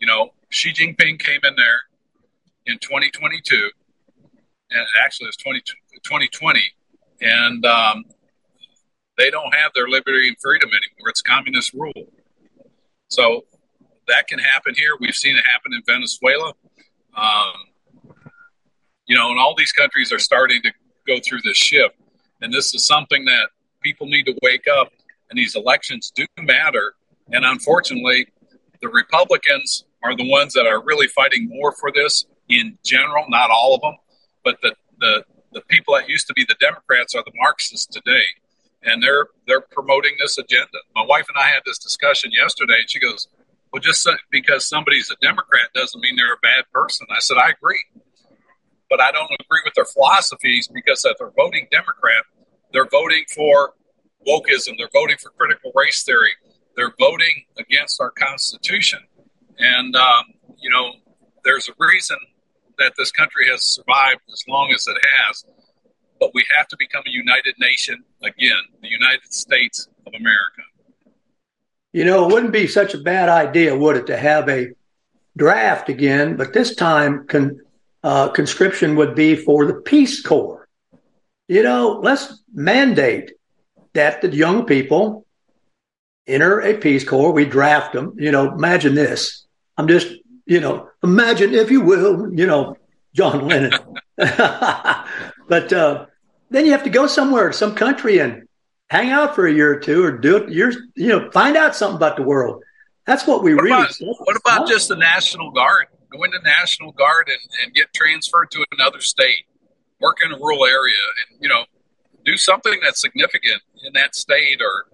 You 0.00 0.06
know, 0.06 0.30
Xi 0.50 0.72
Jinping 0.72 1.20
came 1.20 1.40
in 1.44 1.54
there 1.56 1.80
in 2.66 2.78
2022, 2.78 3.70
and 4.70 4.86
actually 5.02 5.28
it's 5.28 5.36
20, 5.36 5.60
2020, 6.04 6.60
and 7.20 7.64
um, 7.66 8.04
they 9.16 9.30
don't 9.30 9.54
have 9.54 9.72
their 9.74 9.88
liberty 9.88 10.28
and 10.28 10.36
freedom 10.40 10.68
anymore. 10.68 11.08
It's 11.08 11.22
communist 11.22 11.72
rule. 11.72 11.92
So 13.08 13.44
that 14.06 14.28
can 14.28 14.38
happen 14.38 14.74
here. 14.74 14.90
We've 15.00 15.14
seen 15.14 15.36
it 15.36 15.44
happen 15.44 15.72
in 15.72 15.82
Venezuela. 15.86 16.52
Um, 17.16 17.54
you 19.06 19.16
know, 19.16 19.30
and 19.30 19.40
all 19.40 19.54
these 19.56 19.72
countries 19.72 20.12
are 20.12 20.18
starting 20.18 20.62
to 20.62 20.72
go 21.08 21.20
through 21.20 21.40
this 21.42 21.56
shift. 21.56 21.96
And 22.40 22.52
this 22.52 22.74
is 22.74 22.84
something 22.84 23.24
that 23.24 23.48
people 23.82 24.06
need 24.06 24.24
to 24.26 24.38
wake 24.42 24.66
up. 24.68 24.92
And 25.30 25.38
these 25.38 25.56
elections 25.56 26.12
do 26.14 26.26
matter. 26.40 26.94
And 27.32 27.44
unfortunately, 27.44 28.28
the 28.80 28.88
Republicans 28.88 29.84
are 30.02 30.16
the 30.16 30.28
ones 30.28 30.52
that 30.54 30.66
are 30.66 30.82
really 30.84 31.08
fighting 31.08 31.48
more 31.48 31.72
for 31.72 31.90
this 31.92 32.24
in 32.48 32.78
general, 32.84 33.24
not 33.28 33.50
all 33.50 33.74
of 33.74 33.80
them. 33.80 33.96
But 34.44 34.58
the, 34.62 34.74
the, 35.00 35.24
the 35.52 35.60
people 35.62 35.94
that 35.94 36.08
used 36.08 36.28
to 36.28 36.34
be 36.34 36.44
the 36.48 36.56
Democrats 36.60 37.14
are 37.14 37.22
the 37.24 37.32
Marxists 37.34 37.86
today 37.86 38.24
and 38.82 39.02
they're 39.02 39.28
they're 39.46 39.60
promoting 39.60 40.12
this 40.20 40.38
agenda. 40.38 40.78
My 40.94 41.04
wife 41.04 41.26
and 41.28 41.42
I 41.42 41.48
had 41.48 41.62
this 41.66 41.78
discussion 41.78 42.30
yesterday, 42.32 42.80
and 42.80 42.90
she 42.90 43.00
goes, 43.00 43.28
"Well, 43.72 43.80
just 43.80 44.08
because 44.30 44.68
somebody's 44.68 45.10
a 45.10 45.16
Democrat 45.24 45.70
doesn't 45.74 46.00
mean 46.00 46.16
they're 46.16 46.34
a 46.34 46.42
bad 46.42 46.64
person." 46.72 47.06
I 47.10 47.20
said, 47.20 47.36
"I 47.38 47.50
agree, 47.50 47.80
but 48.90 49.00
I 49.00 49.12
don't 49.12 49.30
agree 49.40 49.60
with 49.64 49.74
their 49.74 49.84
philosophies 49.84 50.68
because 50.72 51.04
if 51.04 51.16
they're 51.18 51.30
voting 51.36 51.66
Democrat, 51.70 52.24
they're 52.72 52.88
voting 52.90 53.24
for 53.34 53.74
wokeism, 54.26 54.76
they're 54.78 54.90
voting 54.92 55.16
for 55.18 55.30
critical 55.30 55.72
race 55.74 56.02
theory, 56.02 56.32
they're 56.76 56.94
voting 56.98 57.44
against 57.58 58.00
our 58.00 58.10
Constitution, 58.10 59.00
and 59.58 59.96
um, 59.96 60.24
you 60.58 60.70
know, 60.70 60.92
there's 61.44 61.68
a 61.68 61.72
reason." 61.78 62.18
That 62.78 62.92
this 62.96 63.10
country 63.10 63.48
has 63.48 63.64
survived 63.64 64.20
as 64.32 64.44
long 64.46 64.70
as 64.72 64.86
it 64.86 64.96
has 65.02 65.44
but 66.20 66.30
we 66.34 66.44
have 66.56 66.68
to 66.68 66.76
become 66.78 67.02
a 67.06 67.10
united 67.10 67.54
nation 67.58 68.04
again, 68.22 68.62
the 68.82 68.88
United 68.88 69.32
States 69.32 69.88
of 70.06 70.14
America. 70.14 70.62
You 71.92 72.04
know, 72.04 72.28
it 72.28 72.32
wouldn't 72.32 72.52
be 72.52 72.66
such 72.66 72.94
a 72.94 72.98
bad 72.98 73.28
idea, 73.28 73.76
would 73.76 73.96
it, 73.96 74.06
to 74.08 74.16
have 74.16 74.48
a 74.48 74.68
draft 75.36 75.88
again, 75.88 76.36
but 76.36 76.52
this 76.52 76.74
time 76.74 77.26
con, 77.26 77.60
uh, 78.02 78.28
conscription 78.28 78.96
would 78.96 79.14
be 79.14 79.36
for 79.36 79.66
the 79.66 79.74
Peace 79.74 80.22
Corps. 80.22 80.68
You 81.48 81.62
know, 81.62 82.00
let's 82.02 82.42
mandate 82.52 83.32
that 83.94 84.20
the 84.20 84.28
young 84.28 84.66
people 84.66 85.26
enter 86.26 86.60
a 86.60 86.74
Peace 86.74 87.04
Corps. 87.04 87.32
We 87.32 87.44
draft 87.44 87.92
them. 87.92 88.14
You 88.18 88.30
know, 88.30 88.52
imagine 88.52 88.94
this. 88.94 89.46
I'm 89.76 89.88
just, 89.88 90.08
you 90.46 90.60
know, 90.60 90.88
imagine, 91.02 91.54
if 91.54 91.70
you 91.70 91.80
will, 91.80 92.32
you 92.32 92.46
know, 92.46 92.76
John 93.14 93.48
Lennon. 93.48 93.72
but 94.16 95.72
uh, 95.72 96.06
then 96.50 96.66
you 96.66 96.72
have 96.72 96.84
to 96.84 96.90
go 96.90 97.06
somewhere, 97.06 97.52
some 97.52 97.74
country, 97.74 98.18
and 98.18 98.46
hang 98.90 99.10
out 99.10 99.34
for 99.34 99.46
a 99.46 99.52
year 99.52 99.72
or 99.72 99.80
two, 99.80 100.04
or 100.04 100.12
do 100.12 100.36
it. 100.36 100.50
You're, 100.50 100.72
you 100.94 101.08
know, 101.08 101.30
find 101.30 101.56
out 101.56 101.74
something 101.74 101.96
about 101.96 102.16
the 102.16 102.22
world. 102.22 102.62
That's 103.06 103.26
what 103.26 103.42
we 103.42 103.54
what 103.54 103.64
really. 103.64 103.86
About, 104.00 104.18
what 104.26 104.36
about 104.36 104.68
just 104.68 104.88
the 104.88 104.96
National 104.96 105.50
Guard? 105.50 105.86
Go 106.10 106.24
into 106.24 106.38
National 106.42 106.92
Guard 106.92 107.28
and, 107.28 107.64
and 107.64 107.74
get 107.74 107.92
transferred 107.92 108.50
to 108.52 108.64
another 108.72 109.00
state, 109.00 109.44
work 110.00 110.18
in 110.24 110.32
a 110.32 110.36
rural 110.36 110.64
area, 110.64 110.96
and 111.30 111.42
you 111.42 111.48
know, 111.48 111.64
do 112.24 112.36
something 112.36 112.78
that's 112.82 113.00
significant 113.00 113.62
in 113.84 113.92
that 113.94 114.14
state, 114.14 114.60
or 114.60 114.86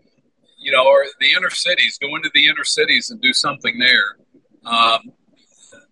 you 0.58 0.72
know, 0.72 0.86
or 0.86 1.04
the 1.20 1.32
inner 1.36 1.50
cities. 1.50 1.98
Go 2.00 2.16
into 2.16 2.30
the 2.34 2.46
inner 2.46 2.64
cities 2.64 3.10
and 3.10 3.20
do 3.20 3.32
something 3.32 3.78
there. 3.78 4.16
Um, 4.64 5.12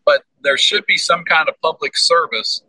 but 0.05 0.25
there 0.43 0.57
should 0.57 0.87
be 0.87 0.97
some 0.97 1.25
kind 1.25 1.49
of 1.49 1.61
public 1.61 1.97
service 1.97 2.63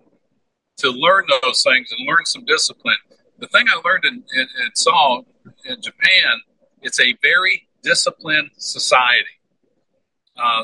to 0.78 0.90
learn 0.90 1.26
those 1.42 1.64
things 1.64 1.92
and 1.92 2.08
learn 2.08 2.26
some 2.26 2.46
discipline. 2.46 2.98
The 3.40 3.48
thing 3.48 3.66
I 3.68 3.82
learned 3.88 4.06
in, 4.06 4.24
in, 4.34 4.42
in 4.42 4.76
saw 4.76 5.22
in 5.66 5.82
Japan, 5.82 6.42
it's 6.82 7.00
a 7.00 7.16
very 7.22 7.68
disciplined 7.84 8.52
society. 8.58 9.26
Uh, 10.38 10.64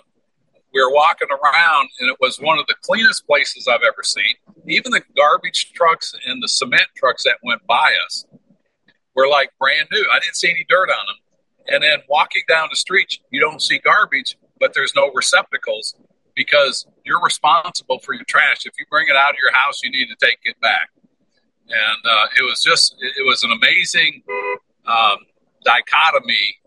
we 0.73 0.81
were 0.81 0.93
walking 0.93 1.27
around, 1.31 1.89
and 1.99 2.09
it 2.09 2.17
was 2.19 2.37
one 2.37 2.59
of 2.59 2.67
the 2.67 2.75
cleanest 2.81 3.25
places 3.25 3.67
I've 3.67 3.81
ever 3.81 4.03
seen. 4.03 4.35
Even 4.67 4.91
the 4.91 5.01
garbage 5.15 5.71
trucks 5.73 6.13
and 6.27 6.43
the 6.43 6.47
cement 6.47 6.87
trucks 6.95 7.23
that 7.23 7.37
went 7.43 7.65
by 7.65 7.93
us 8.05 8.25
were 9.15 9.27
like 9.27 9.51
brand 9.59 9.87
new. 9.91 10.05
I 10.11 10.19
didn't 10.19 10.35
see 10.35 10.49
any 10.49 10.65
dirt 10.69 10.89
on 10.89 11.05
them. 11.07 11.15
And 11.67 11.83
then 11.83 11.99
walking 12.07 12.43
down 12.47 12.67
the 12.69 12.75
street, 12.75 13.19
you 13.31 13.39
don't 13.39 13.61
see 13.61 13.79
garbage, 13.79 14.37
but 14.59 14.73
there's 14.73 14.93
no 14.95 15.11
receptacles 15.13 15.95
because 16.35 16.85
you're 17.03 17.21
responsible 17.21 17.99
for 17.99 18.13
your 18.13 18.23
trash. 18.25 18.65
If 18.65 18.73
you 18.77 18.85
bring 18.89 19.07
it 19.09 19.15
out 19.15 19.31
of 19.31 19.37
your 19.41 19.53
house, 19.53 19.81
you 19.83 19.91
need 19.91 20.07
to 20.07 20.15
take 20.25 20.39
it 20.43 20.59
back. 20.61 20.89
And 21.67 22.05
uh, 22.05 22.25
it 22.37 22.43
was 22.43 22.61
just, 22.61 22.95
it 22.99 23.25
was 23.25 23.43
an 23.43 23.51
amazing 23.51 24.23
um, 24.85 25.17
dichotomy 25.63 26.58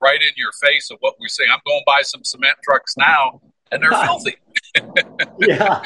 right 0.00 0.20
in 0.20 0.32
your 0.36 0.52
face 0.62 0.90
of 0.90 0.98
what 1.00 1.14
we're. 1.18 1.28
I'm 1.50 1.60
going 1.66 1.80
to 1.80 1.84
buy 1.86 2.02
some 2.02 2.24
cement 2.24 2.56
trucks 2.62 2.96
now, 2.96 3.40
and 3.70 3.82
they're 3.82 3.90
filthy. 3.90 4.36
yeah. 5.40 5.82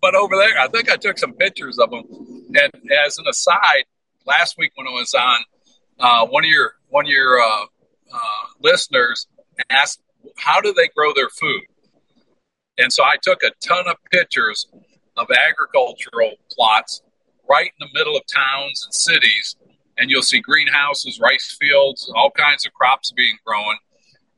but 0.00 0.14
over 0.14 0.36
there, 0.36 0.58
I 0.58 0.68
think 0.68 0.90
I 0.90 0.96
took 0.96 1.18
some 1.18 1.34
pictures 1.34 1.78
of 1.78 1.90
them. 1.90 2.04
And 2.54 2.72
as 3.06 3.18
an 3.18 3.26
aside, 3.28 3.84
last 4.26 4.56
week 4.58 4.72
when 4.74 4.86
I 4.86 4.90
was 4.90 5.14
on, 5.14 5.40
uh, 5.98 6.26
one 6.26 6.44
of 6.44 6.50
your 6.50 6.74
one 6.88 7.06
of 7.06 7.10
your 7.10 7.40
uh, 7.40 7.64
uh, 8.12 8.44
listeners 8.60 9.26
asked, 9.70 10.00
"How 10.36 10.60
do 10.60 10.72
they 10.72 10.88
grow 10.96 11.12
their 11.14 11.28
food?" 11.28 11.62
And 12.78 12.92
so 12.92 13.04
I 13.04 13.16
took 13.22 13.42
a 13.42 13.50
ton 13.60 13.86
of 13.86 13.96
pictures 14.10 14.66
of 15.16 15.28
agricultural 15.30 16.32
plots 16.50 17.02
right 17.48 17.70
in 17.78 17.86
the 17.86 17.98
middle 17.98 18.16
of 18.16 18.22
towns 18.26 18.82
and 18.84 18.94
cities 18.94 19.56
and 19.98 20.10
you'll 20.10 20.22
see 20.22 20.40
greenhouses, 20.40 21.20
rice 21.20 21.56
fields, 21.60 22.10
all 22.14 22.30
kinds 22.30 22.66
of 22.66 22.72
crops 22.72 23.12
being 23.12 23.36
grown. 23.44 23.76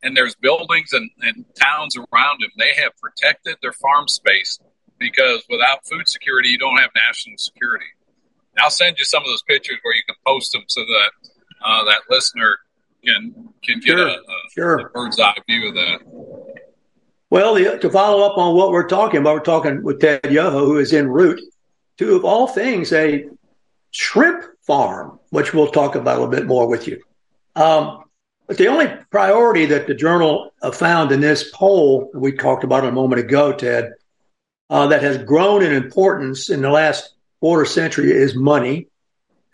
And 0.02 0.16
there's 0.16 0.34
buildings 0.34 0.92
and, 0.92 1.10
and 1.22 1.44
towns 1.54 1.96
around 1.96 2.40
them. 2.42 2.50
They 2.58 2.74
have 2.82 2.92
protected 3.00 3.56
their 3.62 3.72
farm 3.72 4.08
space 4.08 4.58
because 4.98 5.44
without 5.48 5.86
food 5.86 6.08
security, 6.08 6.50
you 6.50 6.58
don't 6.58 6.76
have 6.78 6.90
national 6.94 7.38
security. 7.38 7.86
I'll 8.58 8.70
send 8.70 8.98
you 8.98 9.04
some 9.04 9.22
of 9.22 9.28
those 9.28 9.42
pictures 9.42 9.78
where 9.82 9.94
you 9.94 10.02
can 10.06 10.14
post 10.26 10.52
them 10.52 10.62
so 10.68 10.82
that 10.82 11.10
uh, 11.64 11.84
that 11.84 12.02
listener 12.10 12.58
can 13.04 13.34
can 13.62 13.80
get 13.80 13.98
Sure, 13.98 14.08
a, 14.08 14.12
a, 14.12 14.20
sure. 14.52 14.78
a 14.78 14.90
bird's 14.90 15.18
eye 15.18 15.34
view 15.48 15.68
of 15.68 15.74
that. 15.74 16.00
Well, 17.30 17.54
the, 17.54 17.78
to 17.78 17.90
follow 17.90 18.24
up 18.30 18.38
on 18.38 18.54
what 18.54 18.70
we're 18.70 18.86
talking 18.86 19.20
about, 19.20 19.34
we're 19.34 19.40
talking 19.40 19.82
with 19.82 20.00
Ted 20.00 20.30
Yoho, 20.30 20.66
who 20.66 20.78
is 20.78 20.92
en 20.92 21.08
route 21.08 21.40
to, 21.98 22.14
of 22.14 22.24
all 22.24 22.46
things, 22.46 22.92
a 22.92 23.24
shrimp 23.90 24.44
farm, 24.62 25.18
which 25.34 25.52
we'll 25.52 25.66
talk 25.66 25.96
about 25.96 26.16
a 26.16 26.20
little 26.20 26.30
bit 26.30 26.46
more 26.46 26.68
with 26.68 26.86
you. 26.86 27.02
Um, 27.56 28.04
but 28.46 28.56
the 28.56 28.68
only 28.68 28.86
priority 29.10 29.66
that 29.66 29.88
the 29.88 29.94
journal 29.94 30.52
uh, 30.62 30.70
found 30.70 31.10
in 31.10 31.20
this 31.20 31.50
poll 31.52 32.08
we 32.14 32.30
talked 32.30 32.62
about 32.62 32.84
a 32.84 32.92
moment 32.92 33.20
ago, 33.20 33.52
Ted, 33.52 33.94
uh, 34.70 34.86
that 34.86 35.02
has 35.02 35.18
grown 35.18 35.64
in 35.64 35.72
importance 35.72 36.50
in 36.50 36.62
the 36.62 36.70
last 36.70 37.14
quarter 37.40 37.64
century 37.64 38.12
is 38.12 38.36
money. 38.36 38.86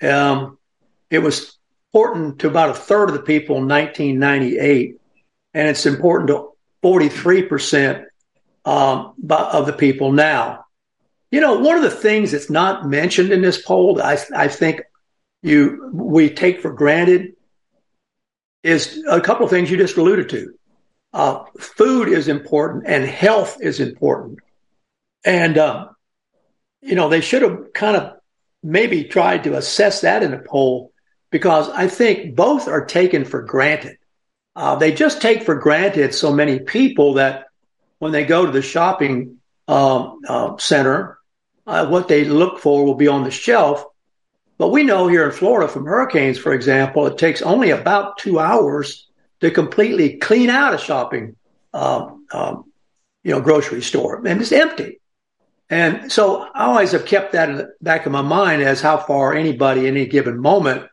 Um, 0.03 0.59
it 1.09 1.21
was 1.21 1.57
important 1.89 2.41
to 2.41 2.49
about 2.49 2.69
a 2.69 2.75
third 2.75 3.09
of 3.09 3.15
the 3.15 3.23
people 3.23 3.57
in 3.57 3.67
1998, 3.67 5.01
and 5.55 5.69
it's 5.69 5.87
important 5.87 6.29
to 6.29 6.51
43% 6.85 8.05
um, 8.67 9.15
of 9.31 9.65
the 9.65 9.73
people 9.73 10.13
now. 10.13 10.67
You 11.31 11.41
know, 11.41 11.59
one 11.59 11.77
of 11.77 11.83
the 11.83 11.91
things 11.91 12.33
that's 12.33 12.51
not 12.51 12.87
mentioned 12.87 13.33
in 13.33 13.41
this 13.41 13.63
poll, 13.63 14.03
I, 14.03 14.19
I 14.37 14.49
think 14.49 14.83
you 15.43 15.91
we 15.93 16.31
take 16.31 16.61
for 16.61 16.73
granted, 16.73 17.35
is 18.63 19.03
a 19.09 19.21
couple 19.21 19.45
of 19.45 19.51
things 19.51 19.71
you 19.71 19.77
just 19.77 19.97
alluded 19.97 20.29
to. 20.31 20.55
Uh, 21.13 21.45
food 21.59 22.09
is 22.09 22.29
important, 22.29 22.85
and 22.87 23.05
health 23.05 23.59
is 23.61 23.81
important, 23.81 24.39
and 25.25 25.59
uh, 25.59 25.89
you 26.81 26.95
know 26.95 27.09
they 27.09 27.21
should 27.21 27.43
have 27.43 27.73
kind 27.75 27.97
of 27.97 28.17
maybe 28.63 29.05
tried 29.05 29.45
to 29.45 29.57
assess 29.57 30.03
that 30.03 30.23
in 30.23 30.35
a 30.35 30.39
poll 30.39 30.93
because 31.31 31.69
I 31.71 31.87
think 31.87 32.35
both 32.35 32.69
are 32.69 32.85
taken 32.85 33.25
for 33.25 33.43
granted. 33.43 33.97
Uh, 34.55 34.77
they 34.77 34.93
just 34.93 35.23
take 35.23 35.45
for 35.45 35.55
granted 35.55 36.15
so 36.15 36.33
many 36.33 36.59
people 36.59 37.15
that 37.15 37.47
when 37.99 38.13
they 38.13 38.25
go 38.25 38.45
to 38.45 38.53
the 38.53 38.63
shopping 38.63 39.39
um, 39.69 40.19
uh, 40.29 40.57
center, 40.59 41.19
uh, 41.67 41.87
what 41.87 42.09
they 42.09 42.25
look 42.25 42.59
for 42.59 42.85
will 42.85 42.95
be 42.95 43.09
on 43.09 43.25
the 43.25 43.31
shelf. 43.31 43.85
But 44.61 44.73
we 44.73 44.83
know 44.83 45.09
here 45.09 45.25
in 45.25 45.33
Florida 45.33 45.73
from 45.73 45.87
hurricanes, 45.87 46.37
for 46.37 46.53
example, 46.53 47.07
it 47.07 47.17
takes 47.17 47.41
only 47.41 47.71
about 47.71 48.19
two 48.19 48.39
hours 48.39 49.09
to 49.41 49.51
completely 49.51 50.19
clean 50.19 50.51
out 50.51 50.75
a 50.75 50.79
shopping, 50.79 51.37
um, 51.73 52.27
um, 52.31 52.71
you 53.25 53.31
know, 53.31 53.41
grocery 53.41 53.81
store, 53.81 54.23
and 54.27 54.39
it's 54.39 54.53
empty. 54.53 55.01
And 55.71 56.13
so 56.13 56.43
I 56.43 56.67
always 56.67 56.93
have 56.93 57.07
kept 57.07 57.33
that 57.33 57.49
in 57.49 57.57
the 57.57 57.73
back 57.81 58.05
of 58.05 58.13
my 58.13 58.21
mind 58.21 58.61
as 58.61 58.83
how 58.83 58.99
far 58.99 59.33
anybody, 59.33 59.87
in 59.87 59.97
any 59.97 60.05
given 60.05 60.39
moment, 60.39 60.87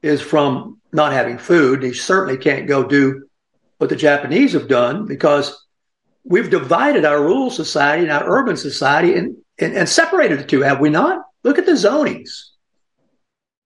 is 0.00 0.22
from 0.22 0.80
not 0.90 1.12
having 1.12 1.36
food. 1.36 1.82
You 1.82 1.92
certainly 1.92 2.38
can't 2.38 2.66
go 2.66 2.84
do 2.84 3.28
what 3.76 3.90
the 3.90 3.96
Japanese 3.96 4.54
have 4.54 4.66
done 4.66 5.04
because 5.04 5.66
we've 6.24 6.48
divided 6.48 7.04
our 7.04 7.20
rural 7.20 7.50
society 7.50 8.04
and 8.04 8.12
our 8.12 8.24
urban 8.26 8.56
society 8.56 9.14
and, 9.14 9.36
and, 9.58 9.74
and 9.74 9.86
separated 9.86 10.38
the 10.38 10.44
two, 10.44 10.62
have 10.62 10.80
we 10.80 10.88
not? 10.88 11.22
Look 11.44 11.58
at 11.58 11.66
the 11.66 11.72
zonings. 11.72 12.49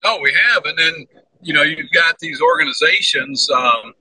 No, 0.03 0.19
we 0.21 0.33
have, 0.33 0.65
and 0.65 0.77
then 0.77 1.05
you 1.41 1.53
know 1.53 1.61
you've 1.61 1.91
got 1.91 2.19
these 2.19 2.41
organizations. 2.41 3.49
Um, 3.49 3.93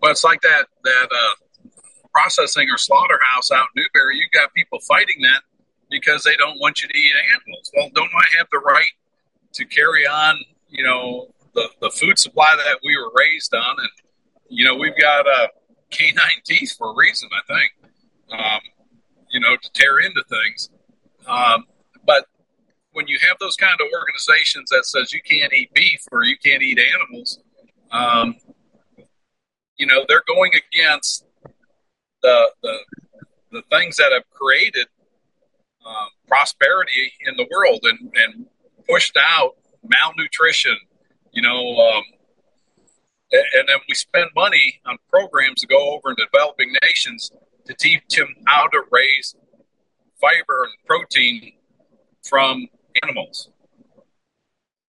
well, 0.00 0.10
it's 0.10 0.24
like 0.24 0.40
that 0.42 0.66
that 0.84 1.08
uh, 1.10 1.68
processing 2.12 2.68
or 2.70 2.78
slaughterhouse 2.78 3.50
out 3.50 3.66
in 3.76 3.82
Newberry. 3.82 4.18
You've 4.18 4.32
got 4.32 4.52
people 4.54 4.78
fighting 4.80 5.22
that 5.22 5.42
because 5.90 6.22
they 6.22 6.36
don't 6.36 6.58
want 6.60 6.82
you 6.82 6.88
to 6.88 6.96
eat 6.96 7.12
animals. 7.34 7.70
Well, 7.76 7.90
don't 7.94 8.10
I 8.14 8.38
have 8.38 8.46
the 8.50 8.58
right 8.58 8.90
to 9.54 9.64
carry 9.64 10.06
on? 10.06 10.38
You 10.68 10.84
know 10.84 11.34
the 11.54 11.68
the 11.80 11.90
food 11.90 12.18
supply 12.18 12.54
that 12.56 12.78
we 12.84 12.96
were 12.96 13.10
raised 13.16 13.54
on, 13.54 13.76
and 13.78 13.88
you 14.48 14.64
know 14.64 14.74
we've 14.76 14.96
got 14.98 15.26
uh, 15.26 15.48
canine 15.90 16.30
teeth 16.44 16.74
for 16.76 16.92
a 16.92 16.94
reason. 16.96 17.28
I 17.32 17.54
think 17.54 18.40
um, 18.40 18.60
you 19.30 19.40
know 19.40 19.56
to 19.56 19.72
tear 19.72 19.98
into 19.98 20.22
things, 20.28 20.70
um, 21.26 21.64
but 22.06 22.26
when 22.92 23.06
you 23.06 23.18
have 23.28 23.36
those 23.40 23.56
kind 23.56 23.74
of 23.80 23.86
organizations 23.94 24.70
that 24.70 24.84
says 24.84 25.12
you 25.12 25.20
can't 25.22 25.52
eat 25.52 25.72
beef 25.74 26.02
or 26.10 26.24
you 26.24 26.36
can't 26.44 26.62
eat 26.62 26.78
animals, 26.94 27.40
um, 27.92 28.36
you 29.76 29.86
know 29.86 30.04
they're 30.08 30.24
going 30.26 30.52
against 30.54 31.24
the 32.22 32.50
the 32.62 32.78
the 33.52 33.62
things 33.70 33.96
that 33.96 34.12
have 34.12 34.28
created 34.30 34.86
um, 35.84 36.08
prosperity 36.28 37.12
in 37.26 37.36
the 37.36 37.46
world 37.50 37.80
and, 37.82 38.12
and 38.14 38.46
pushed 38.88 39.16
out 39.18 39.56
malnutrition. 39.82 40.76
You 41.32 41.42
know, 41.42 41.76
um, 41.78 42.02
and, 43.32 43.44
and 43.54 43.68
then 43.68 43.76
we 43.88 43.94
spend 43.94 44.30
money 44.34 44.80
on 44.86 44.98
programs 45.08 45.60
to 45.60 45.66
go 45.66 45.94
over 45.94 46.10
in 46.10 46.16
developing 46.16 46.72
nations 46.82 47.30
to 47.66 47.74
teach 47.74 48.02
them 48.16 48.34
how 48.46 48.66
to 48.66 48.82
raise 48.90 49.34
fiber 50.20 50.64
and 50.64 50.72
protein 50.86 51.52
from 52.28 52.66
animals. 53.02 53.48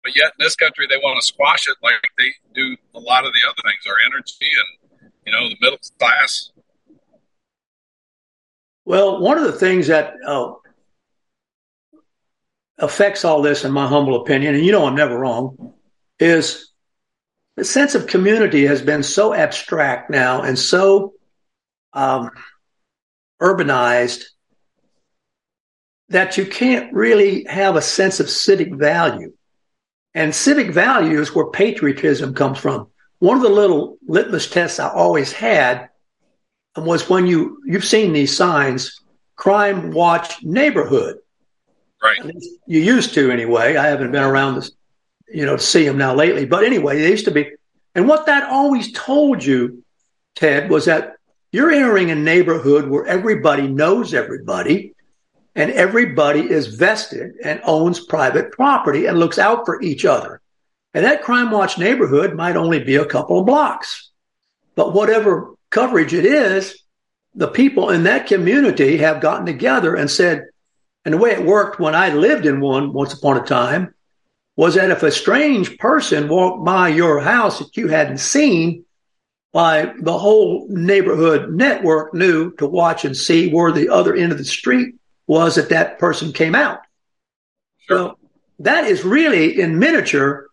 But 0.02 0.16
yet 0.16 0.32
in 0.38 0.44
this 0.44 0.56
country, 0.56 0.86
they 0.88 0.96
want 0.96 1.20
to 1.20 1.26
squash 1.26 1.68
it 1.68 1.76
like 1.82 1.94
they 2.16 2.32
do 2.54 2.76
a 2.94 3.00
lot 3.00 3.26
of 3.26 3.32
the 3.32 3.40
other 3.46 3.62
things, 3.62 3.86
our 3.86 3.98
energy 4.06 4.50
and, 4.58 5.10
you 5.26 5.32
know, 5.32 5.48
the 5.48 5.56
middle 5.60 5.78
class. 5.98 6.50
Well, 8.84 9.20
one 9.20 9.38
of 9.38 9.44
the 9.44 9.52
things 9.52 9.88
that 9.88 10.14
uh, 10.26 10.52
affects 12.78 13.24
all 13.24 13.42
this, 13.42 13.64
in 13.64 13.72
my 13.72 13.86
humble 13.86 14.20
opinion, 14.20 14.54
and 14.54 14.64
you 14.64 14.72
know 14.72 14.86
I'm 14.86 14.94
never 14.94 15.18
wrong, 15.18 15.74
is 16.18 16.70
the 17.56 17.64
sense 17.64 17.94
of 17.94 18.06
community 18.06 18.66
has 18.66 18.80
been 18.80 19.02
so 19.02 19.34
abstract 19.34 20.10
now 20.10 20.42
and 20.42 20.58
so 20.58 21.12
um, 21.92 22.30
urbanized 23.40 24.24
that 26.10 26.36
you 26.36 26.44
can't 26.44 26.92
really 26.92 27.44
have 27.44 27.76
a 27.76 27.82
sense 27.82 28.20
of 28.20 28.28
civic 28.28 28.74
value. 28.74 29.32
And 30.12 30.34
civic 30.34 30.72
value 30.72 31.20
is 31.20 31.34
where 31.34 31.46
patriotism 31.50 32.34
comes 32.34 32.58
from. 32.58 32.88
One 33.20 33.36
of 33.36 33.42
the 33.42 33.48
little 33.48 33.96
litmus 34.06 34.50
tests 34.50 34.80
I 34.80 34.88
always 34.88 35.32
had 35.32 35.88
was 36.76 37.08
when 37.08 37.26
you 37.26 37.62
you've 37.64 37.84
seen 37.84 38.12
these 38.12 38.36
signs, 38.36 39.00
crime 39.36 39.92
watch 39.92 40.42
neighborhood. 40.42 41.18
Right. 42.02 42.18
You 42.66 42.80
used 42.80 43.14
to 43.14 43.30
anyway. 43.30 43.76
I 43.76 43.86
haven't 43.86 44.10
been 44.10 44.22
around 44.22 44.56
this, 44.56 44.72
you 45.32 45.46
know, 45.46 45.56
to 45.56 45.62
see 45.62 45.84
them 45.84 45.98
now 45.98 46.14
lately. 46.14 46.44
But 46.44 46.64
anyway, 46.64 47.00
they 47.00 47.10
used 47.10 47.26
to 47.26 47.30
be. 47.30 47.52
And 47.94 48.08
what 48.08 48.26
that 48.26 48.50
always 48.50 48.92
told 48.92 49.44
you, 49.44 49.84
Ted, 50.34 50.70
was 50.70 50.86
that 50.86 51.14
you're 51.52 51.70
entering 51.70 52.10
a 52.10 52.14
neighborhood 52.14 52.88
where 52.88 53.04
everybody 53.04 53.68
knows 53.68 54.14
everybody 54.14 54.94
and 55.54 55.70
everybody 55.72 56.40
is 56.40 56.68
vested 56.68 57.32
and 57.42 57.60
owns 57.64 58.00
private 58.00 58.52
property 58.52 59.06
and 59.06 59.18
looks 59.18 59.38
out 59.38 59.66
for 59.66 59.82
each 59.82 60.04
other. 60.04 60.40
And 60.94 61.04
that 61.04 61.22
crime 61.22 61.50
watch 61.50 61.78
neighborhood 61.78 62.34
might 62.34 62.56
only 62.56 62.82
be 62.82 62.96
a 62.96 63.04
couple 63.04 63.40
of 63.40 63.46
blocks. 63.46 64.10
But 64.74 64.92
whatever 64.92 65.54
coverage 65.70 66.14
it 66.14 66.24
is, 66.24 66.82
the 67.34 67.48
people 67.48 67.90
in 67.90 68.04
that 68.04 68.26
community 68.26 68.98
have 68.98 69.20
gotten 69.20 69.46
together 69.46 69.94
and 69.94 70.10
said, 70.10 70.46
and 71.04 71.14
the 71.14 71.18
way 71.18 71.30
it 71.30 71.44
worked 71.44 71.80
when 71.80 71.94
I 71.94 72.12
lived 72.12 72.44
in 72.46 72.60
one 72.60 72.92
once 72.92 73.12
upon 73.12 73.36
a 73.36 73.42
time 73.42 73.94
was 74.56 74.74
that 74.74 74.90
if 74.90 75.02
a 75.02 75.10
strange 75.10 75.78
person 75.78 76.28
walked 76.28 76.64
by 76.64 76.88
your 76.88 77.20
house 77.20 77.60
that 77.60 77.76
you 77.76 77.88
hadn't 77.88 78.18
seen, 78.18 78.84
why 79.52 79.92
the 79.98 80.18
whole 80.18 80.66
neighborhood 80.68 81.50
network 81.50 82.14
knew 82.14 82.52
to 82.56 82.66
watch 82.66 83.04
and 83.04 83.16
see 83.16 83.50
where 83.50 83.72
the 83.72 83.88
other 83.88 84.14
end 84.14 84.32
of 84.32 84.38
the 84.38 84.44
street 84.44 84.96
was 85.30 85.54
that 85.54 85.68
that 85.68 86.00
person 86.00 86.32
came 86.32 86.56
out. 86.56 86.80
Sure. 87.78 87.98
So 87.98 88.18
that 88.58 88.82
is 88.84 89.04
really 89.04 89.60
in 89.60 89.78
miniature 89.78 90.48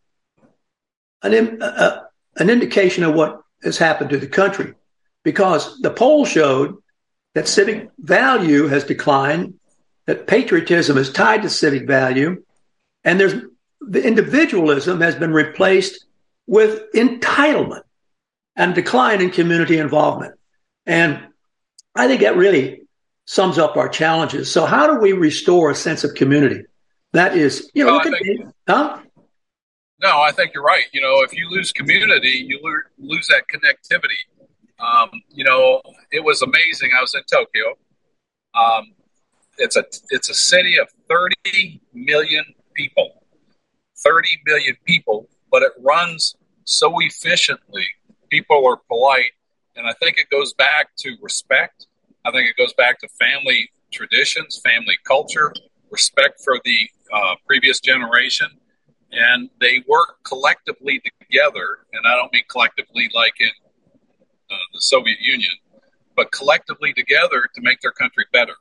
an, 1.24 1.64
uh, 1.64 2.04
an 2.36 2.52
indication 2.52 3.04
of 3.04 3.16
what 3.16 3.42
has 3.64 3.80
happened 3.80 4.12
to 4.12 4.20
the 4.20 4.28
country 4.28 4.76
because 5.24 5.82
the 5.82 5.90
poll 5.90 6.26
showed 6.26 6.76
that 7.34 7.48
civic 7.48 7.90
value 7.98 8.68
has 8.68 8.84
declined, 8.84 9.56
that 10.06 10.28
patriotism 10.28 10.96
is 11.00 11.12
tied 11.12 11.42
to 11.42 11.50
civic 11.50 11.88
value, 11.88 12.44
and 13.04 13.20
there's 13.20 13.34
the 13.82 14.06
individualism 14.06 15.02
has 15.02 15.16
been 15.16 15.34
replaced 15.34 16.06
with 16.46 16.92
entitlement 16.94 17.82
and 18.56 18.76
decline 18.76 19.22
in 19.22 19.32
community 19.32 19.80
involvement. 19.80 20.36
And 20.86 21.20
I 21.96 22.08
think 22.08 22.22
that 22.22 22.38
really 22.38 22.87
sums 23.28 23.58
up 23.58 23.76
our 23.78 23.90
challenges. 23.90 24.50
So 24.52 24.66
how 24.66 24.88
do 24.88 25.00
we 25.00 25.12
restore 25.12 25.70
a 25.70 25.76
sense 25.76 26.04
of 26.04 26.16
community? 26.16 26.64
That 27.14 27.36
is, 27.38 27.70
you 27.74 27.84
know, 27.86 27.92
Well, 27.98 28.06
look 28.06 28.14
at 28.14 28.24
think- 28.24 28.54
huh? 28.68 29.02
No, 30.02 30.22
I 30.22 30.32
think 30.32 30.54
you're 30.54 30.64
right. 30.64 30.86
You 30.94 31.02
know, 31.02 31.22
if 31.24 31.34
you 31.34 31.50
lose 31.50 31.72
community, 31.72 32.46
you 32.48 32.60
lose 32.98 33.28
that 33.28 33.44
connectivity. 33.54 34.22
Um, 34.80 35.10
you 35.30 35.44
know, 35.44 35.82
it 36.12 36.24
was 36.24 36.42
amazing. 36.42 36.92
I 36.98 37.02
was 37.02 37.14
in 37.16 37.24
Tokyo. 37.24 37.78
Um, 38.54 38.94
it's 39.58 39.76
a 39.76 39.84
it's 40.12 40.30
a 40.30 40.36
city 40.36 40.78
of 40.78 40.88
30 41.10 41.82
million 41.94 42.46
people. 42.76 43.24
30 43.98 44.30
million 44.46 44.78
people, 44.86 45.28
but 45.52 45.64
it 45.64 45.72
runs 45.80 46.36
so 46.66 46.94
efficiently. 47.00 47.86
People 48.30 48.68
are 48.68 48.78
polite, 48.88 49.32
and 49.76 49.88
I 49.88 49.94
think 49.94 50.20
it 50.20 50.30
goes 50.30 50.54
back 50.54 50.90
to 51.00 51.18
respect. 51.22 51.87
I 52.28 52.32
think 52.32 52.50
it 52.50 52.58
goes 52.58 52.74
back 52.74 53.00
to 53.00 53.08
family 53.08 53.70
traditions, 53.90 54.60
family 54.62 54.98
culture, 55.06 55.54
respect 55.90 56.42
for 56.44 56.60
the 56.66 56.90
uh, 57.14 57.36
previous 57.46 57.80
generation, 57.80 58.48
and 59.14 59.50
they 59.62 59.82
work 59.88 60.18
collectively 60.24 61.02
together. 61.22 61.80
And 61.94 62.06
I 62.06 62.18
don't 62.18 62.32
mean 62.34 62.44
collectively 62.50 63.10
like 63.14 63.36
in 63.40 63.48
uh, 64.52 64.56
the 64.74 64.82
Soviet 64.82 65.20
Union, 65.22 65.52
but 66.18 66.34
collectively 66.34 66.92
together 66.92 67.48
to 67.56 67.62
make 67.62 67.80
their 67.80 67.94
country 67.94 68.26
better. 68.34 68.56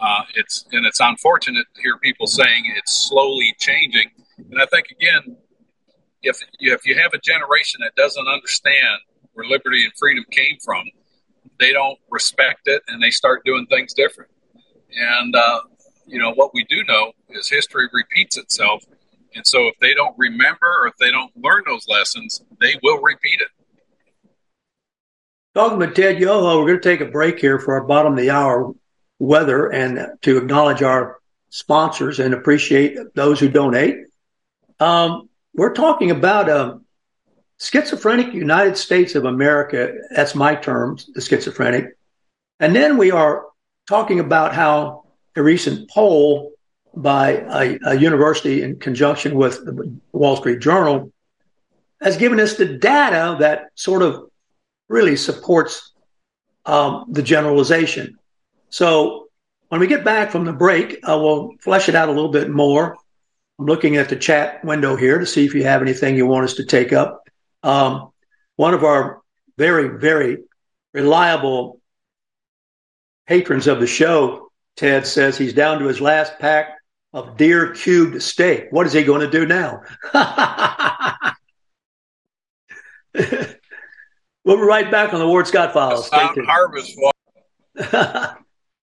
Uh, 0.00 0.22
it's 0.36 0.64
and 0.70 0.86
it's 0.86 1.00
unfortunate 1.00 1.66
to 1.74 1.82
hear 1.82 1.98
people 1.98 2.28
saying 2.28 2.72
it's 2.76 3.08
slowly 3.08 3.52
changing. 3.58 4.08
And 4.38 4.62
I 4.62 4.66
think 4.66 4.86
again, 4.92 5.36
if 6.22 6.38
if 6.60 6.86
you 6.86 6.96
have 6.96 7.14
a 7.14 7.18
generation 7.18 7.80
that 7.82 7.96
doesn't 7.96 8.28
understand 8.28 9.00
where 9.32 9.44
liberty 9.48 9.82
and 9.82 9.92
freedom 9.98 10.24
came 10.30 10.56
from, 10.64 10.84
they 11.58 11.72
don't 11.72 11.98
respect 12.10 12.62
it 12.66 12.82
and 12.88 13.02
they 13.02 13.10
start 13.10 13.44
doing 13.44 13.66
things 13.66 13.92
different. 13.94 14.30
And 14.96 15.34
uh, 15.34 15.60
you 16.06 16.18
know 16.18 16.32
what 16.32 16.54
we 16.54 16.64
do 16.64 16.82
know 16.84 17.12
is 17.30 17.48
history 17.48 17.88
repeats 17.92 18.36
itself. 18.36 18.84
And 19.34 19.46
so 19.46 19.66
if 19.66 19.78
they 19.78 19.94
don't 19.94 20.16
remember 20.18 20.66
or 20.82 20.88
if 20.88 20.96
they 20.96 21.10
don't 21.10 21.30
learn 21.36 21.62
those 21.66 21.86
lessons, 21.88 22.42
they 22.60 22.74
will 22.82 23.00
repeat 23.02 23.40
it. 23.40 23.48
Talking 25.54 25.78
with 25.78 25.94
Ted 25.94 26.18
Yoho, 26.18 26.58
we're 26.58 26.66
going 26.66 26.80
to 26.80 26.88
take 26.88 27.00
a 27.00 27.10
break 27.10 27.38
here 27.38 27.58
for 27.58 27.74
our 27.74 27.84
bottom 27.84 28.12
of 28.12 28.18
the 28.18 28.30
hour 28.30 28.72
weather 29.18 29.68
and 29.68 30.18
to 30.22 30.38
acknowledge 30.38 30.82
our 30.82 31.18
sponsors 31.50 32.20
and 32.20 32.34
appreciate 32.34 32.96
those 33.14 33.40
who 33.40 33.48
donate. 33.48 33.96
Um, 34.80 35.28
we're 35.54 35.74
talking 35.74 36.10
about 36.10 36.48
a 36.48 36.62
um, 36.62 36.84
schizophrenic 37.58 38.32
United 38.32 38.76
States 38.76 39.14
of 39.14 39.24
America. 39.24 39.94
That's 40.14 40.34
my 40.34 40.54
term, 40.54 40.98
the 41.14 41.20
schizophrenic. 41.20 41.96
And 42.60 42.74
then 42.74 42.96
we 42.96 43.10
are 43.10 43.46
talking 43.88 44.20
about 44.20 44.54
how 44.54 45.04
a 45.36 45.42
recent 45.42 45.90
poll 45.90 46.52
by 46.94 47.30
a, 47.30 47.78
a 47.86 47.94
university 47.98 48.62
in 48.62 48.78
conjunction 48.78 49.34
with 49.34 49.64
the 49.64 49.96
Wall 50.12 50.36
Street 50.36 50.60
Journal 50.60 51.12
has 52.00 52.16
given 52.16 52.40
us 52.40 52.56
the 52.56 52.78
data 52.78 53.36
that 53.40 53.70
sort 53.74 54.02
of 54.02 54.30
really 54.88 55.16
supports 55.16 55.92
um, 56.64 57.06
the 57.08 57.22
generalization. 57.22 58.18
So 58.70 59.28
when 59.68 59.80
we 59.80 59.86
get 59.86 60.04
back 60.04 60.30
from 60.30 60.44
the 60.44 60.52
break, 60.52 61.00
I 61.04 61.14
will 61.14 61.54
flesh 61.60 61.88
it 61.88 61.94
out 61.94 62.08
a 62.08 62.12
little 62.12 62.30
bit 62.30 62.50
more. 62.50 62.96
I'm 63.58 63.66
looking 63.66 63.96
at 63.96 64.08
the 64.08 64.16
chat 64.16 64.64
window 64.64 64.96
here 64.96 65.18
to 65.18 65.26
see 65.26 65.44
if 65.44 65.54
you 65.54 65.64
have 65.64 65.82
anything 65.82 66.16
you 66.16 66.26
want 66.26 66.44
us 66.44 66.54
to 66.54 66.64
take 66.64 66.92
up. 66.92 67.27
Um, 67.62 68.10
one 68.56 68.74
of 68.74 68.84
our 68.84 69.22
very, 69.56 69.98
very 69.98 70.38
reliable 70.92 71.80
patrons 73.26 73.66
of 73.66 73.80
the 73.80 73.86
show, 73.86 74.50
Ted, 74.76 75.06
says 75.06 75.36
he's 75.36 75.52
down 75.52 75.80
to 75.80 75.86
his 75.86 76.00
last 76.00 76.38
pack 76.38 76.76
of 77.12 77.36
deer 77.36 77.72
cubed 77.72 78.22
steak. 78.22 78.68
What 78.70 78.86
is 78.86 78.92
he 78.92 79.02
going 79.04 79.20
to 79.20 79.30
do 79.30 79.46
now? 79.46 79.82
we'll 84.44 84.56
be 84.56 84.62
right 84.62 84.90
back 84.90 85.12
on 85.12 85.20
the 85.20 85.26
Ward 85.26 85.46
Scott 85.46 85.72
Files. 85.72 86.08
Harvest. 86.10 86.96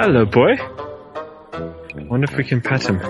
Hello, 0.00 0.24
boy. 0.24 0.56
Wonder 2.06 2.28
if 2.30 2.36
we 2.36 2.44
can 2.44 2.60
pet 2.60 2.88
him. 2.88 3.00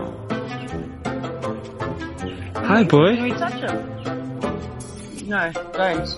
Hi, 2.54 2.82
boy. 2.82 3.14
Can 3.14 3.24
we 3.24 3.30
touch 3.32 3.60
him? 3.60 5.28
No, 5.28 5.52
don't. 5.74 6.08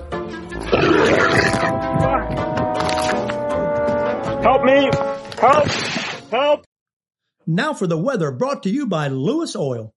Help 4.44 4.62
me! 4.62 4.88
Help! 5.40 5.66
Help! 6.30 6.64
Now 7.48 7.74
for 7.74 7.88
the 7.88 7.98
weather 7.98 8.30
brought 8.30 8.62
to 8.62 8.70
you 8.70 8.86
by 8.86 9.08
Lewis 9.08 9.56
Oil. 9.56 9.92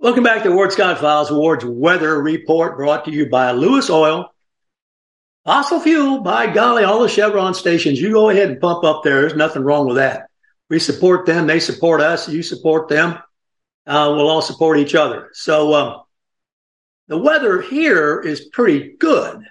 Welcome 0.00 0.24
back 0.24 0.42
to 0.42 0.50
Ward 0.50 0.72
Scott 0.72 0.98
Files 0.98 1.30
Ward's 1.30 1.64
Weather 1.64 2.20
Report 2.20 2.76
brought 2.76 3.04
to 3.04 3.12
you 3.12 3.30
by 3.30 3.52
Lewis 3.52 3.88
Oil. 3.90 4.33
Fossil 5.44 5.78
fuel, 5.80 6.20
by 6.20 6.46
golly, 6.46 6.84
all 6.84 7.02
the 7.02 7.08
Chevron 7.08 7.52
stations, 7.52 8.00
you 8.00 8.12
go 8.12 8.30
ahead 8.30 8.50
and 8.50 8.60
pump 8.60 8.82
up 8.82 9.02
there. 9.02 9.20
There's 9.20 9.34
nothing 9.34 9.62
wrong 9.62 9.86
with 9.86 9.96
that. 9.96 10.28
We 10.70 10.78
support 10.78 11.26
them. 11.26 11.46
They 11.46 11.60
support 11.60 12.00
us. 12.00 12.28
You 12.28 12.42
support 12.42 12.88
them. 12.88 13.18
Uh, 13.86 14.14
we'll 14.16 14.30
all 14.30 14.40
support 14.40 14.78
each 14.78 14.94
other. 14.94 15.28
So 15.34 15.74
um, 15.74 16.02
the 17.08 17.18
weather 17.18 17.60
here 17.60 18.20
is 18.20 18.46
pretty 18.46 18.94
good. 18.98 19.42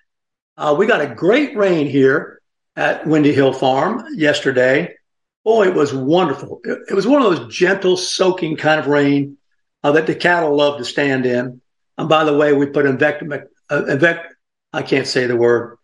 Uh, 0.58 0.74
we 0.76 0.88
got 0.88 1.02
a 1.02 1.14
great 1.14 1.56
rain 1.56 1.86
here 1.88 2.42
at 2.76 3.06
Windy 3.06 3.32
Hill 3.32 3.54
Farm 3.54 4.04
yesterday. 4.16 4.96
Boy, 5.44 5.68
it 5.68 5.76
was 5.76 5.94
wonderful. 5.94 6.62
It, 6.64 6.80
it 6.90 6.94
was 6.96 7.06
one 7.06 7.22
of 7.22 7.36
those 7.36 7.56
gentle, 7.56 7.98
soaking 7.98 8.58
kind 8.58 8.80
of 8.80 8.88
rain 8.88 9.38
uh, 9.84 9.92
that 9.92 10.08
the 10.08 10.16
cattle 10.16 10.56
love 10.56 10.80
to 10.80 10.86
stand 10.86 11.28
in. 11.28 11.62
And 12.00 12.10
by 12.10 12.24
the 12.24 12.36
way, 12.36 12.54
we 12.54 12.66
put 12.66 12.88
invect, 12.88 13.24
uh, 13.70 13.86
invect, 13.86 14.34
I 14.72 14.82
can't 14.82 15.06
say 15.06 15.28
the 15.28 15.36
word. 15.36 15.78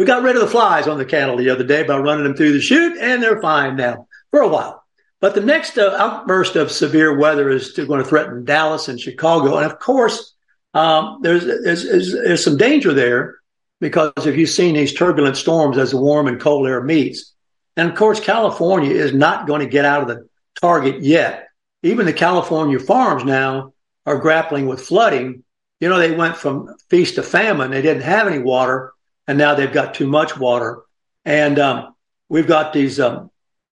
We 0.00 0.06
got 0.06 0.22
rid 0.22 0.34
of 0.34 0.40
the 0.40 0.48
flies 0.48 0.88
on 0.88 0.96
the 0.96 1.04
cattle 1.04 1.36
the 1.36 1.50
other 1.50 1.62
day 1.62 1.82
by 1.82 1.98
running 1.98 2.24
them 2.24 2.34
through 2.34 2.54
the 2.54 2.60
chute, 2.62 2.96
and 2.98 3.22
they're 3.22 3.42
fine 3.42 3.76
now 3.76 4.08
for 4.30 4.40
a 4.40 4.48
while. 4.48 4.82
But 5.20 5.34
the 5.34 5.42
next 5.42 5.76
uh, 5.76 5.94
outburst 5.98 6.56
of 6.56 6.72
severe 6.72 7.18
weather 7.18 7.50
is 7.50 7.72
going 7.72 8.02
to 8.02 8.08
threaten 8.08 8.46
Dallas 8.46 8.88
and 8.88 8.98
Chicago. 8.98 9.58
And 9.58 9.70
of 9.70 9.78
course, 9.78 10.32
um, 10.72 11.18
there's, 11.20 11.44
there's, 11.44 11.84
there's, 11.84 12.12
there's 12.14 12.42
some 12.42 12.56
danger 12.56 12.94
there 12.94 13.40
because 13.78 14.26
if 14.26 14.38
you've 14.38 14.48
seen 14.48 14.74
these 14.74 14.94
turbulent 14.94 15.36
storms 15.36 15.76
as 15.76 15.90
the 15.90 15.98
warm 15.98 16.28
and 16.28 16.40
cold 16.40 16.66
air 16.66 16.82
meets, 16.82 17.34
and 17.76 17.90
of 17.90 17.94
course, 17.94 18.20
California 18.20 18.94
is 18.94 19.12
not 19.12 19.46
going 19.46 19.60
to 19.60 19.66
get 19.66 19.84
out 19.84 20.00
of 20.00 20.08
the 20.08 20.26
target 20.62 21.02
yet. 21.02 21.48
Even 21.82 22.06
the 22.06 22.14
California 22.14 22.78
farms 22.78 23.22
now 23.22 23.74
are 24.06 24.16
grappling 24.16 24.66
with 24.66 24.80
flooding. 24.80 25.44
You 25.78 25.90
know, 25.90 25.98
they 25.98 26.12
went 26.12 26.38
from 26.38 26.74
feast 26.88 27.16
to 27.16 27.22
famine. 27.22 27.70
They 27.70 27.82
didn't 27.82 28.04
have 28.04 28.28
any 28.28 28.38
water, 28.38 28.94
and 29.30 29.38
now 29.38 29.54
they've 29.54 29.72
got 29.72 29.94
too 29.94 30.08
much 30.08 30.36
water. 30.36 30.82
And 31.24 31.56
um, 31.60 31.94
we've 32.28 32.48
got 32.48 32.72
these 32.72 32.98
um, 32.98 33.30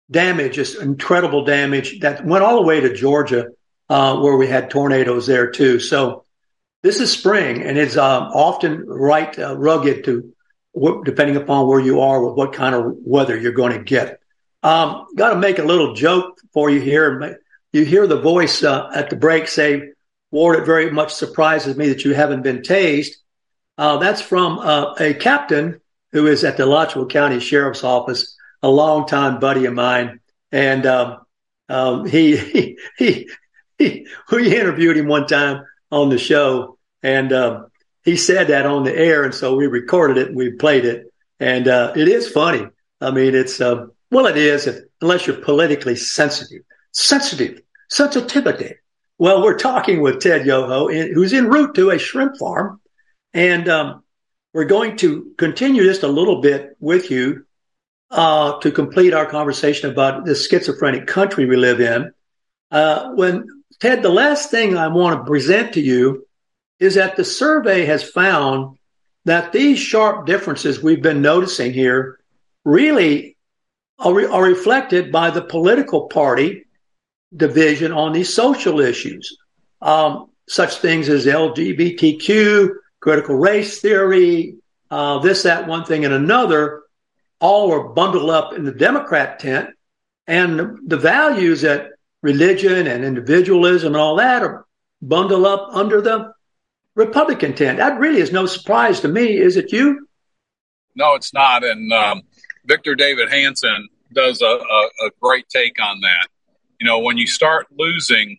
damage, 0.09 0.55
this 0.55 0.77
incredible 0.77 1.45
damage 1.45 1.99
that 1.99 2.25
went 2.25 2.45
all 2.45 2.61
the 2.61 2.63
way 2.63 2.81
to 2.81 2.95
Georgia, 2.95 3.49
uh, 3.89 4.21
where 4.21 4.37
we 4.37 4.47
had 4.47 4.71
tornadoes 4.71 5.27
there 5.27 5.51
too. 5.51 5.81
So 5.81 6.25
this 6.85 7.01
is 7.01 7.11
spring, 7.11 7.61
and 7.61 7.77
it's 7.77 7.97
um, 7.97 8.29
often 8.33 8.87
right 8.87 9.37
uh, 9.37 9.59
rugged 9.59 10.05
to 10.05 10.33
depending 11.05 11.35
upon 11.35 11.67
where 11.67 11.81
you 11.81 12.03
are 12.03 12.25
with 12.25 12.37
what 12.37 12.53
kind 12.53 12.77
of 12.77 12.95
weather 12.99 13.37
you're 13.37 13.51
going 13.51 13.73
to 13.73 13.83
get. 13.83 14.21
Um, 14.63 15.07
Got 15.17 15.31
to 15.31 15.41
make 15.41 15.59
a 15.59 15.65
little 15.65 15.93
joke 15.95 16.39
for 16.53 16.71
you 16.71 16.81
here. 16.81 17.41
You 17.73 17.85
hear 17.85 18.07
the 18.07 18.21
voice 18.21 18.63
uh, 18.63 18.93
at 18.95 19.11
the 19.11 19.17
break 19.17 19.49
say, 19.49 19.91
"Ward, 20.31 20.61
it 20.61 20.67
very 20.67 20.93
much 20.93 21.13
surprises 21.15 21.77
me 21.77 21.89
that 21.89 22.05
you 22.05 22.15
haven't 22.15 22.43
been 22.43 22.61
tased." 22.61 23.17
Uh, 23.79 23.97
that's 23.99 24.21
from 24.21 24.59
uh, 24.59 24.95
a 24.99 25.15
captain 25.15 25.81
who 26.11 26.27
is 26.27 26.43
at 26.43 26.57
the 26.57 26.65
Alachua 26.65 27.07
County 27.07 27.39
Sheriff's 27.39 27.85
Office, 27.85 28.37
a 28.61 28.69
longtime 28.69 29.39
buddy 29.39 29.67
of 29.67 29.75
mine, 29.75 30.19
and 30.51 30.85
um, 30.85 31.19
um, 31.69 32.05
he, 32.05 32.37
he 32.53 32.79
he 32.99 33.31
he 33.79 34.07
we 34.33 34.55
interviewed 34.55 34.97
him 34.97 35.07
one 35.07 35.29
time 35.29 35.65
on 35.93 36.09
the 36.09 36.19
show, 36.19 36.77
and 37.05 37.33
um, 37.33 37.69
he 38.05 38.17
said 38.17 38.49
that 38.49 38.67
on 38.67 38.83
the 38.83 38.97
air, 38.97 39.23
and 39.23 39.35
so 39.35 39.55
we 39.55 39.69
recorded 39.69 40.19
it 40.19 40.29
and 40.29 40.37
we 40.37 40.51
played 40.51 40.85
it, 40.85 41.13
and 41.39 41.69
uh, 41.69 41.93
it 41.95 42.09
is 42.09 42.29
funny. 42.29 42.67
I 43.01 43.13
mean, 43.13 43.37
it's 43.37 43.61
uh, 43.61 43.87
well, 44.11 44.27
it 44.27 44.37
is 44.37 44.67
if, 44.67 44.81
unless 45.01 45.29
you're 45.29 45.37
politically 45.37 45.95
sensitive, 45.95 46.63
sensitive, 46.91 47.61
sensitivity. 47.91 48.75
Well, 49.19 49.43
we're 49.43 49.59
talking 49.59 50.01
with 50.01 50.21
Ted 50.21 50.47
Yoho, 50.47 50.89
who's 50.89 51.33
en 51.33 51.49
route 51.49 51.75
to 51.75 51.91
a 51.91 51.99
shrimp 51.99 52.39
farm, 52.39 52.81
and 53.39 53.69
um, 53.69 54.03
we're 54.53 54.65
going 54.65 54.97
to 54.97 55.33
continue 55.39 55.85
just 55.85 56.03
a 56.03 56.09
little 56.09 56.41
bit 56.41 56.77
with 56.81 57.09
you 57.09 57.47
uh, 58.11 58.59
to 58.59 58.73
complete 58.73 59.15
our 59.15 59.27
conversation 59.27 59.89
about 59.91 60.25
the 60.25 60.35
schizophrenic 60.35 61.07
country 61.07 61.47
we 61.47 61.55
live 61.55 61.81
in. 61.81 62.13
Uh, 62.73 63.13
when 63.13 63.47
Ted, 63.79 64.03
the 64.03 64.09
last 64.09 64.51
thing 64.51 64.77
I 64.77 64.89
want 64.89 65.21
to 65.21 65.31
present 65.31 65.75
to 65.75 65.81
you 65.81 66.27
is 66.81 66.97
that 66.97 67.15
the 67.15 67.25
survey 67.25 67.85
has 67.85 68.03
found 68.03 68.77
that 69.25 69.53
these 69.53 69.79
sharp 69.79 70.27
differences 70.27 70.83
we've 70.83 71.03
been 71.03 71.23
noticing 71.23 71.73
here 71.73 72.19
really 72.65 73.37
are, 74.01 74.15
re- 74.15 74.27
are 74.27 74.43
reflected 74.43 75.13
by 75.13 75.31
the 75.31 75.43
political 75.43 76.09
party 76.09 76.65
division 77.37 77.93
on 77.93 78.13
these 78.13 78.35
social 78.35 78.81
issues, 78.81 79.37
um, 79.81 80.29
such 80.49 80.79
things 80.79 81.09
as 81.09 81.25
LGBTQ, 81.25 82.71
critical 83.09 83.37
race 83.37 83.81
theory, 83.81 84.57
uh, 84.91 85.19
this, 85.21 85.45
that, 85.45 85.67
one 85.67 85.83
thing, 85.83 86.05
and 86.05 86.13
another, 86.13 86.83
all 87.41 87.73
are 87.73 87.89
bundled 87.89 88.29
up 88.29 88.53
in 88.53 88.65
the 88.65 88.73
Democrat 88.73 89.39
tent. 89.39 89.71
And 90.27 90.87
the 90.87 90.99
values 90.99 91.63
that 91.63 91.93
religion 92.21 92.87
and 92.87 93.07
individualism 93.07 93.95
and 93.95 93.97
all 93.97 94.17
that 94.17 94.43
are 94.43 94.67
bundled 95.01 95.47
up 95.47 95.71
under 95.73 96.03
the 96.03 96.35
Republican 96.97 97.55
tent. 97.55 97.79
That 97.79 97.99
really 97.99 98.21
is 98.21 98.31
no 98.31 98.45
surprise 98.45 99.01
to 99.01 99.09
me. 99.09 99.39
Is 99.39 99.57
it 99.57 99.73
you? 99.73 100.07
No, 100.95 101.15
it's 101.15 101.33
not. 101.33 101.65
And 101.65 101.91
um, 101.95 102.21
Victor 102.67 102.95
Davis 102.95 103.31
Hanson 103.31 103.89
does 104.13 104.43
a, 104.43 104.45
a, 104.45 105.07
a 105.07 105.11
great 105.23 105.49
take 105.49 105.81
on 105.81 106.03
that. 106.03 106.27
You 106.79 106.87
know, 106.87 106.99
when 106.99 107.17
you 107.17 107.27
start 107.27 107.69
losing, 107.75 108.37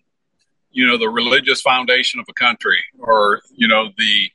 you 0.70 0.86
know, 0.86 1.00
the 1.00 1.10
religious 1.10 1.60
foundation 1.60 2.20
of 2.20 2.28
a 2.30 2.34
country, 2.34 2.84
or 3.00 3.42
you 3.56 3.68
know, 3.68 3.90
the 3.98 4.32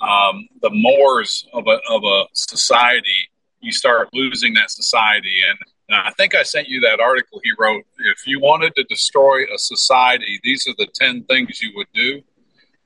um, 0.00 0.48
the 0.60 0.70
mores 0.70 1.46
of 1.52 1.66
a 1.66 1.78
of 1.90 2.02
a 2.04 2.24
society, 2.32 3.30
you 3.60 3.72
start 3.72 4.08
losing 4.12 4.54
that 4.54 4.70
society. 4.70 5.40
And, 5.48 5.58
and 5.88 5.98
I 5.98 6.10
think 6.12 6.34
I 6.34 6.42
sent 6.42 6.68
you 6.68 6.80
that 6.80 7.00
article 7.00 7.40
he 7.42 7.50
wrote. 7.58 7.84
If 7.98 8.26
you 8.26 8.40
wanted 8.40 8.74
to 8.76 8.84
destroy 8.84 9.44
a 9.44 9.58
society, 9.58 10.40
these 10.42 10.66
are 10.66 10.74
the 10.76 10.86
ten 10.92 11.24
things 11.24 11.62
you 11.62 11.72
would 11.76 11.88
do. 11.94 12.22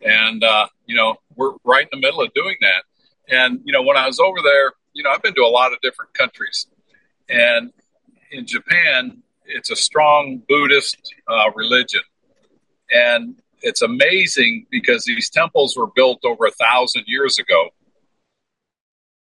And 0.03 0.43
uh, 0.45 0.69
you 0.87 0.95
know, 0.95 1.17
we're 1.37 1.53
right 1.65 1.89
in 1.91 2.01
the 2.01 2.07
middle 2.07 2.23
of 2.23 2.33
doing 2.35 2.57
that. 2.61 2.85
And 3.29 3.61
you 3.65 3.73
know, 3.73 3.83
when 3.83 3.97
I 3.97 4.07
was 4.07 4.21
over 4.21 4.39
there, 4.43 4.73
you 4.93 5.03
know, 5.03 5.11
I've 5.11 5.23
been 5.23 5.35
to 5.35 5.43
a 5.43 5.49
lot 5.49 5.73
of 5.73 5.81
different 5.81 6.15
countries, 6.15 6.67
and 7.29 7.73
in 8.31 8.47
Japan, 8.47 9.23
it's 9.45 9.71
a 9.71 9.77
strong 9.77 10.43
Buddhist 10.49 11.15
uh, 11.29 11.51
religion, 11.55 12.03
and 12.91 13.41
it's 13.63 13.83
amazing 13.83 14.67
because 14.71 15.05
these 15.05 15.31
temples 15.31 15.77
were 15.77 15.89
built 15.95 16.21
over 16.25 16.47
a 16.47 16.51
thousand 16.51 17.05
years 17.07 17.39
ago. 17.39 17.71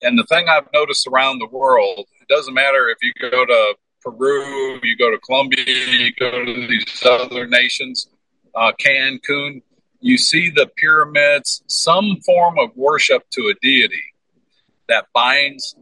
And 0.01 0.17
the 0.17 0.25
thing 0.25 0.49
I've 0.49 0.67
noticed 0.73 1.07
around 1.07 1.39
the 1.39 1.47
world, 1.47 2.07
it 2.21 2.27
doesn't 2.27 2.53
matter 2.53 2.89
if 2.89 2.97
you 3.01 3.13
go 3.29 3.45
to 3.45 3.75
Peru, 4.01 4.79
you 4.83 4.97
go 4.97 5.09
to 5.09 5.17
Colombia, 5.19 5.63
you 5.65 6.13
go 6.19 6.43
to 6.43 6.67
these 6.67 7.03
other 7.05 7.47
nations, 7.47 8.09
uh, 8.53 8.73
Cancun, 8.79 9.61
you 10.01 10.17
see 10.17 10.49
the 10.49 10.69
pyramids, 10.75 11.63
some 11.67 12.17
form 12.25 12.59
of 12.59 12.75
worship 12.75 13.23
to 13.31 13.47
a 13.47 13.53
deity 13.61 14.03
that 14.89 15.05
binds 15.13 15.75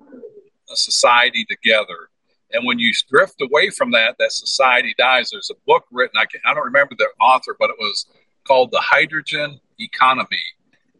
a 0.71 0.75
society 0.75 1.45
together. 1.49 2.09
And 2.53 2.65
when 2.65 2.77
you 2.77 2.93
drift 3.09 3.41
away 3.41 3.71
from 3.71 3.91
that, 3.91 4.17
that 4.19 4.31
society 4.31 4.93
dies. 4.97 5.29
There's 5.31 5.49
a 5.49 5.59
book 5.65 5.85
written, 5.91 6.17
I, 6.19 6.25
can, 6.25 6.41
I 6.45 6.53
don't 6.53 6.65
remember 6.65 6.95
the 6.95 7.07
author, 7.19 7.55
but 7.57 7.71
it 7.71 7.77
was 7.79 8.05
called 8.45 8.71
The 8.71 8.81
Hydrogen 8.81 9.59
Economy. 9.79 10.41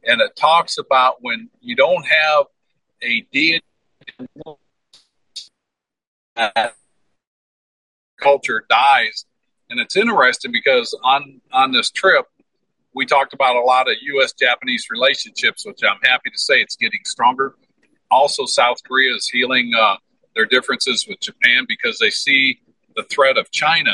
And 0.03 0.21
it 0.21 0.35
talks 0.35 0.77
about 0.77 1.17
when 1.21 1.49
you 1.61 1.75
don't 1.75 2.05
have 2.05 2.45
a 3.03 3.21
deity, 3.31 3.63
culture 8.19 8.65
dies. 8.69 9.25
And 9.69 9.79
it's 9.79 9.95
interesting 9.95 10.51
because 10.51 10.97
on, 11.03 11.41
on 11.51 11.71
this 11.71 11.91
trip, 11.91 12.25
we 12.93 13.05
talked 13.05 13.33
about 13.33 13.55
a 13.55 13.61
lot 13.61 13.89
of 13.89 13.95
U.S. 14.01 14.33
Japanese 14.33 14.87
relationships, 14.91 15.65
which 15.65 15.79
I'm 15.83 15.99
happy 16.03 16.29
to 16.29 16.37
say 16.37 16.61
it's 16.61 16.75
getting 16.75 16.99
stronger. 17.05 17.55
Also, 18.09 18.45
South 18.45 18.83
Korea 18.83 19.15
is 19.15 19.27
healing 19.29 19.71
uh, 19.77 19.95
their 20.35 20.45
differences 20.45 21.07
with 21.07 21.19
Japan 21.21 21.65
because 21.67 21.99
they 21.99 22.09
see 22.09 22.59
the 22.95 23.03
threat 23.03 23.37
of 23.37 23.49
China. 23.51 23.93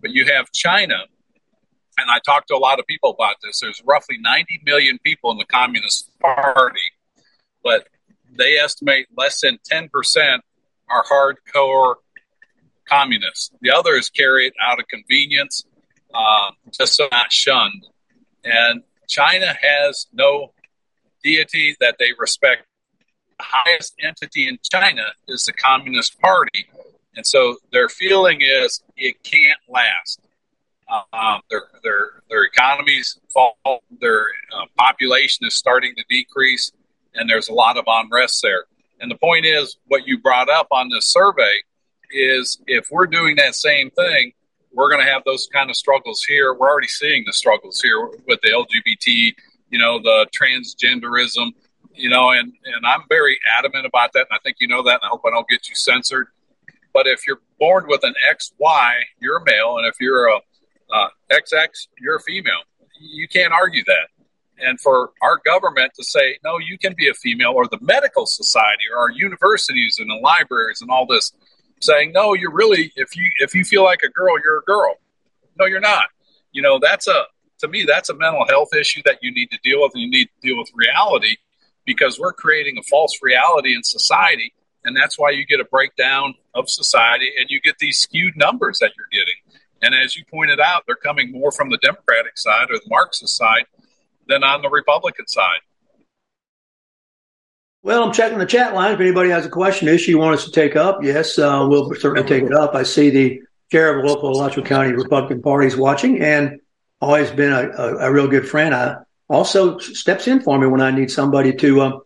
But 0.00 0.12
you 0.12 0.26
have 0.26 0.52
China, 0.52 0.96
and 1.98 2.10
I 2.10 2.18
talked 2.24 2.48
to 2.48 2.54
a 2.54 2.58
lot 2.58 2.78
of 2.78 2.86
people 2.86 3.10
about 3.10 3.36
this. 3.42 3.60
There's 3.60 3.82
roughly 3.84 4.16
90 4.20 4.62
million 4.64 4.98
people 5.02 5.30
in 5.30 5.38
the 5.38 5.46
Communist 5.46 6.10
Party, 6.20 6.80
but 7.62 7.88
they 8.36 8.56
estimate 8.56 9.06
less 9.16 9.40
than 9.40 9.58
10% 9.70 9.88
are 10.88 11.04
hardcore 11.04 11.96
communists. 12.88 13.50
The 13.60 13.70
others 13.70 14.10
carry 14.10 14.46
it 14.46 14.54
out 14.62 14.78
of 14.78 14.86
convenience, 14.88 15.64
uh, 16.14 16.50
just 16.72 16.94
so 16.94 17.08
not 17.10 17.32
shunned. 17.32 17.86
And 18.44 18.82
China 19.08 19.54
has 19.60 20.06
no 20.12 20.52
deity 21.22 21.76
that 21.80 21.96
they 21.98 22.10
respect. 22.18 22.64
The 23.38 23.44
highest 23.44 23.94
entity 24.02 24.48
in 24.48 24.58
China 24.70 25.04
is 25.28 25.44
the 25.44 25.52
Communist 25.52 26.20
Party. 26.20 26.68
And 27.16 27.26
so 27.26 27.56
their 27.72 27.88
feeling 27.88 28.38
is 28.40 28.82
it 28.96 29.22
can't 29.22 29.58
last. 29.68 30.20
Um, 30.88 31.40
their, 31.50 31.62
their, 31.82 32.22
their 32.30 32.44
economies 32.44 33.18
fall, 33.32 33.56
their 34.00 34.26
uh, 34.56 34.66
population 34.76 35.46
is 35.46 35.56
starting 35.56 35.94
to 35.96 36.04
decrease, 36.08 36.70
and 37.14 37.28
there's 37.28 37.48
a 37.48 37.52
lot 37.52 37.76
of 37.76 37.84
unrest 37.88 38.40
there. 38.42 38.66
And 39.00 39.10
the 39.10 39.16
point 39.16 39.44
is, 39.44 39.76
what 39.86 40.06
you 40.06 40.18
brought 40.18 40.48
up 40.48 40.68
on 40.70 40.88
this 40.88 41.06
survey 41.06 41.62
is 42.10 42.60
if 42.66 42.86
we're 42.90 43.06
doing 43.06 43.36
that 43.36 43.54
same 43.54 43.90
thing, 43.90 44.32
we're 44.72 44.90
going 44.90 45.04
to 45.04 45.10
have 45.10 45.22
those 45.24 45.48
kind 45.52 45.70
of 45.70 45.76
struggles 45.76 46.22
here. 46.22 46.54
We're 46.54 46.70
already 46.70 46.88
seeing 46.88 47.24
the 47.26 47.32
struggles 47.32 47.80
here 47.80 48.06
with 48.26 48.40
the 48.42 48.50
LGBT, 48.50 49.34
you 49.70 49.78
know, 49.78 49.98
the 49.98 50.26
transgenderism, 50.38 51.52
you 51.94 52.10
know, 52.10 52.30
and, 52.30 52.52
and 52.64 52.86
I'm 52.86 53.02
very 53.08 53.38
adamant 53.58 53.86
about 53.86 54.12
that. 54.12 54.26
And 54.30 54.36
I 54.36 54.38
think 54.42 54.58
you 54.60 54.68
know 54.68 54.82
that. 54.82 55.00
And 55.02 55.04
I 55.04 55.08
hope 55.08 55.22
I 55.26 55.30
don't 55.30 55.48
get 55.48 55.68
you 55.68 55.74
censored. 55.74 56.28
But 56.92 57.06
if 57.06 57.26
you're 57.26 57.40
born 57.58 57.86
with 57.88 58.04
an 58.04 58.14
XY, 58.30 58.92
you're 59.18 59.38
a 59.38 59.44
male. 59.44 59.78
And 59.78 59.86
if 59.86 59.96
you're 60.00 60.28
a 60.28 60.40
uh, 60.92 61.08
XX, 61.30 61.68
you're 62.00 62.16
a 62.16 62.20
female. 62.20 62.62
You 63.00 63.28
can't 63.28 63.52
argue 63.52 63.84
that. 63.86 64.08
And 64.58 64.80
for 64.80 65.10
our 65.22 65.38
government 65.44 65.92
to 65.96 66.04
say, 66.04 66.38
no, 66.42 66.58
you 66.58 66.78
can 66.78 66.94
be 66.96 67.08
a 67.08 67.14
female, 67.14 67.52
or 67.54 67.66
the 67.66 67.78
medical 67.80 68.24
society, 68.26 68.84
or 68.92 68.98
our 68.98 69.10
universities 69.10 69.96
and 69.98 70.08
the 70.08 70.14
libraries 70.14 70.80
and 70.80 70.90
all 70.90 71.06
this, 71.06 71.32
saying, 71.80 72.12
no, 72.12 72.32
you're 72.32 72.52
really, 72.52 72.90
if 72.96 73.14
you 73.16 73.30
if 73.40 73.54
you 73.54 73.64
feel 73.64 73.84
like 73.84 74.00
a 74.02 74.08
girl, 74.08 74.34
you're 74.42 74.58
a 74.58 74.62
girl. 74.62 74.94
No, 75.58 75.66
you're 75.66 75.80
not. 75.80 76.06
You 76.52 76.62
know, 76.62 76.78
that's 76.78 77.06
a 77.06 77.24
to 77.60 77.68
me, 77.68 77.84
that's 77.86 78.08
a 78.08 78.14
mental 78.14 78.46
health 78.48 78.74
issue 78.74 79.02
that 79.04 79.18
you 79.22 79.32
need 79.32 79.50
to 79.50 79.58
deal 79.62 79.82
with, 79.82 79.92
and 79.94 80.02
you 80.02 80.10
need 80.10 80.26
to 80.26 80.48
deal 80.48 80.58
with 80.58 80.70
reality 80.74 81.36
because 81.84 82.18
we're 82.18 82.32
creating 82.32 82.76
a 82.78 82.82
false 82.82 83.18
reality 83.22 83.74
in 83.74 83.82
society, 83.82 84.52
and 84.84 84.96
that's 84.96 85.18
why 85.18 85.30
you 85.30 85.46
get 85.46 85.60
a 85.60 85.64
breakdown 85.64 86.34
of 86.54 86.68
society, 86.68 87.30
and 87.38 87.48
you 87.48 87.60
get 87.60 87.78
these 87.78 87.98
skewed 87.98 88.36
numbers 88.36 88.78
that 88.80 88.92
you're 88.96 89.08
getting. 89.12 89.34
And 89.82 89.94
as 89.94 90.16
you 90.16 90.24
pointed 90.30 90.60
out, 90.60 90.84
they're 90.86 90.96
coming 90.96 91.32
more 91.32 91.52
from 91.52 91.70
the 91.70 91.78
Democratic 91.78 92.38
side 92.38 92.70
or 92.70 92.78
the 92.78 92.88
Marxist 92.88 93.36
side 93.36 93.66
than 94.28 94.42
on 94.42 94.62
the 94.62 94.70
Republican 94.70 95.26
side. 95.26 95.60
Well, 97.82 98.02
I'm 98.02 98.12
checking 98.12 98.38
the 98.38 98.46
chat 98.46 98.74
line. 98.74 98.94
If 98.94 99.00
anybody 99.00 99.30
has 99.30 99.46
a 99.46 99.50
question, 99.50 99.86
issue 99.86 100.10
you 100.10 100.18
want 100.18 100.34
us 100.34 100.44
to 100.44 100.50
take 100.50 100.74
up, 100.74 101.04
yes, 101.04 101.38
uh, 101.38 101.66
we'll 101.68 101.94
certainly 101.94 102.28
take 102.28 102.42
it 102.42 102.52
up. 102.52 102.74
I 102.74 102.82
see 102.82 103.10
the 103.10 103.42
chair 103.70 103.96
of 103.96 104.02
the 104.04 104.12
local 104.12 104.30
Alachua 104.30 104.64
County 104.64 104.92
Republican 104.92 105.40
Party 105.40 105.68
is 105.68 105.76
watching 105.76 106.20
and 106.20 106.58
always 107.00 107.30
been 107.30 107.52
a, 107.52 107.68
a, 107.70 107.96
a, 108.08 108.12
real 108.12 108.26
good 108.26 108.48
friend. 108.48 108.74
I 108.74 108.96
also 109.28 109.78
steps 109.78 110.26
in 110.26 110.40
for 110.40 110.58
me 110.58 110.66
when 110.66 110.80
I 110.80 110.90
need 110.90 111.10
somebody 111.10 111.52
to 111.54 111.80
uh, 111.80 111.98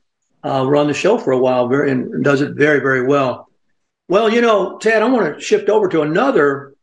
uh, 0.44 0.66
run 0.66 0.88
the 0.88 0.94
show 0.94 1.16
for 1.18 1.32
a 1.32 1.38
while 1.38 1.68
very, 1.68 1.90
and 1.90 2.24
does 2.24 2.40
it 2.40 2.54
very, 2.54 2.80
very 2.80 3.06
well. 3.06 3.48
Well, 4.08 4.28
you 4.28 4.40
know, 4.40 4.78
Ted, 4.78 5.02
I 5.02 5.06
want 5.06 5.34
to 5.34 5.40
shift 5.40 5.68
over 5.68 5.88
to 5.88 6.02
another 6.02 6.74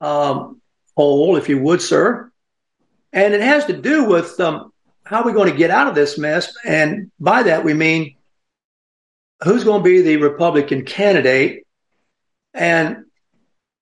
um, 0.00 0.60
poll, 0.96 1.36
if 1.36 1.48
you 1.48 1.60
would, 1.60 1.82
sir. 1.82 2.30
And 3.12 3.34
it 3.34 3.40
has 3.40 3.66
to 3.66 3.76
do 3.76 4.04
with 4.04 4.38
um, 4.40 4.72
how 5.04 5.22
are 5.22 5.26
we 5.26 5.32
going 5.32 5.50
to 5.50 5.56
get 5.56 5.70
out 5.70 5.88
of 5.88 5.94
this 5.94 6.18
mess? 6.18 6.54
And 6.64 7.10
by 7.18 7.44
that, 7.44 7.64
we 7.64 7.74
mean 7.74 8.16
who's 9.42 9.64
going 9.64 9.82
to 9.82 9.88
be 9.88 10.02
the 10.02 10.16
Republican 10.16 10.84
candidate. 10.84 11.66
And 12.54 13.04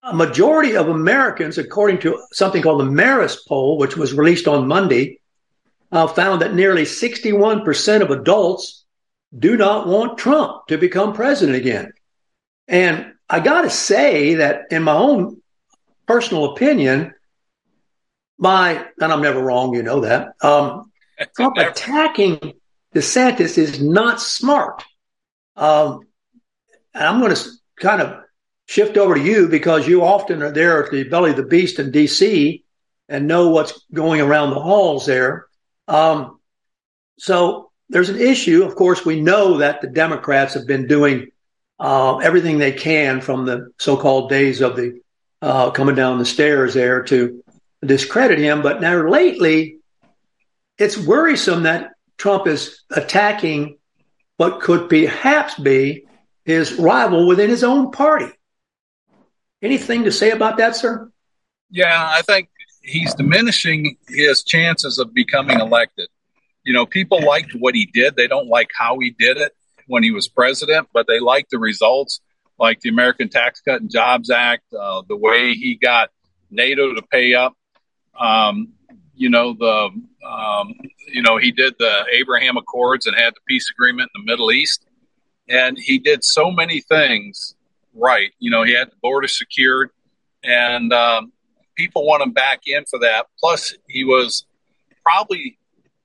a 0.03 0.15
majority 0.15 0.77
of 0.77 0.89
Americans, 0.89 1.59
according 1.59 1.99
to 2.01 2.23
something 2.33 2.63
called 2.63 2.81
the 2.81 2.91
Marist 2.91 3.47
poll, 3.47 3.79
which 3.79 3.97
was 3.97 4.15
released 4.15 4.49
on 4.49 4.69
Monday, 4.69 5.21
uh, 5.91 6.07
found 6.07 6.43
that 6.43 6.55
nearly 6.55 6.83
61% 6.83 8.03
of 8.03 8.11
adults 8.11 8.85
do 9.37 9.57
not 9.57 9.87
want 9.87 10.19
Trump 10.19 10.67
to 10.69 10.79
become 10.79 11.13
president 11.13 11.57
again. 11.57 11.93
And 12.67 13.13
I 13.29 13.41
got 13.41 13.63
to 13.63 13.71
say 13.71 14.35
that 14.35 14.67
in 14.71 14.83
my 14.83 14.95
own 14.95 15.43
personal 16.09 16.47
opinion, 16.47 17.15
my, 18.39 18.87
and 18.99 19.13
I'm 19.13 19.21
never 19.21 19.41
wrong, 19.41 19.75
you 19.75 19.83
know 19.83 20.01
that, 20.01 20.33
um, 20.43 20.91
Trump 21.37 21.59
attacking 21.59 22.55
DeSantis 22.95 23.59
is 23.59 23.81
not 23.81 24.21
smart. 24.21 24.83
Um, 25.57 26.01
and 26.95 27.05
I'm 27.05 27.21
going 27.21 27.35
to 27.35 27.49
kind 27.79 28.01
of 28.01 28.21
shift 28.67 28.97
over 28.97 29.15
to 29.15 29.21
you 29.21 29.49
because 29.49 29.87
you 29.87 30.03
often 30.03 30.43
are 30.43 30.51
there 30.51 30.85
at 30.85 30.91
the 30.91 31.05
belly 31.05 31.31
of 31.31 31.37
the 31.37 31.43
beast 31.43 31.79
in 31.79 31.91
D.C. 31.91 32.65
and 33.09 33.27
know 33.27 33.51
what's 33.51 33.85
going 33.93 34.21
around 34.21 34.51
the 34.51 34.61
halls 34.61 35.05
there. 35.07 35.47
Um, 35.89 36.41
so 37.19 37.71
there's 37.91 38.09
an 38.09 38.21
issue. 38.21 38.65
Of 38.65 38.77
course, 38.77 39.05
we 39.05 39.21
know 39.21 39.59
that 39.59 39.81
the 39.81 39.89
Democrats 39.89 40.55
have 40.55 40.67
been 40.67 40.87
doing 40.87 41.29
uh, 41.79 42.19
everything 42.19 42.59
they 42.59 42.73
can 42.73 43.21
from 43.21 43.45
the 43.45 43.73
so-called 43.79 44.31
days 44.31 44.61
of 44.61 44.77
the 44.77 45.01
uh, 45.43 45.71
coming 45.71 45.95
down 45.95 46.19
the 46.19 46.25
stairs 46.25 46.75
there 46.75 47.03
to 47.05 47.43
discredit 47.85 48.39
him. 48.39 48.63
But 48.63 48.81
now 48.81 49.09
lately, 49.09 49.79
it's 50.79 50.99
worrisome 50.99 51.65
that 51.65 51.93
Trump 52.17 52.47
is 52.47 52.83
attacking 52.91 53.79
what 54.37 54.61
could 54.61 54.89
perhaps 54.89 55.55
be 55.59 56.05
his 56.45 56.75
rival 56.75 57.27
within 57.27 57.51
his 57.51 57.65
own 57.65 57.91
party. 57.91 58.33
Anything 59.61 60.05
to 60.05 60.13
say 60.13 60.31
about 60.31 60.57
that, 60.59 60.77
sir? 60.77 61.11
Yeah, 61.71 62.09
I 62.11 62.23
think 62.23 62.49
he's 62.83 63.15
diminishing 63.15 63.97
his 64.09 64.43
chances 64.45 64.99
of 64.99 65.13
becoming 65.13 65.61
elected. 65.61 66.09
You 66.65 66.73
know, 66.73 66.87
people 66.87 67.21
liked 67.25 67.53
what 67.53 67.75
he 67.75 67.87
did. 67.87 68.17
They 68.17 68.29
don't 68.29 68.49
like 68.49 68.71
how 68.77 68.99
he 68.99 69.11
did 69.11 69.37
it 69.37 69.53
when 69.87 70.03
he 70.03 70.11
was 70.11 70.29
president, 70.29 70.89
but 70.93 71.07
they 71.07 71.19
like 71.19 71.49
the 71.49 71.59
results, 71.59 72.21
like 72.59 72.81
the 72.81 72.89
American 72.89 73.29
Tax 73.29 73.61
Cut 73.61 73.81
and 73.81 73.91
Jobs 73.91 74.31
Act, 74.31 74.65
uh, 74.73 75.03
the 75.09 75.17
way 75.17 75.55
he 75.55 75.77
got 75.77 76.11
NATO 76.51 76.95
to 76.95 77.03
pay 77.03 77.35
up. 77.35 77.57
Um, 78.19 78.73
you 79.15 79.29
know 79.29 79.53
the 79.53 79.91
um, 80.27 80.75
you 81.09 81.23
know 81.23 81.37
he 81.37 81.51
did 81.51 81.75
the 81.79 82.07
Abraham 82.13 82.57
Accords 82.57 83.07
and 83.07 83.17
had 83.17 83.35
the 83.35 83.41
peace 83.47 83.71
agreement 83.71 84.11
in 84.15 84.23
the 84.25 84.33
Middle 84.33 84.53
East, 84.53 84.87
and 85.49 85.77
he 85.77 85.99
did 85.99 86.25
so 86.25 86.51
many 86.51 86.81
things 86.81 87.55
right. 87.95 88.31
You 88.39 88.51
know 88.51 88.63
he 88.63 88.75
had 88.75 88.91
the 88.91 88.97
border 89.03 89.29
secured, 89.29 89.91
and 90.45 90.93
um, 90.93 91.33
people 91.77 92.07
want 92.07 92.23
him 92.23 92.33
back 92.33 92.61
in 92.67 92.85
for 92.85 93.01
that. 93.01 93.27
Plus, 93.39 93.75
he 93.89 94.05
was 94.05 94.47
probably 95.03 95.59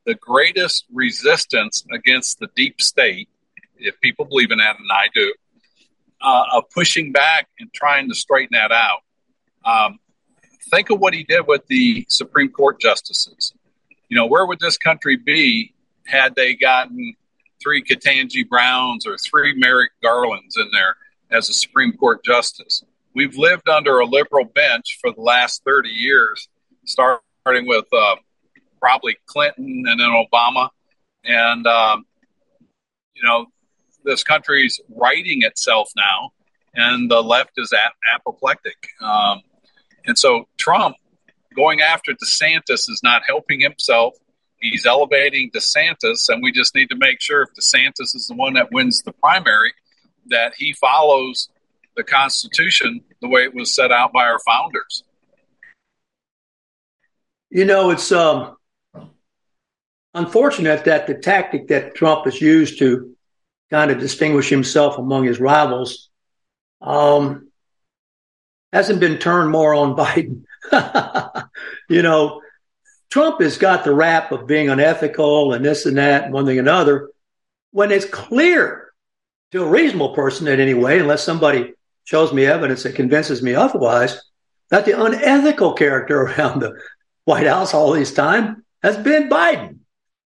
the 0.06 0.16
greatest 0.16 0.86
resistance 0.91 1.86
against 1.93 2.39
the 2.39 2.47
deep 2.56 2.82
state, 2.82 3.30
if 3.78 3.99
people 4.01 4.26
believe 4.26 4.51
in 4.51 4.58
that, 4.58 4.78
and 4.80 4.89
I 4.91 5.10
do, 5.14 5.34
uh, 6.24 6.46
of 6.54 6.70
pushing 6.70 7.12
back 7.12 7.50
and 7.60 7.72
trying 7.74 8.08
to 8.10 8.16
straighten 8.16 8.54
that 8.54 8.72
out. 8.72 9.02
Um, 9.66 10.00
think 10.72 10.90
of 10.90 11.00
what 11.00 11.14
he 11.14 11.24
did 11.24 11.46
with 11.48 11.68
the 11.68 12.06
Supreme 12.10 12.50
Court 12.50 12.80
justices. 12.80 13.54
You 14.10 14.18
know, 14.18 14.26
where 14.26 14.46
would 14.46 14.60
this 14.60 14.78
country 14.78 15.18
be 15.18 15.74
had 16.08 16.36
they 16.36 16.56
gotten 16.56 17.16
three 17.62 17.84
Ketanji 17.84 18.48
Browns 18.48 19.06
or 19.06 19.18
three 19.18 19.54
Merrick 19.56 19.92
Garlands 20.02 20.58
in 20.58 20.70
there 20.72 20.96
as 21.32 21.50
a 21.50 21.54
Supreme 21.54 21.94
Court 21.94 22.24
justice? 22.24 22.84
We've 23.16 23.38
lived 23.38 23.70
under 23.70 24.00
a 24.00 24.06
liberal 24.06 24.46
bench 24.46 24.98
for 25.00 25.12
the 25.12 25.22
last 25.22 25.64
30 25.66 25.90
years, 25.90 26.48
starting 26.86 27.68
with 27.68 27.86
uh, 27.94 28.16
probably 28.80 29.18
Clinton 29.28 29.84
and 29.88 30.00
then 30.00 30.10
Obama. 30.10 30.70
And, 31.24 31.66
um, 31.68 32.06
you 33.16 33.24
know, 33.24 33.48
this 34.04 34.24
country's 34.24 34.80
righting 34.89 35.41
itself 35.43 35.91
now, 35.95 36.32
and 36.74 37.10
the 37.10 37.22
left 37.22 37.51
is 37.58 37.74
apoplectic. 38.16 38.88
Um, 39.01 39.41
and 40.06 40.18
so 40.18 40.47
Trump 40.58 40.95
going 41.56 41.82
after 41.82 42.14
DeSantis 42.14 42.89
is 42.89 43.01
not 43.04 43.24
helping 43.28 43.60
himself. 43.60 44.16
He's 44.58 44.86
elevating 44.86 45.51
DeSantis, 45.51 46.30
and 46.30 46.41
we 46.41 46.51
just 46.51 46.74
need 46.76 46.89
to 46.89 46.95
make 46.95 47.22
sure 47.22 47.43
if 47.43 47.49
DeSantis 47.54 48.16
is 48.16 48.28
the 48.28 48.36
one 48.36 48.54
that 48.54 48.72
wins 48.72 49.01
the 49.01 49.12
primary, 49.14 49.74
that 50.28 50.54
he 50.58 50.74
follows 50.74 51.49
the 51.95 52.04
Constitution 52.04 53.01
the 53.22 53.28
way 53.28 53.41
it 53.41 53.54
was 53.54 53.76
set 53.76 53.91
out 53.91 54.14
by 54.14 54.24
our 54.24 54.39
founders. 54.39 55.04
You 57.49 57.66
know, 57.66 57.91
it's 57.91 58.12
um, 58.12 58.58
unfortunate 60.14 60.86
that 60.86 61.08
the 61.08 61.14
tactic 61.14 61.68
that 61.68 61.93
Trump 61.93 62.26
has 62.26 62.41
used 62.41 62.80
to 62.80 63.12
kind 63.70 63.91
of 63.91 63.99
distinguish 63.99 64.49
himself 64.49 64.97
among 64.97 65.26
his 65.26 65.39
rivals 65.39 66.09
um, 66.82 67.49
hasn't 68.72 68.99
been 68.99 69.18
turned 69.18 69.51
more 69.51 69.74
on 69.74 69.95
Biden. 69.95 70.43
you 71.89 72.01
know, 72.01 72.41
Trump 73.09 73.41
has 73.41 73.57
got 73.57 73.84
the 73.84 73.93
rap 73.93 74.32
of 74.32 74.47
being 74.47 74.70
unethical 74.70 75.53
and 75.53 75.64
this 75.64 75.86
and 75.86 75.97
that 75.97 76.26
and 76.26 76.34
one 76.34 76.45
thing 76.45 76.59
and 76.59 76.68
another 76.68 77.09
when 77.74 77.91
it's 77.91 78.05
clear 78.05 78.93
to 79.51 79.64
a 79.64 79.70
reasonable 79.70 80.14
person 80.14 80.47
in 80.47 80.59
any 80.59 80.74
way, 80.74 80.99
unless 80.99 81.24
somebody 81.24 81.74
shows 82.05 82.32
me 82.32 82.45
evidence 82.45 82.84
that 82.84 82.95
convinces 82.95 83.41
me 83.41 83.53
otherwise, 83.55 84.22
that 84.70 84.86
the 84.86 84.99
unethical 84.99 85.74
character 85.74 86.22
around 86.24 86.59
the 86.59 86.80
White 87.26 87.47
House 87.47 87.74
all 87.74 87.91
this 87.91 88.14
time 88.14 88.64
has 88.82 88.97
been 88.97 89.30
Biden. 89.30 89.80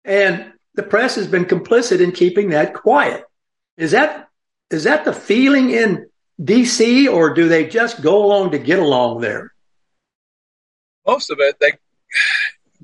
And 0.06 0.53
the 0.76 0.84
press 0.84 1.16
has 1.16 1.28
been 1.28 1.46
complicit 1.46 2.02
in 2.02 2.12
keeping 2.12 2.50
that 2.50 2.74
quiet. 2.74 3.26
Is 3.78 3.92
that 3.92 4.30
is 4.70 4.86
that 4.86 5.06
the 5.06 5.14
feeling 5.14 5.70
in 5.70 6.10
DC, 6.42 7.12
or 7.12 7.34
do 7.34 7.48
they 7.48 7.68
just 7.68 8.02
go 8.02 8.26
along 8.26 8.52
to 8.52 8.60
get 8.60 8.80
along 8.80 9.22
there? 9.22 9.54
Most 11.06 11.30
of 11.30 11.40
it, 11.40 11.58
they 11.60 11.74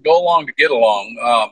go 0.03 0.21
along 0.21 0.47
to 0.47 0.53
get 0.53 0.71
along. 0.71 1.17
Um, 1.21 1.49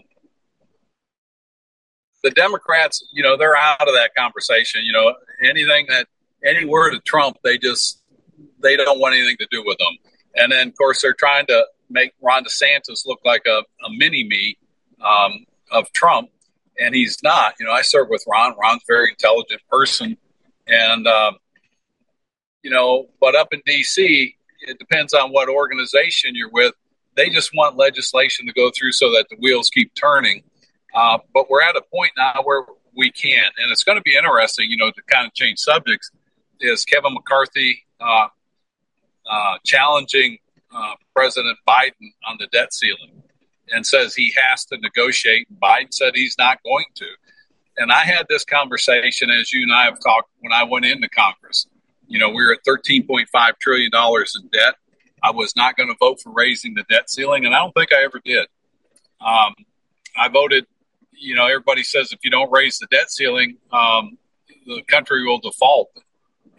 the 2.24 2.32
Democrats, 2.32 3.08
you 3.12 3.24
know, 3.24 3.38
they're 3.38 3.56
out 3.56 3.88
of 3.88 3.96
that 3.96 4.12
conversation. 4.16 4.82
You 4.84 4.94
know, 4.94 5.14
anything 5.44 5.88
that 5.90 6.08
any 6.44 6.66
word 6.66 6.94
of 6.94 7.04
Trump, 7.04 7.38
they 7.44 7.58
just 7.58 8.02
they 8.62 8.76
don't 8.76 9.00
want 9.00 9.16
anything 9.16 9.38
to 9.38 9.48
do 9.50 9.64
with 9.66 9.78
them. 9.78 9.98
And 10.36 10.52
then, 10.52 10.68
of 10.68 10.78
course, 10.78 11.02
they're 11.02 11.14
trying 11.14 11.48
to 11.48 11.66
make 11.90 12.14
Ron 12.22 12.44
DeSantis 12.44 13.06
look 13.06 13.20
like 13.26 13.44
a, 13.48 13.64
a 13.86 13.90
mini 13.90 14.24
me 14.24 14.58
um, 15.04 15.46
of 15.72 15.92
Trump, 15.94 16.30
and 16.80 16.94
he's 16.96 17.22
not. 17.24 17.56
You 17.60 17.66
know, 17.66 17.72
I 17.72 17.82
serve 17.82 18.08
with 18.10 18.24
Ron. 18.28 18.56
Ron's 18.62 18.84
very 18.88 19.10
intelligent 19.10 19.62
person, 19.70 20.18
and 20.68 21.08
um, 21.08 21.38
you 22.64 22.72
know, 22.72 23.08
but 23.20 23.36
up 23.36 23.54
in 23.54 23.62
D.C., 23.66 24.36
it 24.62 24.80
depends 24.80 25.14
on 25.14 25.32
what 25.32 25.50
organization 25.50 26.32
you're 26.34 26.52
with. 26.52 26.74
They 27.16 27.30
just 27.30 27.52
want 27.56 27.78
legislation 27.78 28.46
to 28.48 28.54
go 28.54 28.72
through 28.76 28.92
so 28.92 29.12
that 29.12 29.26
the 29.30 29.38
wheels 29.40 29.70
keep 29.74 29.94
turning. 29.96 30.44
Uh, 30.94 31.20
but 31.34 31.50
we're 31.50 31.62
at 31.62 31.76
a 31.76 31.82
point 31.94 32.12
now 32.18 32.42
where 32.44 32.64
we 32.96 33.12
can, 33.12 33.44
and 33.58 33.72
it's 33.72 33.84
going 33.84 33.98
to 33.98 34.02
be 34.02 34.16
interesting. 34.16 34.70
You 34.70 34.78
know, 34.78 34.92
to 34.92 35.02
kind 35.10 35.26
of 35.26 35.34
change 35.34 35.60
subjects, 35.60 36.12
is 36.60 36.84
Kevin 36.86 37.14
McCarthy 37.14 37.86
uh, 38.00 38.28
uh, 39.30 39.58
challenging 39.64 40.38
uh, 40.76 40.94
President 41.16 41.58
Biden 41.68 42.14
on 42.28 42.38
the 42.40 42.48
debt 42.48 42.74
ceiling 42.74 43.24
and 43.72 43.86
says 43.86 44.16
he 44.16 44.34
has 44.36 44.66
to 44.66 44.78
negotiate. 44.78 45.48
Biden 45.60 45.92
said 45.94 46.14
he's 46.16 46.38
not 46.38 46.62
going 46.64 46.86
to. 46.96 47.06
And 47.78 47.92
I 47.92 48.04
had 48.04 48.26
this 48.30 48.44
conversation, 48.44 49.30
as 49.30 49.54
you 49.54 49.64
and 49.64 49.74
I 49.74 49.86
have 49.86 50.00
talked, 50.00 50.30
when 50.40 50.52
I 50.52 50.64
went 50.64 50.86
into 50.86 51.10
Congress. 51.10 51.68
You 52.08 52.20
know, 52.20 52.30
we 52.30 52.36
were 52.36 52.54
at 52.54 52.66
$13.5 52.66 53.28
trillion 53.60 53.92
in 53.94 54.48
debt. 54.50 54.76
I 55.22 55.32
was 55.32 55.56
not 55.56 55.76
going 55.76 55.90
to 55.90 55.96
vote 56.00 56.20
for 56.22 56.32
raising 56.32 56.74
the 56.74 56.84
debt 56.90 57.10
ceiling, 57.10 57.46
and 57.46 57.54
I 57.54 57.60
don't 57.60 57.74
think 57.74 57.94
I 57.94 58.04
ever 58.04 58.22
did. 58.24 58.48
Um, 59.20 59.54
I 60.16 60.30
voted, 60.30 60.66
you 61.12 61.36
know, 61.36 61.46
everybody 61.46 61.84
says 61.84 62.12
if 62.12 62.20
you 62.24 62.32
don't 62.32 62.52
raise 62.52 62.78
the 62.78 62.88
debt 62.88 63.12
ceiling, 63.12 63.58
um, 63.72 64.18
the 64.66 64.82
country 64.88 65.26
will 65.26 65.40
default 65.40 65.90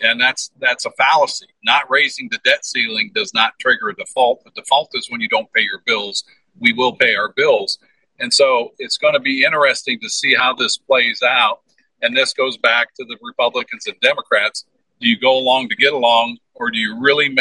and 0.00 0.20
that's 0.20 0.50
that's 0.60 0.84
a 0.84 0.90
fallacy. 0.92 1.46
Not 1.64 1.90
raising 1.90 2.28
the 2.30 2.38
debt 2.44 2.64
ceiling 2.64 3.10
does 3.14 3.34
not 3.34 3.58
trigger 3.58 3.88
a 3.88 3.94
default. 3.94 4.44
The 4.44 4.50
default 4.50 4.90
is 4.94 5.10
when 5.10 5.20
you 5.20 5.28
don't 5.28 5.52
pay 5.52 5.62
your 5.62 5.80
bills. 5.84 6.24
We 6.60 6.72
will 6.72 6.96
pay 6.96 7.14
our 7.14 7.32
bills, 7.32 7.78
and 8.18 8.32
so 8.32 8.72
it's 8.78 8.98
going 8.98 9.14
to 9.14 9.20
be 9.20 9.44
interesting 9.44 10.00
to 10.00 10.08
see 10.08 10.34
how 10.34 10.54
this 10.54 10.76
plays 10.76 11.22
out. 11.22 11.60
And 12.00 12.16
this 12.16 12.32
goes 12.32 12.56
back 12.56 12.94
to 12.94 13.04
the 13.04 13.16
Republicans 13.20 13.86
and 13.86 13.98
Democrats. 14.00 14.64
Do 15.00 15.08
you 15.08 15.18
go 15.18 15.36
along 15.36 15.68
to 15.70 15.76
get 15.76 15.92
along, 15.92 16.38
or 16.54 16.70
do 16.70 16.78
you 16.78 17.00
really? 17.00 17.36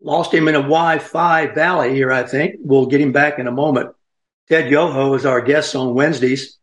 Lost 0.00 0.32
him 0.32 0.46
in 0.46 0.54
a 0.54 0.58
Wi-Fi 0.58 1.48
valley 1.48 1.94
here. 1.94 2.12
I 2.12 2.22
think 2.22 2.56
we'll 2.60 2.86
get 2.86 3.00
him 3.00 3.10
back 3.10 3.40
in 3.40 3.48
a 3.48 3.52
moment. 3.52 3.90
Ted 4.48 4.70
Yoho 4.70 5.14
is 5.14 5.26
our 5.26 5.40
guest 5.40 5.74
on 5.74 5.94
Wednesdays. 5.94 6.58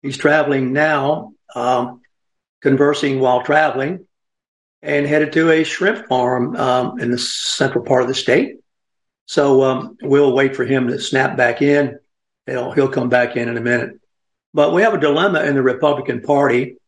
He's 0.00 0.16
traveling 0.16 0.72
now, 0.72 1.34
um, 1.54 2.00
conversing 2.66 3.20
while 3.20 3.44
traveling, 3.44 4.04
and 4.82 5.06
headed 5.06 5.32
to 5.32 5.52
a 5.52 5.62
shrimp 5.62 6.08
farm 6.08 6.56
um, 6.56 6.98
in 6.98 7.12
the 7.12 7.18
central 7.18 7.84
part 7.84 8.02
of 8.02 8.08
the 8.08 8.14
state. 8.14 8.56
So 9.26 9.62
um, 9.62 9.96
we'll 10.02 10.32
wait 10.32 10.56
for 10.56 10.64
him 10.64 10.88
to 10.88 10.98
snap 10.98 11.36
back 11.36 11.62
in. 11.62 12.00
He'll, 12.44 12.72
he'll 12.72 12.88
come 12.88 13.08
back 13.08 13.36
in 13.36 13.48
in 13.48 13.56
a 13.56 13.60
minute. 13.60 14.00
But 14.52 14.74
we 14.74 14.82
have 14.82 14.94
a 14.94 14.98
dilemma 14.98 15.44
in 15.44 15.54
the 15.54 15.62
Republican 15.62 16.22
Party 16.22 16.78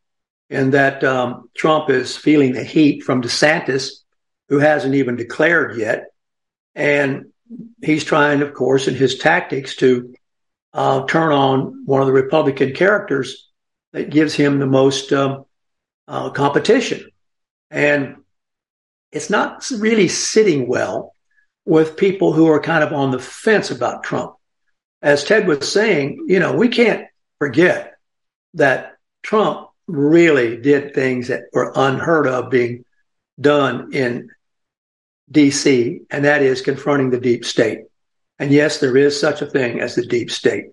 in 0.50 0.72
that 0.72 1.04
um, 1.04 1.48
Trump 1.56 1.90
is 1.90 2.16
feeling 2.16 2.54
the 2.54 2.64
heat 2.64 3.04
from 3.04 3.22
DeSantis, 3.22 4.02
who 4.48 4.58
hasn't 4.58 4.96
even 4.96 5.14
declared 5.14 5.78
yet. 5.78 6.06
And 6.74 7.26
he's 7.80 8.02
trying, 8.02 8.42
of 8.42 8.52
course, 8.52 8.88
in 8.88 8.96
his 8.96 9.18
tactics 9.18 9.76
to 9.76 10.12
uh, 10.72 11.06
turn 11.06 11.30
on 11.30 11.84
one 11.86 12.00
of 12.00 12.08
the 12.08 12.12
Republican 12.12 12.72
characters 12.72 13.48
that 13.92 14.10
gives 14.10 14.34
him 14.34 14.58
the 14.58 14.66
most 14.66 15.12
um, 15.12 15.44
uh, 16.08 16.30
competition. 16.30 17.08
And 17.70 18.16
it's 19.12 19.30
not 19.30 19.70
really 19.70 20.08
sitting 20.08 20.66
well 20.66 21.12
with 21.64 21.96
people 21.96 22.32
who 22.32 22.48
are 22.48 22.60
kind 22.60 22.82
of 22.82 22.92
on 22.92 23.10
the 23.10 23.18
fence 23.18 23.70
about 23.70 24.02
Trump. 24.02 24.34
As 25.02 25.22
Ted 25.22 25.46
was 25.46 25.70
saying, 25.70 26.24
you 26.26 26.40
know, 26.40 26.56
we 26.56 26.68
can't 26.68 27.06
forget 27.38 27.98
that 28.54 28.96
Trump 29.22 29.68
really 29.86 30.56
did 30.56 30.94
things 30.94 31.28
that 31.28 31.44
were 31.52 31.72
unheard 31.76 32.26
of 32.26 32.50
being 32.50 32.84
done 33.40 33.92
in 33.92 34.30
DC, 35.30 36.00
and 36.10 36.24
that 36.24 36.42
is 36.42 36.62
confronting 36.62 37.10
the 37.10 37.20
deep 37.20 37.44
state. 37.44 37.80
And 38.38 38.50
yes, 38.50 38.80
there 38.80 38.96
is 38.96 39.18
such 39.18 39.42
a 39.42 39.46
thing 39.46 39.80
as 39.80 39.94
the 39.94 40.06
deep 40.06 40.30
state. 40.30 40.66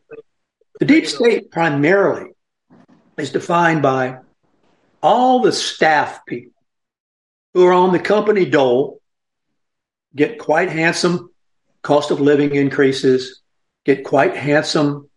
The 0.80 0.86
deep 0.86 1.08
state 1.08 1.52
primarily 1.52 2.32
is 3.18 3.32
defined 3.32 3.82
by 3.82 4.20
all 5.06 5.40
the 5.40 5.52
staff 5.52 6.26
people 6.26 6.52
who 7.54 7.64
are 7.64 7.74
on 7.74 7.94
the 7.94 8.00
company 8.00 8.44
dole, 8.44 9.00
get 10.16 10.40
quite 10.40 10.72
handsome 10.72 11.30
cost 11.84 12.10
of 12.10 12.20
living 12.20 12.56
increases, 12.56 13.44
get 13.86 14.04
quite 14.04 14.36
handsome 14.36 15.08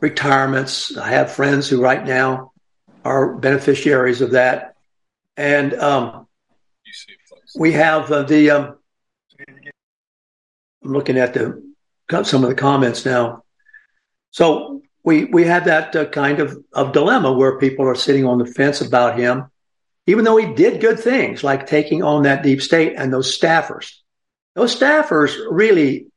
retirements. 0.00 0.96
I 0.96 1.10
have 1.10 1.30
friends 1.30 1.68
who 1.68 1.80
right 1.80 2.04
now 2.04 2.50
are 3.04 3.36
beneficiaries 3.36 4.20
of 4.20 4.32
that. 4.32 4.74
And 5.36 5.74
um, 5.74 6.26
we 7.54 7.70
have 7.70 8.10
uh, 8.10 8.24
the, 8.24 8.50
um, 8.50 8.78
I'm 10.82 10.92
looking 10.92 11.18
at 11.18 11.34
the 11.34 11.62
some 12.24 12.42
of 12.42 12.50
the 12.50 12.56
comments 12.56 13.06
now. 13.06 13.44
So 14.32 14.75
we 15.06 15.24
we 15.24 15.44
had 15.44 15.64
that 15.66 15.94
uh, 15.96 16.04
kind 16.06 16.40
of, 16.40 16.58
of 16.72 16.92
dilemma 16.92 17.32
where 17.32 17.58
people 17.58 17.86
are 17.86 17.94
sitting 17.94 18.26
on 18.26 18.38
the 18.38 18.44
fence 18.44 18.80
about 18.80 19.18
him, 19.18 19.46
even 20.06 20.24
though 20.24 20.36
he 20.36 20.52
did 20.52 20.80
good 20.80 20.98
things 20.98 21.42
like 21.44 21.66
taking 21.66 22.02
on 22.02 22.24
that 22.24 22.42
deep 22.42 22.60
state 22.60 22.94
and 22.96 23.12
those 23.12 23.38
staffers. 23.38 23.92
Those 24.56 24.74
staffers 24.78 25.36
really 25.48 26.08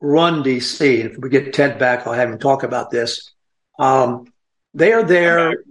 run 0.00 0.42
DC. 0.42 0.80
If 0.80 1.18
we 1.18 1.28
get 1.28 1.52
Ted 1.52 1.78
back, 1.78 2.06
I'll 2.06 2.14
have 2.14 2.30
him 2.30 2.38
talk 2.38 2.62
about 2.62 2.90
this. 2.90 3.30
Um, 3.78 4.32
they 4.72 4.92
are 4.92 5.02
there. 5.02 5.64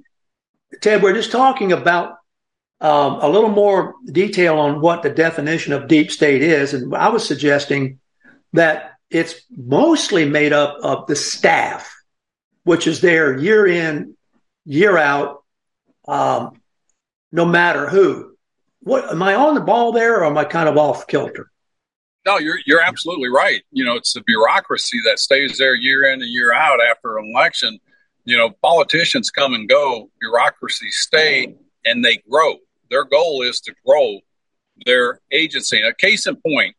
Ted, 0.80 1.02
we're 1.02 1.16
just 1.16 1.32
talking 1.32 1.72
about 1.72 2.18
um, 2.80 3.20
a 3.22 3.28
little 3.28 3.50
more 3.50 3.96
detail 4.06 4.60
on 4.60 4.82
what 4.82 5.02
the 5.02 5.10
definition 5.10 5.74
of 5.74 5.88
deep 5.88 6.12
state 6.12 6.44
is. 6.44 6.76
And 6.76 6.94
I 6.94 7.10
was 7.10 7.26
suggesting 7.26 8.00
that 8.54 8.92
it's 9.10 9.36
mostly 9.50 10.26
made 10.26 10.54
up 10.54 10.78
of 10.84 11.08
the 11.08 11.16
staff, 11.16 11.97
which 12.68 12.86
is 12.86 13.00
there 13.00 13.38
year 13.38 13.66
in, 13.66 14.14
year 14.66 14.98
out, 14.98 15.42
um, 16.06 16.60
no 17.32 17.46
matter 17.46 17.88
who. 17.88 18.36
What 18.82 19.10
am 19.10 19.24
I 19.24 19.36
on 19.36 19.56
the 19.56 19.62
ball 19.62 19.94
there, 19.94 20.18
or 20.18 20.26
am 20.26 20.38
I 20.38 20.44
kind 20.44 20.68
of 20.68 20.78
off 20.78 21.08
kilter? 21.08 21.50
No, 22.26 22.40
you're 22.40 22.60
you're 22.66 22.82
absolutely 22.82 23.30
right. 23.30 23.64
You 23.72 23.86
know, 23.86 23.96
it's 23.96 24.12
the 24.12 24.22
bureaucracy 24.22 25.00
that 25.06 25.18
stays 25.18 25.58
there 25.58 25.76
year 25.76 26.12
in 26.12 26.22
and 26.22 26.30
year 26.30 26.54
out 26.54 26.80
after 26.92 27.18
an 27.18 27.32
election. 27.34 27.80
You 28.26 28.36
know, 28.36 28.50
politicians 28.62 29.32
come 29.32 29.54
and 29.54 29.70
go, 29.70 30.10
bureaucracies 30.20 30.98
stay, 30.98 31.56
and 31.86 32.04
they 32.04 32.22
grow. 32.30 32.56
Their 32.90 33.06
goal 33.06 33.44
is 33.44 33.62
to 33.62 33.74
grow 33.86 34.20
their 34.86 35.22
agency. 35.32 35.82
A 35.82 35.94
case 35.94 36.28
in 36.28 36.36
point, 36.36 36.76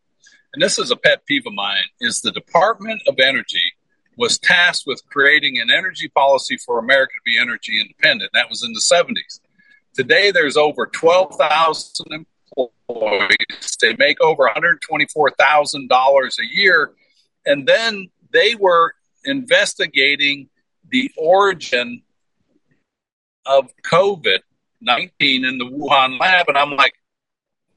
and 0.53 0.63
this 0.63 0.79
is 0.79 0.91
a 0.91 0.97
pet 0.97 1.25
peeve 1.25 1.47
of 1.47 1.55
mine, 1.55 1.85
is 1.99 2.21
the 2.21 2.33
Department 2.33 3.01
of 3.09 3.19
Energy 3.19 3.73
was 4.19 4.39
tasked 4.39 4.85
with 4.87 5.01
creating 5.09 5.59
an 5.59 5.71
energy 5.71 6.09
policy 6.09 6.57
for 6.57 6.79
America 6.79 7.13
to 7.15 7.21
be 7.25 7.39
energy 7.39 7.81
independent. 7.81 8.31
That 8.35 8.51
was 8.51 8.65
in 8.65 8.73
the 8.73 8.81
70s. 8.81 9.41
Today, 9.95 10.33
there's 10.33 10.57
over 10.57 10.87
12,000 10.87 12.27
employees. 12.57 13.77
They 13.81 13.95
make 13.97 14.21
over 14.21 14.51
$124,000 14.55 16.39
a 16.39 16.57
year. 16.57 16.93
And 17.47 17.67
then 17.67 18.09
they 18.33 18.57
were 18.57 18.93
investigating 19.25 20.49
the 20.91 21.11
origin 21.17 22.03
of 23.47 23.71
COVID 23.91 24.41
19 24.81 25.45
in 25.45 25.59
the 25.59 25.65
Wuhan 25.65 26.21
lab. 26.21 26.49
And 26.49 26.57
I'm 26.57 26.77
like, 26.77 26.95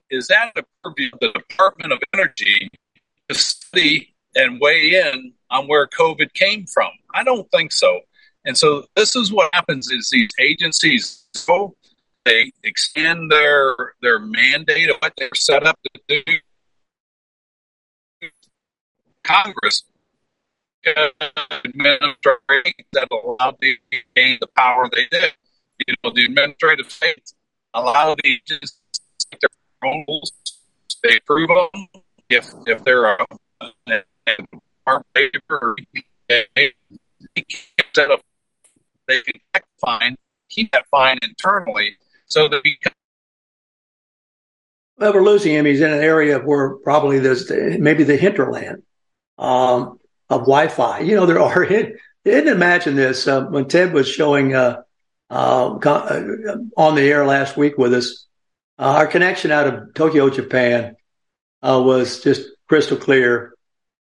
is 0.10 0.28
that 0.28 0.52
the 0.56 0.64
purview 0.84 1.10
of 1.14 1.20
the 1.20 1.32
Department 1.32 1.94
of 1.94 2.00
Energy 2.14 2.70
to 3.30 3.36
study 3.36 4.14
and 4.36 4.60
weigh 4.60 4.96
in 4.96 5.34
on 5.52 5.68
where 5.68 5.88
COVID 5.88 6.34
came 6.34 6.66
from? 6.66 6.90
I 7.14 7.24
don't 7.24 7.50
think 7.52 7.72
so. 7.72 8.02
And 8.46 8.58
so 8.58 8.86
this 8.96 9.16
is 9.16 9.32
what 9.32 9.54
happens 9.54 9.92
is 9.92 10.10
these 10.10 10.32
agencies 10.40 11.26
go, 11.46 11.76
they 12.26 12.52
extend 12.64 13.32
their 13.32 13.76
their 14.02 14.20
mandate 14.20 14.90
of 14.90 14.98
what 15.00 15.14
they're 15.18 15.30
set 15.36 15.66
up 15.66 15.80
to 15.84 16.24
do. 16.24 16.24
Congress 19.24 19.84
administrative 20.84 22.74
that 22.94 23.08
allowed 23.12 23.58
them 23.62 23.76
gain 24.16 24.38
the 24.42 24.48
power 24.56 24.90
they 24.92 25.06
did. 25.12 25.34
You 25.88 25.94
know, 26.04 26.12
the 26.14 26.26
administrative 26.26 26.92
states 26.92 27.36
allow 27.74 28.16
the 28.16 28.28
agencies 28.28 28.82
rules. 29.82 30.32
They 31.04 31.18
approve 31.18 31.50
them. 31.50 31.88
if 32.30 32.50
if 32.68 32.84
they're 32.84 33.06
a, 33.06 33.26
a, 33.62 33.72
a 34.28 34.46
they 34.88 35.30
can 37.36 37.86
set 37.94 38.12
up 38.12 38.22
they 39.08 39.22
can 39.22 39.42
fine, 39.80 40.16
keep 40.50 40.72
that 40.72 40.86
fine 40.90 41.20
internally 41.22 41.98
so 42.26 42.48
that 42.48 42.62
we 42.64 42.78
well, 44.98 45.14
we're 45.14 45.24
losing 45.24 45.54
him. 45.54 45.66
He's 45.66 45.82
in 45.82 45.92
an 45.92 46.04
area 46.04 46.38
where 46.40 46.76
probably 46.76 47.20
there's 47.20 47.50
maybe 47.50 48.04
the 48.04 48.18
hinterland 48.18 48.84
um, 49.38 50.00
of 50.30 50.42
Wi-Fi. 50.42 51.00
You 51.00 51.16
know, 51.16 51.26
there 51.26 51.42
are. 51.42 51.64
It, 51.72 51.98
didn't 52.24 52.54
imagine 52.54 52.96
this 52.96 53.28
uh, 53.28 53.46
when 53.46 53.68
Ted 53.68 53.94
was 53.94 54.08
showing 54.08 54.54
uh, 54.54 54.84
uh, 55.32 55.70
on 56.78 56.94
the 56.94 57.02
air 57.02 57.26
last 57.26 57.58
week 57.58 57.80
with 57.80 57.96
us. 57.96 58.28
Uh, 58.78 58.94
our 58.98 59.08
connection 59.08 59.50
out 59.50 59.66
of 59.66 59.96
Tokyo, 59.96 60.30
Japan, 60.30 60.96
uh, 61.64 61.82
was 61.84 62.22
just 62.22 62.48
crystal 62.70 62.96
clear, 62.96 63.56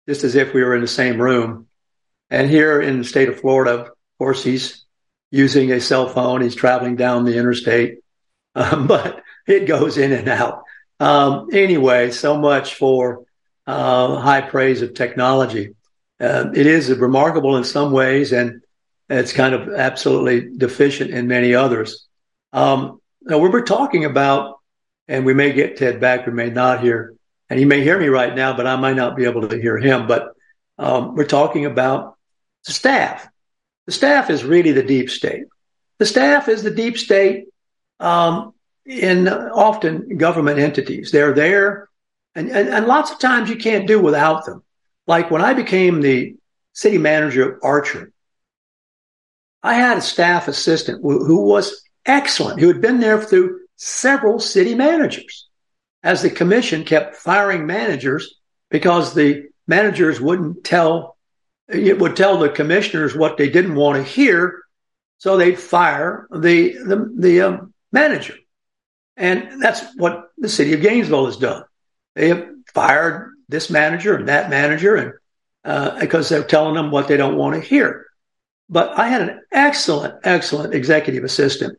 just 0.08 0.24
as 0.24 0.34
if 0.34 0.54
we 0.54 0.64
were 0.64 0.74
in 0.74 0.80
the 0.80 0.88
same 0.88 1.20
room. 1.20 1.66
And 2.30 2.48
here 2.48 2.80
in 2.80 2.98
the 2.98 3.04
state 3.04 3.28
of 3.28 3.40
Florida, 3.40 3.82
of 3.82 3.90
course, 4.18 4.42
he's 4.42 4.84
using 5.30 5.70
a 5.70 5.80
cell 5.80 6.08
phone. 6.08 6.40
He's 6.40 6.54
traveling 6.54 6.96
down 6.96 7.24
the 7.24 7.36
interstate, 7.36 7.98
um, 8.54 8.86
but 8.86 9.22
it 9.46 9.66
goes 9.66 9.98
in 9.98 10.12
and 10.12 10.28
out. 10.28 10.62
Um, 10.98 11.48
anyway, 11.52 12.10
so 12.10 12.38
much 12.38 12.74
for 12.74 13.24
uh, 13.66 14.16
high 14.16 14.40
praise 14.40 14.80
of 14.80 14.94
technology. 14.94 15.74
Uh, 16.18 16.50
it 16.54 16.66
is 16.66 16.90
remarkable 16.90 17.56
in 17.56 17.64
some 17.64 17.92
ways, 17.92 18.32
and 18.32 18.62
it's 19.08 19.32
kind 19.32 19.54
of 19.54 19.68
absolutely 19.74 20.56
deficient 20.56 21.10
in 21.10 21.28
many 21.28 21.54
others. 21.54 22.06
Um, 22.52 23.00
now, 23.22 23.38
we 23.38 23.48
were 23.50 23.62
talking 23.62 24.06
about, 24.06 24.58
and 25.06 25.24
we 25.26 25.34
may 25.34 25.52
get 25.52 25.76
Ted 25.76 26.00
back, 26.00 26.26
we 26.26 26.32
may 26.32 26.50
not 26.50 26.80
here, 26.80 27.14
and 27.50 27.58
he 27.58 27.64
may 27.64 27.82
hear 27.82 27.98
me 27.98 28.08
right 28.08 28.34
now, 28.34 28.56
but 28.56 28.66
I 28.66 28.76
might 28.76 28.96
not 28.96 29.16
be 29.16 29.24
able 29.24 29.48
to 29.48 29.60
hear 29.60 29.78
him. 29.78 30.06
But 30.06 30.34
um, 30.78 31.14
we're 31.14 31.24
talking 31.24 31.64
about 31.64 32.16
the 32.66 32.72
staff. 32.72 33.26
The 33.86 33.92
staff 33.92 34.30
is 34.30 34.44
really 34.44 34.72
the 34.72 34.82
deep 34.82 35.10
state. 35.10 35.44
The 35.98 36.06
staff 36.06 36.48
is 36.48 36.62
the 36.62 36.70
deep 36.70 36.98
state 36.98 37.46
um, 37.98 38.54
in 38.84 39.28
often 39.28 40.16
government 40.18 40.58
entities. 40.58 41.10
They're 41.10 41.32
there, 41.32 41.88
and, 42.34 42.50
and, 42.50 42.68
and 42.68 42.86
lots 42.86 43.10
of 43.10 43.18
times 43.18 43.48
you 43.48 43.56
can't 43.56 43.86
do 43.86 44.00
without 44.00 44.44
them. 44.44 44.62
Like 45.06 45.30
when 45.30 45.42
I 45.42 45.54
became 45.54 46.00
the 46.00 46.36
city 46.74 46.98
manager 46.98 47.50
of 47.50 47.60
Archer, 47.62 48.12
I 49.62 49.74
had 49.74 49.98
a 49.98 50.02
staff 50.02 50.48
assistant 50.48 51.02
who, 51.02 51.24
who 51.24 51.46
was 51.46 51.82
excellent, 52.04 52.60
who 52.60 52.68
had 52.68 52.80
been 52.80 53.00
there 53.00 53.20
through 53.20 53.60
several 53.76 54.38
city 54.38 54.74
managers 54.74 55.47
as 56.08 56.22
the 56.22 56.30
commission 56.30 56.84
kept 56.84 57.16
firing 57.16 57.66
managers 57.66 58.36
because 58.70 59.14
the 59.14 59.48
managers 59.66 60.20
wouldn't 60.20 60.64
tell 60.64 61.16
it 61.68 61.98
would 61.98 62.16
tell 62.16 62.38
the 62.38 62.48
commissioners 62.48 63.14
what 63.14 63.36
they 63.36 63.50
didn't 63.50 63.74
want 63.74 63.96
to 63.96 64.12
hear 64.12 64.62
so 65.18 65.36
they'd 65.36 65.58
fire 65.58 66.26
the 66.30 66.72
the, 66.90 67.14
the 67.16 67.40
um, 67.42 67.74
manager 67.92 68.34
and 69.18 69.60
that's 69.60 69.82
what 69.96 70.30
the 70.38 70.48
city 70.48 70.72
of 70.72 70.80
Gainesville 70.80 71.26
has 71.26 71.36
done. 71.36 71.64
They 72.14 72.28
have 72.28 72.48
fired 72.72 73.34
this 73.48 73.68
manager 73.68 74.14
and 74.14 74.28
that 74.28 74.48
manager, 74.48 74.94
and 74.94 75.12
uh, 75.64 75.98
because 75.98 76.28
they're 76.28 76.44
telling 76.44 76.74
them 76.74 76.92
what 76.92 77.08
they 77.08 77.16
don't 77.16 77.36
want 77.36 77.56
to 77.56 77.68
hear. 77.68 78.06
But 78.70 78.96
I 78.96 79.08
had 79.08 79.22
an 79.22 79.40
excellent, 79.50 80.20
excellent 80.22 80.72
executive 80.72 81.24
assistant 81.24 81.78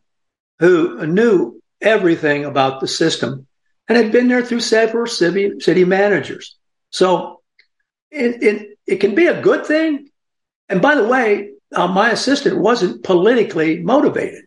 who 0.59 1.07
knew 1.07 1.61
everything 1.81 2.43
about 2.43 2.81
the 2.81 2.87
system 2.87 3.47
and 3.89 3.97
had 3.97 4.11
been 4.11 4.27
there 4.27 4.45
through 4.45 4.59
several 4.59 5.07
city, 5.07 5.59
city 5.59 5.83
managers. 5.83 6.55
So 6.91 7.41
it, 8.11 8.41
it, 8.43 8.79
it 8.85 8.95
can 8.97 9.15
be 9.15 9.25
a 9.25 9.41
good 9.41 9.65
thing. 9.65 10.09
And 10.69 10.81
by 10.81 10.95
the 10.95 11.07
way, 11.07 11.53
uh, 11.75 11.87
my 11.87 12.11
assistant 12.11 12.59
wasn't 12.59 13.03
politically 13.03 13.81
motivated. 13.81 14.45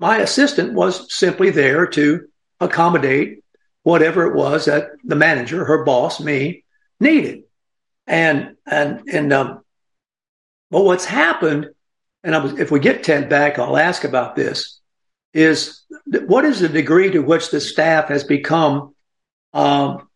My 0.00 0.18
assistant 0.18 0.74
was 0.74 1.14
simply 1.14 1.50
there 1.50 1.86
to 1.86 2.28
accommodate 2.60 3.44
whatever 3.84 4.26
it 4.26 4.34
was 4.34 4.64
that 4.64 4.90
the 5.04 5.16
manager, 5.16 5.64
her 5.64 5.84
boss, 5.84 6.20
me, 6.20 6.64
needed. 6.98 7.44
And 8.06 8.56
and 8.66 9.02
and 9.12 9.32
um, 9.32 9.62
but 10.70 10.84
what's 10.84 11.04
happened, 11.04 11.70
and 12.24 12.42
was, 12.42 12.58
if 12.58 12.72
we 12.72 12.80
get 12.80 13.04
Ted 13.04 13.28
back, 13.28 13.60
I'll 13.60 13.76
ask 13.76 14.02
about 14.02 14.34
this. 14.34 14.80
Is 15.32 15.82
what 16.26 16.44
is 16.44 16.60
the 16.60 16.68
degree 16.68 17.10
to 17.10 17.20
which 17.20 17.50
the 17.50 17.60
staff 17.60 18.08
has 18.08 18.22
become 18.22 18.94
um, 19.54 20.08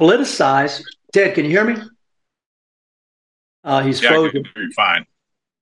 politicized? 0.00 0.82
Ted, 1.12 1.34
can 1.34 1.44
you 1.44 1.50
hear 1.52 1.64
me? 1.64 1.76
Uh, 3.62 3.82
he's 3.82 4.02
yeah, 4.02 4.10
frozen. 4.10 4.44
fine. 4.74 5.06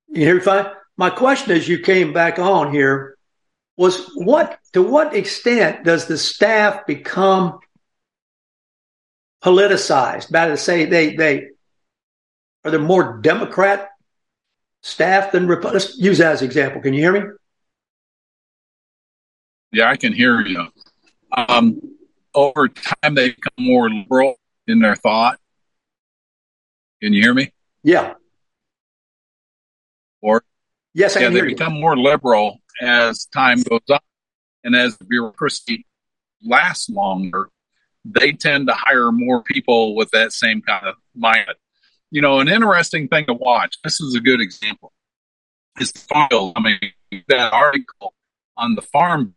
You 0.09 0.25
hear 0.25 0.35
me 0.37 0.41
fine? 0.41 0.67
My 0.97 1.11
question 1.11 1.55
is, 1.55 1.69
you 1.69 1.79
came 1.79 2.13
back 2.13 2.39
on 2.39 2.73
here 2.73 3.17
was 3.77 4.11
what 4.15 4.59
to 4.73 4.83
what 4.83 5.15
extent 5.15 5.85
does 5.85 6.07
the 6.07 6.17
staff 6.17 6.87
become 6.87 7.59
politicized? 9.45 10.31
About 10.31 10.47
to 10.47 10.57
say 10.57 10.87
they 10.87 11.15
they 11.15 11.49
are 12.65 12.71
there 12.71 12.81
more 12.81 13.19
Democrat 13.19 13.91
staff 14.83 15.33
than 15.33 15.47
Republican? 15.47 15.81
Let's 15.81 15.99
use 15.99 16.19
that 16.19 16.33
as 16.33 16.43
an 16.43 16.47
example. 16.47 16.81
Can 16.81 16.95
you 16.95 17.01
hear 17.01 17.13
me? 17.13 17.21
Yeah, 19.77 19.91
I 19.91 19.97
can 19.97 20.15
hear 20.15 20.41
you. 20.41 20.69
Um, 21.37 21.83
over 22.35 22.67
time, 22.67 23.15
they 23.15 23.29
become 23.29 23.53
more 23.59 23.91
liberal 23.91 24.37
in 24.67 24.79
their 24.79 24.97
thought. 24.97 25.39
Can 27.03 27.13
you 27.13 27.21
hear 27.21 27.35
me? 27.35 27.53
Yeah. 27.83 28.15
Or 30.23 30.43
yes, 30.95 31.15
I 31.15 31.21
yeah, 31.21 31.27
can 31.27 31.35
they 31.35 31.41
hear 31.41 31.49
you. 31.51 31.57
become 31.57 31.79
more 31.79 31.95
liberal 31.95 32.63
as 32.81 33.27
time 33.27 33.61
goes 33.65 33.83
on 33.91 33.99
and 34.65 34.75
as 34.75 34.97
the 34.97 35.05
bureaucracy 35.05 35.85
lasts 36.43 36.89
longer, 36.89 37.51
they 38.03 38.33
tend 38.33 38.69
to 38.69 38.75
hire 38.75 39.13
more 39.13 39.43
people 39.43 39.95
with 39.95 40.11
that 40.13 40.33
same 40.33 40.63
kind 40.63 40.87
of 40.87 40.95
mindset. 41.15 41.57
You 42.11 42.23
know, 42.23 42.41
an 42.41 42.49
interesting 42.49 43.09
thing 43.09 43.27
to 43.27 43.35
watch. 43.35 43.77
This 43.85 44.01
is 44.01 44.15
a 44.15 44.21
good 44.21 44.41
example. 44.41 44.95
Is 45.79 45.93
bill. 46.31 46.55
I 46.57 46.61
mean, 46.63 47.25
that 47.29 47.53
article 47.53 48.15
on 48.57 48.75
the 48.75 48.81
farm 48.81 49.35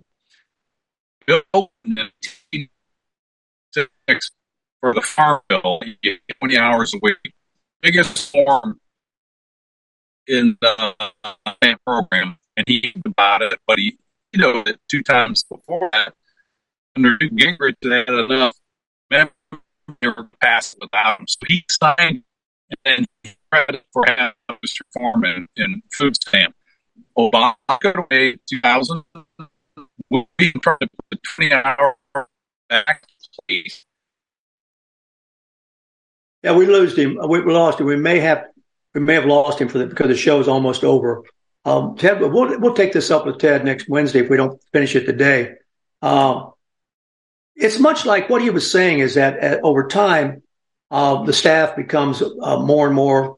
bill 1.29 1.69
for 4.81 4.93
the 4.93 5.01
farm 5.01 5.41
bill, 5.49 5.79
you 5.85 5.95
get 6.01 6.19
20 6.39 6.57
hours 6.57 6.93
a 6.93 6.99
week. 7.01 7.17
Biggest 7.81 8.31
farm 8.31 8.79
in 10.27 10.57
the 10.61 10.95
uh, 11.23 11.75
program 11.85 12.37
and 12.57 12.65
he 12.67 12.93
bought 13.15 13.41
it, 13.41 13.59
but 13.67 13.79
he 13.79 13.97
you 14.33 14.39
know 14.39 14.63
it 14.65 14.79
two 14.89 15.01
times 15.01 15.43
before 15.43 15.89
that. 15.93 16.13
Under 16.95 17.17
Gingrich, 17.17 17.75
they 17.81 17.99
had 17.99 18.09
enough 18.09 18.57
members 19.09 19.33
never 20.01 20.29
passed 20.41 20.77
without 20.81 21.19
him. 21.19 21.25
So 21.27 21.39
he 21.47 21.63
signed 21.69 22.23
and 22.85 23.07
credit 23.51 23.83
for 23.91 24.03
having 24.05 24.33
reform 24.49 25.25
in, 25.25 25.47
in 25.55 25.81
food 25.91 26.15
stamp. 26.15 26.55
Obama 27.17 27.55
took 27.81 27.97
away 27.97 28.37
2000 28.47 29.03
will 30.09 30.29
be 30.37 30.51
put 30.51 30.79
the 30.79 31.17
20 31.35 31.53
hour 31.53 31.95
back 32.69 33.03
place. 33.47 33.85
Yeah, 36.43 36.55
we 36.55 36.65
lost 36.65 36.97
him. 36.97 37.19
We 37.27 37.41
lost 37.41 37.79
him. 37.79 37.85
We 37.85 37.97
may 37.97 38.19
have 38.19 38.45
we 38.93 39.01
may 39.01 39.15
have 39.15 39.25
lost 39.25 39.59
him 39.59 39.69
for 39.69 39.77
the, 39.77 39.85
because 39.87 40.07
the 40.07 40.15
show 40.15 40.39
is 40.39 40.47
almost 40.47 40.83
over. 40.83 41.23
Um, 41.65 41.95
Ted, 41.97 42.19
we'll, 42.21 42.59
we'll 42.59 42.73
take 42.73 42.93
this 42.93 43.11
up 43.11 43.25
with 43.25 43.37
Ted 43.37 43.63
next 43.65 43.87
Wednesday 43.89 44.19
if 44.19 44.29
we 44.29 44.37
don't 44.37 44.59
finish 44.71 44.95
it 44.95 45.05
today. 45.05 45.55
Um, 46.01 46.53
it's 47.55 47.79
much 47.79 48.05
like 48.05 48.29
what 48.29 48.41
he 48.41 48.49
was 48.49 48.71
saying 48.71 48.99
is 48.99 49.15
that 49.15 49.43
uh, 49.43 49.59
over 49.61 49.87
time, 49.87 50.41
uh, 50.89 51.23
the 51.23 51.33
staff 51.33 51.75
becomes 51.75 52.21
uh, 52.21 52.59
more 52.59 52.87
and 52.87 52.95
more 52.95 53.37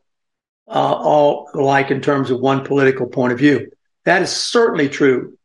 uh, 0.68 0.72
all 0.94 1.50
alike 1.54 1.92
in 1.92 2.02
terms 2.02 2.32
of 2.32 2.40
one 2.40 2.64
political 2.64 3.08
point 3.08 3.34
of 3.34 3.40
view. 3.40 3.72
That 4.06 4.22
is 4.22 4.32
certainly 4.32 4.88
true 4.88 5.38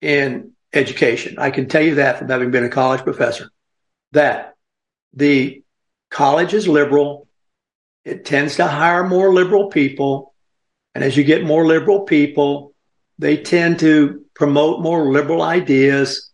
in 0.00 0.53
education. 0.74 1.36
I 1.38 1.50
can 1.50 1.68
tell 1.68 1.82
you 1.82 1.96
that 1.96 2.18
from 2.18 2.28
having 2.28 2.50
been 2.50 2.64
a 2.64 2.68
college 2.68 3.02
professor, 3.02 3.50
that 4.12 4.54
the 5.12 5.62
college 6.10 6.54
is 6.54 6.68
liberal. 6.68 7.28
It 8.04 8.24
tends 8.24 8.56
to 8.56 8.66
hire 8.66 9.06
more 9.06 9.32
liberal 9.32 9.68
people 9.68 10.34
and 10.94 11.02
as 11.02 11.16
you 11.16 11.24
get 11.24 11.44
more 11.44 11.66
liberal 11.66 12.02
people, 12.02 12.74
they 13.18 13.36
tend 13.36 13.80
to 13.80 14.24
promote 14.34 14.80
more 14.80 15.10
liberal 15.10 15.42
ideas. 15.42 16.30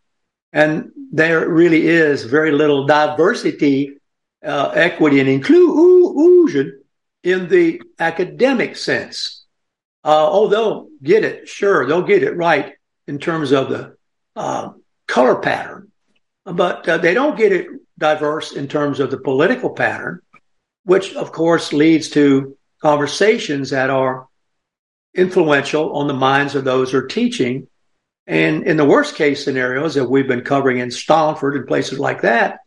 And 0.52 0.90
there 1.12 1.48
really 1.48 1.86
is 1.86 2.24
very 2.24 2.52
little 2.52 2.86
diversity, 2.86 3.96
uh, 4.44 4.70
equity, 4.74 5.20
and 5.20 5.28
inclusion 5.28 6.82
in 7.22 7.48
the 7.48 7.82
academic 7.98 8.76
sense. 8.76 9.44
Uh, 10.04 10.28
oh, 10.30 10.48
they'll 10.48 10.88
get 11.02 11.24
it, 11.24 11.48
sure, 11.48 11.86
they'll 11.86 12.02
get 12.02 12.22
it 12.22 12.36
right 12.36 12.74
in 13.06 13.18
terms 13.18 13.52
of 13.52 13.68
the 13.68 13.96
uh, 14.36 14.70
color 15.06 15.36
pattern. 15.36 15.90
but 16.44 16.88
uh, 16.88 16.98
they 16.98 17.14
don't 17.14 17.36
get 17.36 17.52
it 17.52 17.66
diverse 17.98 18.52
in 18.52 18.66
terms 18.66 19.00
of 19.00 19.10
the 19.10 19.18
political 19.18 19.70
pattern, 19.70 20.20
which 20.84 21.14
of 21.14 21.32
course 21.32 21.72
leads 21.72 22.10
to 22.10 22.56
conversations 22.80 23.70
that 23.70 23.90
are 23.90 24.26
influential 25.14 25.96
on 25.96 26.06
the 26.06 26.14
minds 26.14 26.54
of 26.54 26.64
those 26.64 26.92
who 26.92 26.98
are 26.98 27.06
teaching. 27.06 27.66
And 28.26 28.66
in 28.66 28.76
the 28.76 28.84
worst 28.84 29.16
case 29.16 29.44
scenarios 29.44 29.94
that 29.94 30.08
we've 30.08 30.28
been 30.28 30.42
covering 30.42 30.78
in 30.78 30.88
Stallingford 30.88 31.56
and 31.56 31.66
places 31.66 31.98
like 31.98 32.22
that, 32.22 32.60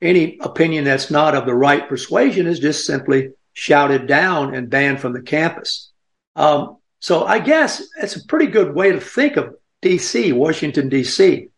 any 0.00 0.38
opinion 0.40 0.84
that's 0.84 1.10
not 1.10 1.34
of 1.34 1.46
the 1.46 1.54
right 1.54 1.88
persuasion 1.88 2.46
is 2.46 2.60
just 2.60 2.86
simply 2.86 3.30
shouted 3.54 4.06
down 4.06 4.54
and 4.54 4.68
banned 4.68 5.00
from 5.00 5.14
the 5.14 5.22
campus. 5.22 5.90
Um, 6.36 6.76
so 7.00 7.24
I 7.24 7.38
guess 7.38 7.82
it's 8.02 8.16
a 8.16 8.26
pretty 8.26 8.46
good 8.46 8.74
way 8.74 8.92
to 8.92 9.00
think 9.00 9.36
of 9.36 9.54
DC, 9.82 10.32
Washington, 10.32 10.90
DC. 10.90 11.50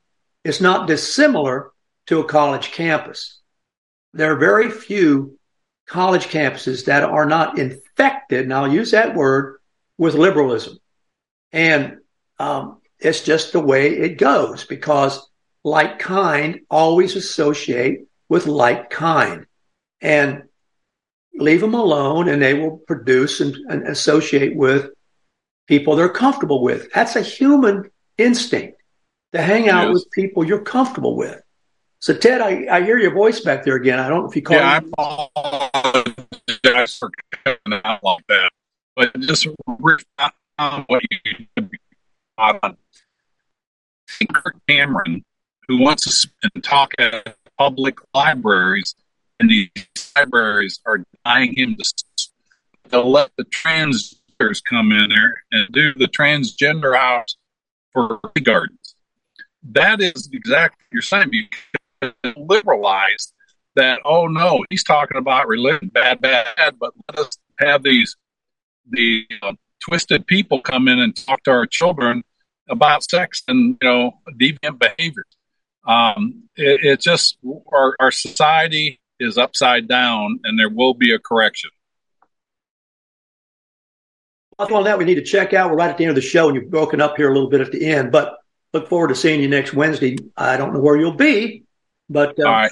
It's 0.44 0.60
not 0.60 0.86
dissimilar 0.86 1.72
to 2.06 2.20
a 2.20 2.24
college 2.24 2.72
campus. 2.72 3.40
There 4.12 4.32
are 4.32 4.38
very 4.38 4.70
few 4.70 5.38
college 5.86 6.26
campuses 6.26 6.86
that 6.86 7.02
are 7.02 7.26
not 7.26 7.58
infected, 7.58 8.44
and 8.44 8.54
I'll 8.54 8.72
use 8.72 8.92
that 8.92 9.14
word, 9.14 9.58
with 9.98 10.14
liberalism. 10.14 10.78
And 11.52 11.98
um, 12.38 12.80
it's 12.98 13.22
just 13.22 13.52
the 13.52 13.60
way 13.60 13.88
it 13.88 14.18
goes 14.18 14.64
because 14.64 15.28
like 15.64 15.98
kind 15.98 16.60
always 16.70 17.16
associate 17.16 18.06
with 18.28 18.46
like 18.46 18.90
kind. 18.90 19.46
And 20.00 20.44
leave 21.34 21.60
them 21.60 21.74
alone 21.74 22.28
and 22.28 22.40
they 22.40 22.54
will 22.54 22.78
produce 22.78 23.40
and, 23.40 23.54
and 23.68 23.86
associate 23.86 24.56
with 24.56 24.90
people 25.66 25.96
they're 25.96 26.08
comfortable 26.08 26.62
with. 26.62 26.90
That's 26.92 27.16
a 27.16 27.22
human 27.22 27.90
instinct 28.18 28.82
to 29.32 29.40
hang 29.40 29.68
out 29.68 29.88
yes. 29.88 29.94
with 29.94 30.10
people 30.10 30.44
you're 30.44 30.60
comfortable 30.60 31.16
with. 31.16 31.40
So, 32.00 32.14
Ted, 32.14 32.40
I, 32.40 32.66
I 32.70 32.82
hear 32.82 32.98
your 32.98 33.12
voice 33.12 33.40
back 33.40 33.64
there 33.64 33.74
again. 33.74 33.98
I 33.98 34.08
don't 34.08 34.22
know 34.22 34.28
if 34.28 34.36
you 34.36 34.42
called. 34.42 34.60
Yeah, 34.60 34.80
me. 34.80 34.92
I 34.96 36.02
apologize 36.54 36.96
for 36.96 37.10
coming 37.44 37.80
out 37.84 38.04
like 38.04 38.24
that, 38.28 38.50
but 38.94 39.18
just 39.20 39.48
uh, 40.18 40.84
what 40.86 41.02
you 41.10 41.68
on. 42.38 42.58
Uh, 42.62 42.72
Kirk 44.32 44.56
Cameron, 44.68 45.24
who 45.66 45.78
wants 45.78 46.26
to 46.42 46.60
talk 46.60 46.92
at 46.98 47.36
public 47.58 47.98
libraries, 48.14 48.94
and 49.38 49.50
these 49.50 49.70
libraries 50.16 50.80
are 50.86 51.04
denying 51.24 51.54
him 51.54 51.76
to, 51.76 52.28
to 52.90 53.00
let 53.00 53.30
the 53.36 53.44
transgenders 53.44 54.62
come 54.64 54.92
in 54.92 55.10
there 55.10 55.42
and 55.52 55.70
do 55.72 55.92
the 55.94 56.06
transgender 56.08 56.96
house 56.96 57.36
gardens. 58.42 58.94
That 59.70 60.00
is 60.00 60.28
exactly 60.32 60.84
you're 60.92 61.02
saying. 61.02 61.30
You 61.32 62.12
liberalize 62.36 63.32
that. 63.74 64.00
Oh 64.04 64.26
no, 64.26 64.64
he's 64.70 64.84
talking 64.84 65.16
about 65.16 65.48
religion, 65.48 65.88
bad, 65.88 66.20
bad. 66.20 66.78
But 66.78 66.92
let 67.08 67.18
us 67.18 67.38
have 67.58 67.82
these 67.82 68.16
the 68.90 69.26
uh, 69.42 69.52
twisted 69.80 70.26
people 70.26 70.60
come 70.60 70.88
in 70.88 70.98
and 70.98 71.14
talk 71.14 71.42
to 71.44 71.50
our 71.50 71.66
children 71.66 72.22
about 72.68 73.08
sex 73.08 73.42
and 73.48 73.76
you 73.80 73.88
know 73.88 74.12
deviant 74.40 74.78
behavior. 74.78 75.24
Um, 75.86 76.44
it, 76.56 76.84
it 76.84 77.00
just 77.00 77.38
our, 77.72 77.96
our 77.98 78.10
society 78.10 79.00
is 79.18 79.38
upside 79.38 79.88
down, 79.88 80.40
and 80.44 80.58
there 80.58 80.68
will 80.68 80.94
be 80.94 81.12
a 81.12 81.18
correction. 81.18 81.70
Other 84.58 84.74
than 84.74 84.84
that, 84.84 84.98
we 84.98 85.04
need 85.04 85.14
to 85.14 85.22
check 85.22 85.54
out. 85.54 85.70
We're 85.70 85.76
right 85.76 85.90
at 85.90 85.98
the 85.98 86.04
end 86.04 86.10
of 86.10 86.16
the 86.16 86.20
show, 86.20 86.48
and 86.48 86.56
you've 86.56 86.70
broken 86.70 87.00
up 87.00 87.16
here 87.16 87.30
a 87.30 87.34
little 87.34 87.48
bit 87.48 87.60
at 87.60 87.70
the 87.70 87.86
end. 87.86 88.10
But 88.10 88.38
look 88.72 88.88
forward 88.88 89.08
to 89.08 89.14
seeing 89.14 89.40
you 89.40 89.48
next 89.48 89.72
Wednesday. 89.72 90.16
I 90.36 90.56
don't 90.56 90.74
know 90.74 90.80
where 90.80 90.96
you'll 90.96 91.12
be, 91.12 91.64
but 92.10 92.38
uh, 92.40 92.68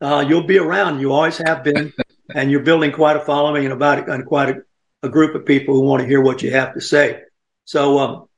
uh, 0.00 0.24
you'll 0.26 0.46
be 0.46 0.58
around. 0.58 1.00
You 1.00 1.12
always 1.12 1.38
have 1.38 1.62
been, 1.62 1.92
and 2.34 2.50
you're 2.50 2.62
building 2.62 2.90
quite 2.90 3.16
a 3.16 3.20
following 3.20 3.64
and 3.64 3.72
about 3.72 4.08
and 4.08 4.26
quite 4.26 4.50
a, 4.50 4.62
a, 5.04 5.08
group 5.08 5.36
of 5.36 5.46
people 5.46 5.74
who 5.74 5.82
want 5.82 6.02
to 6.02 6.08
hear 6.08 6.20
what 6.20 6.42
you 6.42 6.50
have 6.50 6.74
to 6.74 6.80
say. 6.80 7.22
So 7.64 7.98
um, 7.98 8.28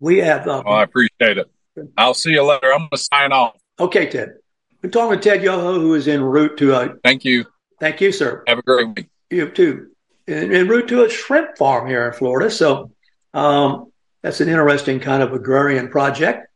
we 0.00 0.18
have. 0.18 0.48
Uh, 0.48 0.62
I 0.66 0.82
appreciate 0.82 1.38
it. 1.38 1.48
I'll 1.96 2.14
see 2.14 2.32
you 2.32 2.44
later. 2.44 2.72
I'm 2.72 2.80
going 2.80 2.90
to 2.92 2.98
sign 2.98 3.32
off. 3.32 3.56
Okay, 3.78 4.06
Ted. 4.06 4.34
We're 4.82 4.90
talking 4.90 5.20
to 5.20 5.22
Ted 5.22 5.44
Yoho, 5.44 5.80
who 5.80 5.94
is 5.94 6.08
en 6.08 6.22
route 6.22 6.58
to 6.58 6.74
a. 6.74 6.94
Thank 7.04 7.24
you. 7.24 7.46
Thank 7.78 8.00
you, 8.00 8.10
sir. 8.10 8.42
Have 8.48 8.58
a 8.58 8.62
great 8.62 8.88
week. 8.88 9.08
You 9.30 9.48
too. 9.48 9.91
En, 10.28 10.52
en 10.52 10.68
route 10.68 10.88
to 10.88 11.04
a 11.04 11.10
shrimp 11.10 11.56
farm 11.56 11.88
here 11.88 12.06
in 12.06 12.12
Florida. 12.12 12.50
So 12.50 12.92
um, 13.34 13.92
that's 14.22 14.40
an 14.40 14.48
interesting 14.48 15.00
kind 15.00 15.22
of 15.22 15.32
agrarian 15.32 15.88
project. 15.88 16.48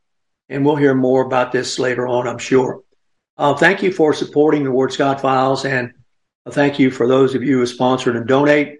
And 0.48 0.64
we'll 0.64 0.76
hear 0.76 0.94
more 0.94 1.24
about 1.24 1.50
this 1.50 1.78
later 1.78 2.06
on, 2.06 2.28
I'm 2.28 2.38
sure. 2.38 2.82
Uh, 3.36 3.54
thank 3.54 3.82
you 3.82 3.92
for 3.92 4.14
supporting 4.14 4.64
the 4.64 4.70
Ward 4.70 4.92
Scott 4.92 5.20
Files. 5.20 5.64
And 5.64 5.92
thank 6.48 6.78
you 6.78 6.90
for 6.90 7.08
those 7.08 7.34
of 7.34 7.42
you 7.42 7.58
who 7.58 7.66
sponsored 7.66 8.16
and 8.16 8.26
donate. 8.26 8.78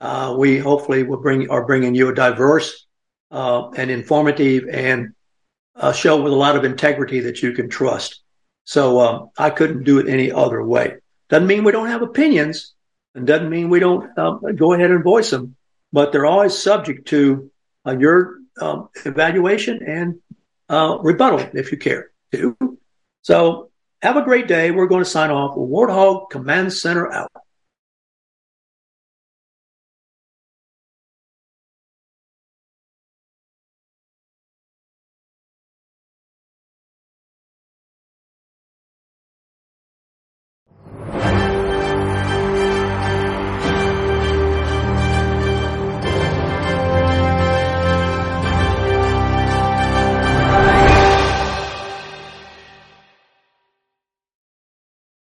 Uh, 0.00 0.36
we 0.38 0.58
hopefully 0.58 1.02
will 1.02 1.22
bring 1.22 1.48
are 1.48 1.64
bringing 1.64 1.94
you 1.94 2.08
a 2.08 2.14
diverse 2.14 2.86
uh, 3.30 3.70
and 3.70 3.90
informative 3.90 4.68
and 4.68 5.14
a 5.74 5.92
show 5.94 6.22
with 6.22 6.32
a 6.32 6.36
lot 6.36 6.56
of 6.56 6.64
integrity 6.64 7.20
that 7.20 7.42
you 7.42 7.52
can 7.52 7.68
trust. 7.68 8.20
So 8.64 9.00
um, 9.00 9.30
I 9.38 9.50
couldn't 9.50 9.84
do 9.84 9.98
it 9.98 10.08
any 10.08 10.30
other 10.30 10.62
way. 10.62 10.96
Doesn't 11.30 11.46
mean 11.46 11.64
we 11.64 11.72
don't 11.72 11.88
have 11.88 12.02
opinions, 12.02 12.74
and 13.16 13.26
doesn't 13.26 13.50
mean 13.50 13.70
we 13.70 13.80
don't 13.80 14.16
um, 14.18 14.40
go 14.54 14.74
ahead 14.74 14.90
and 14.90 15.02
voice 15.02 15.30
them, 15.30 15.56
but 15.92 16.12
they're 16.12 16.26
always 16.26 16.56
subject 16.56 17.08
to 17.08 17.50
uh, 17.86 17.96
your 17.98 18.38
um, 18.60 18.90
evaluation 19.04 19.82
and 19.82 20.20
uh, 20.68 20.98
rebuttal 21.00 21.40
if 21.54 21.72
you 21.72 21.78
care 21.78 22.10
to. 22.32 22.56
So 23.22 23.70
have 24.02 24.16
a 24.16 24.22
great 24.22 24.46
day. 24.46 24.70
We're 24.70 24.86
going 24.86 25.02
to 25.02 25.10
sign 25.10 25.30
off. 25.30 25.56
Warthog 25.56 26.30
Command 26.30 26.72
Center 26.72 27.10
out. 27.10 27.32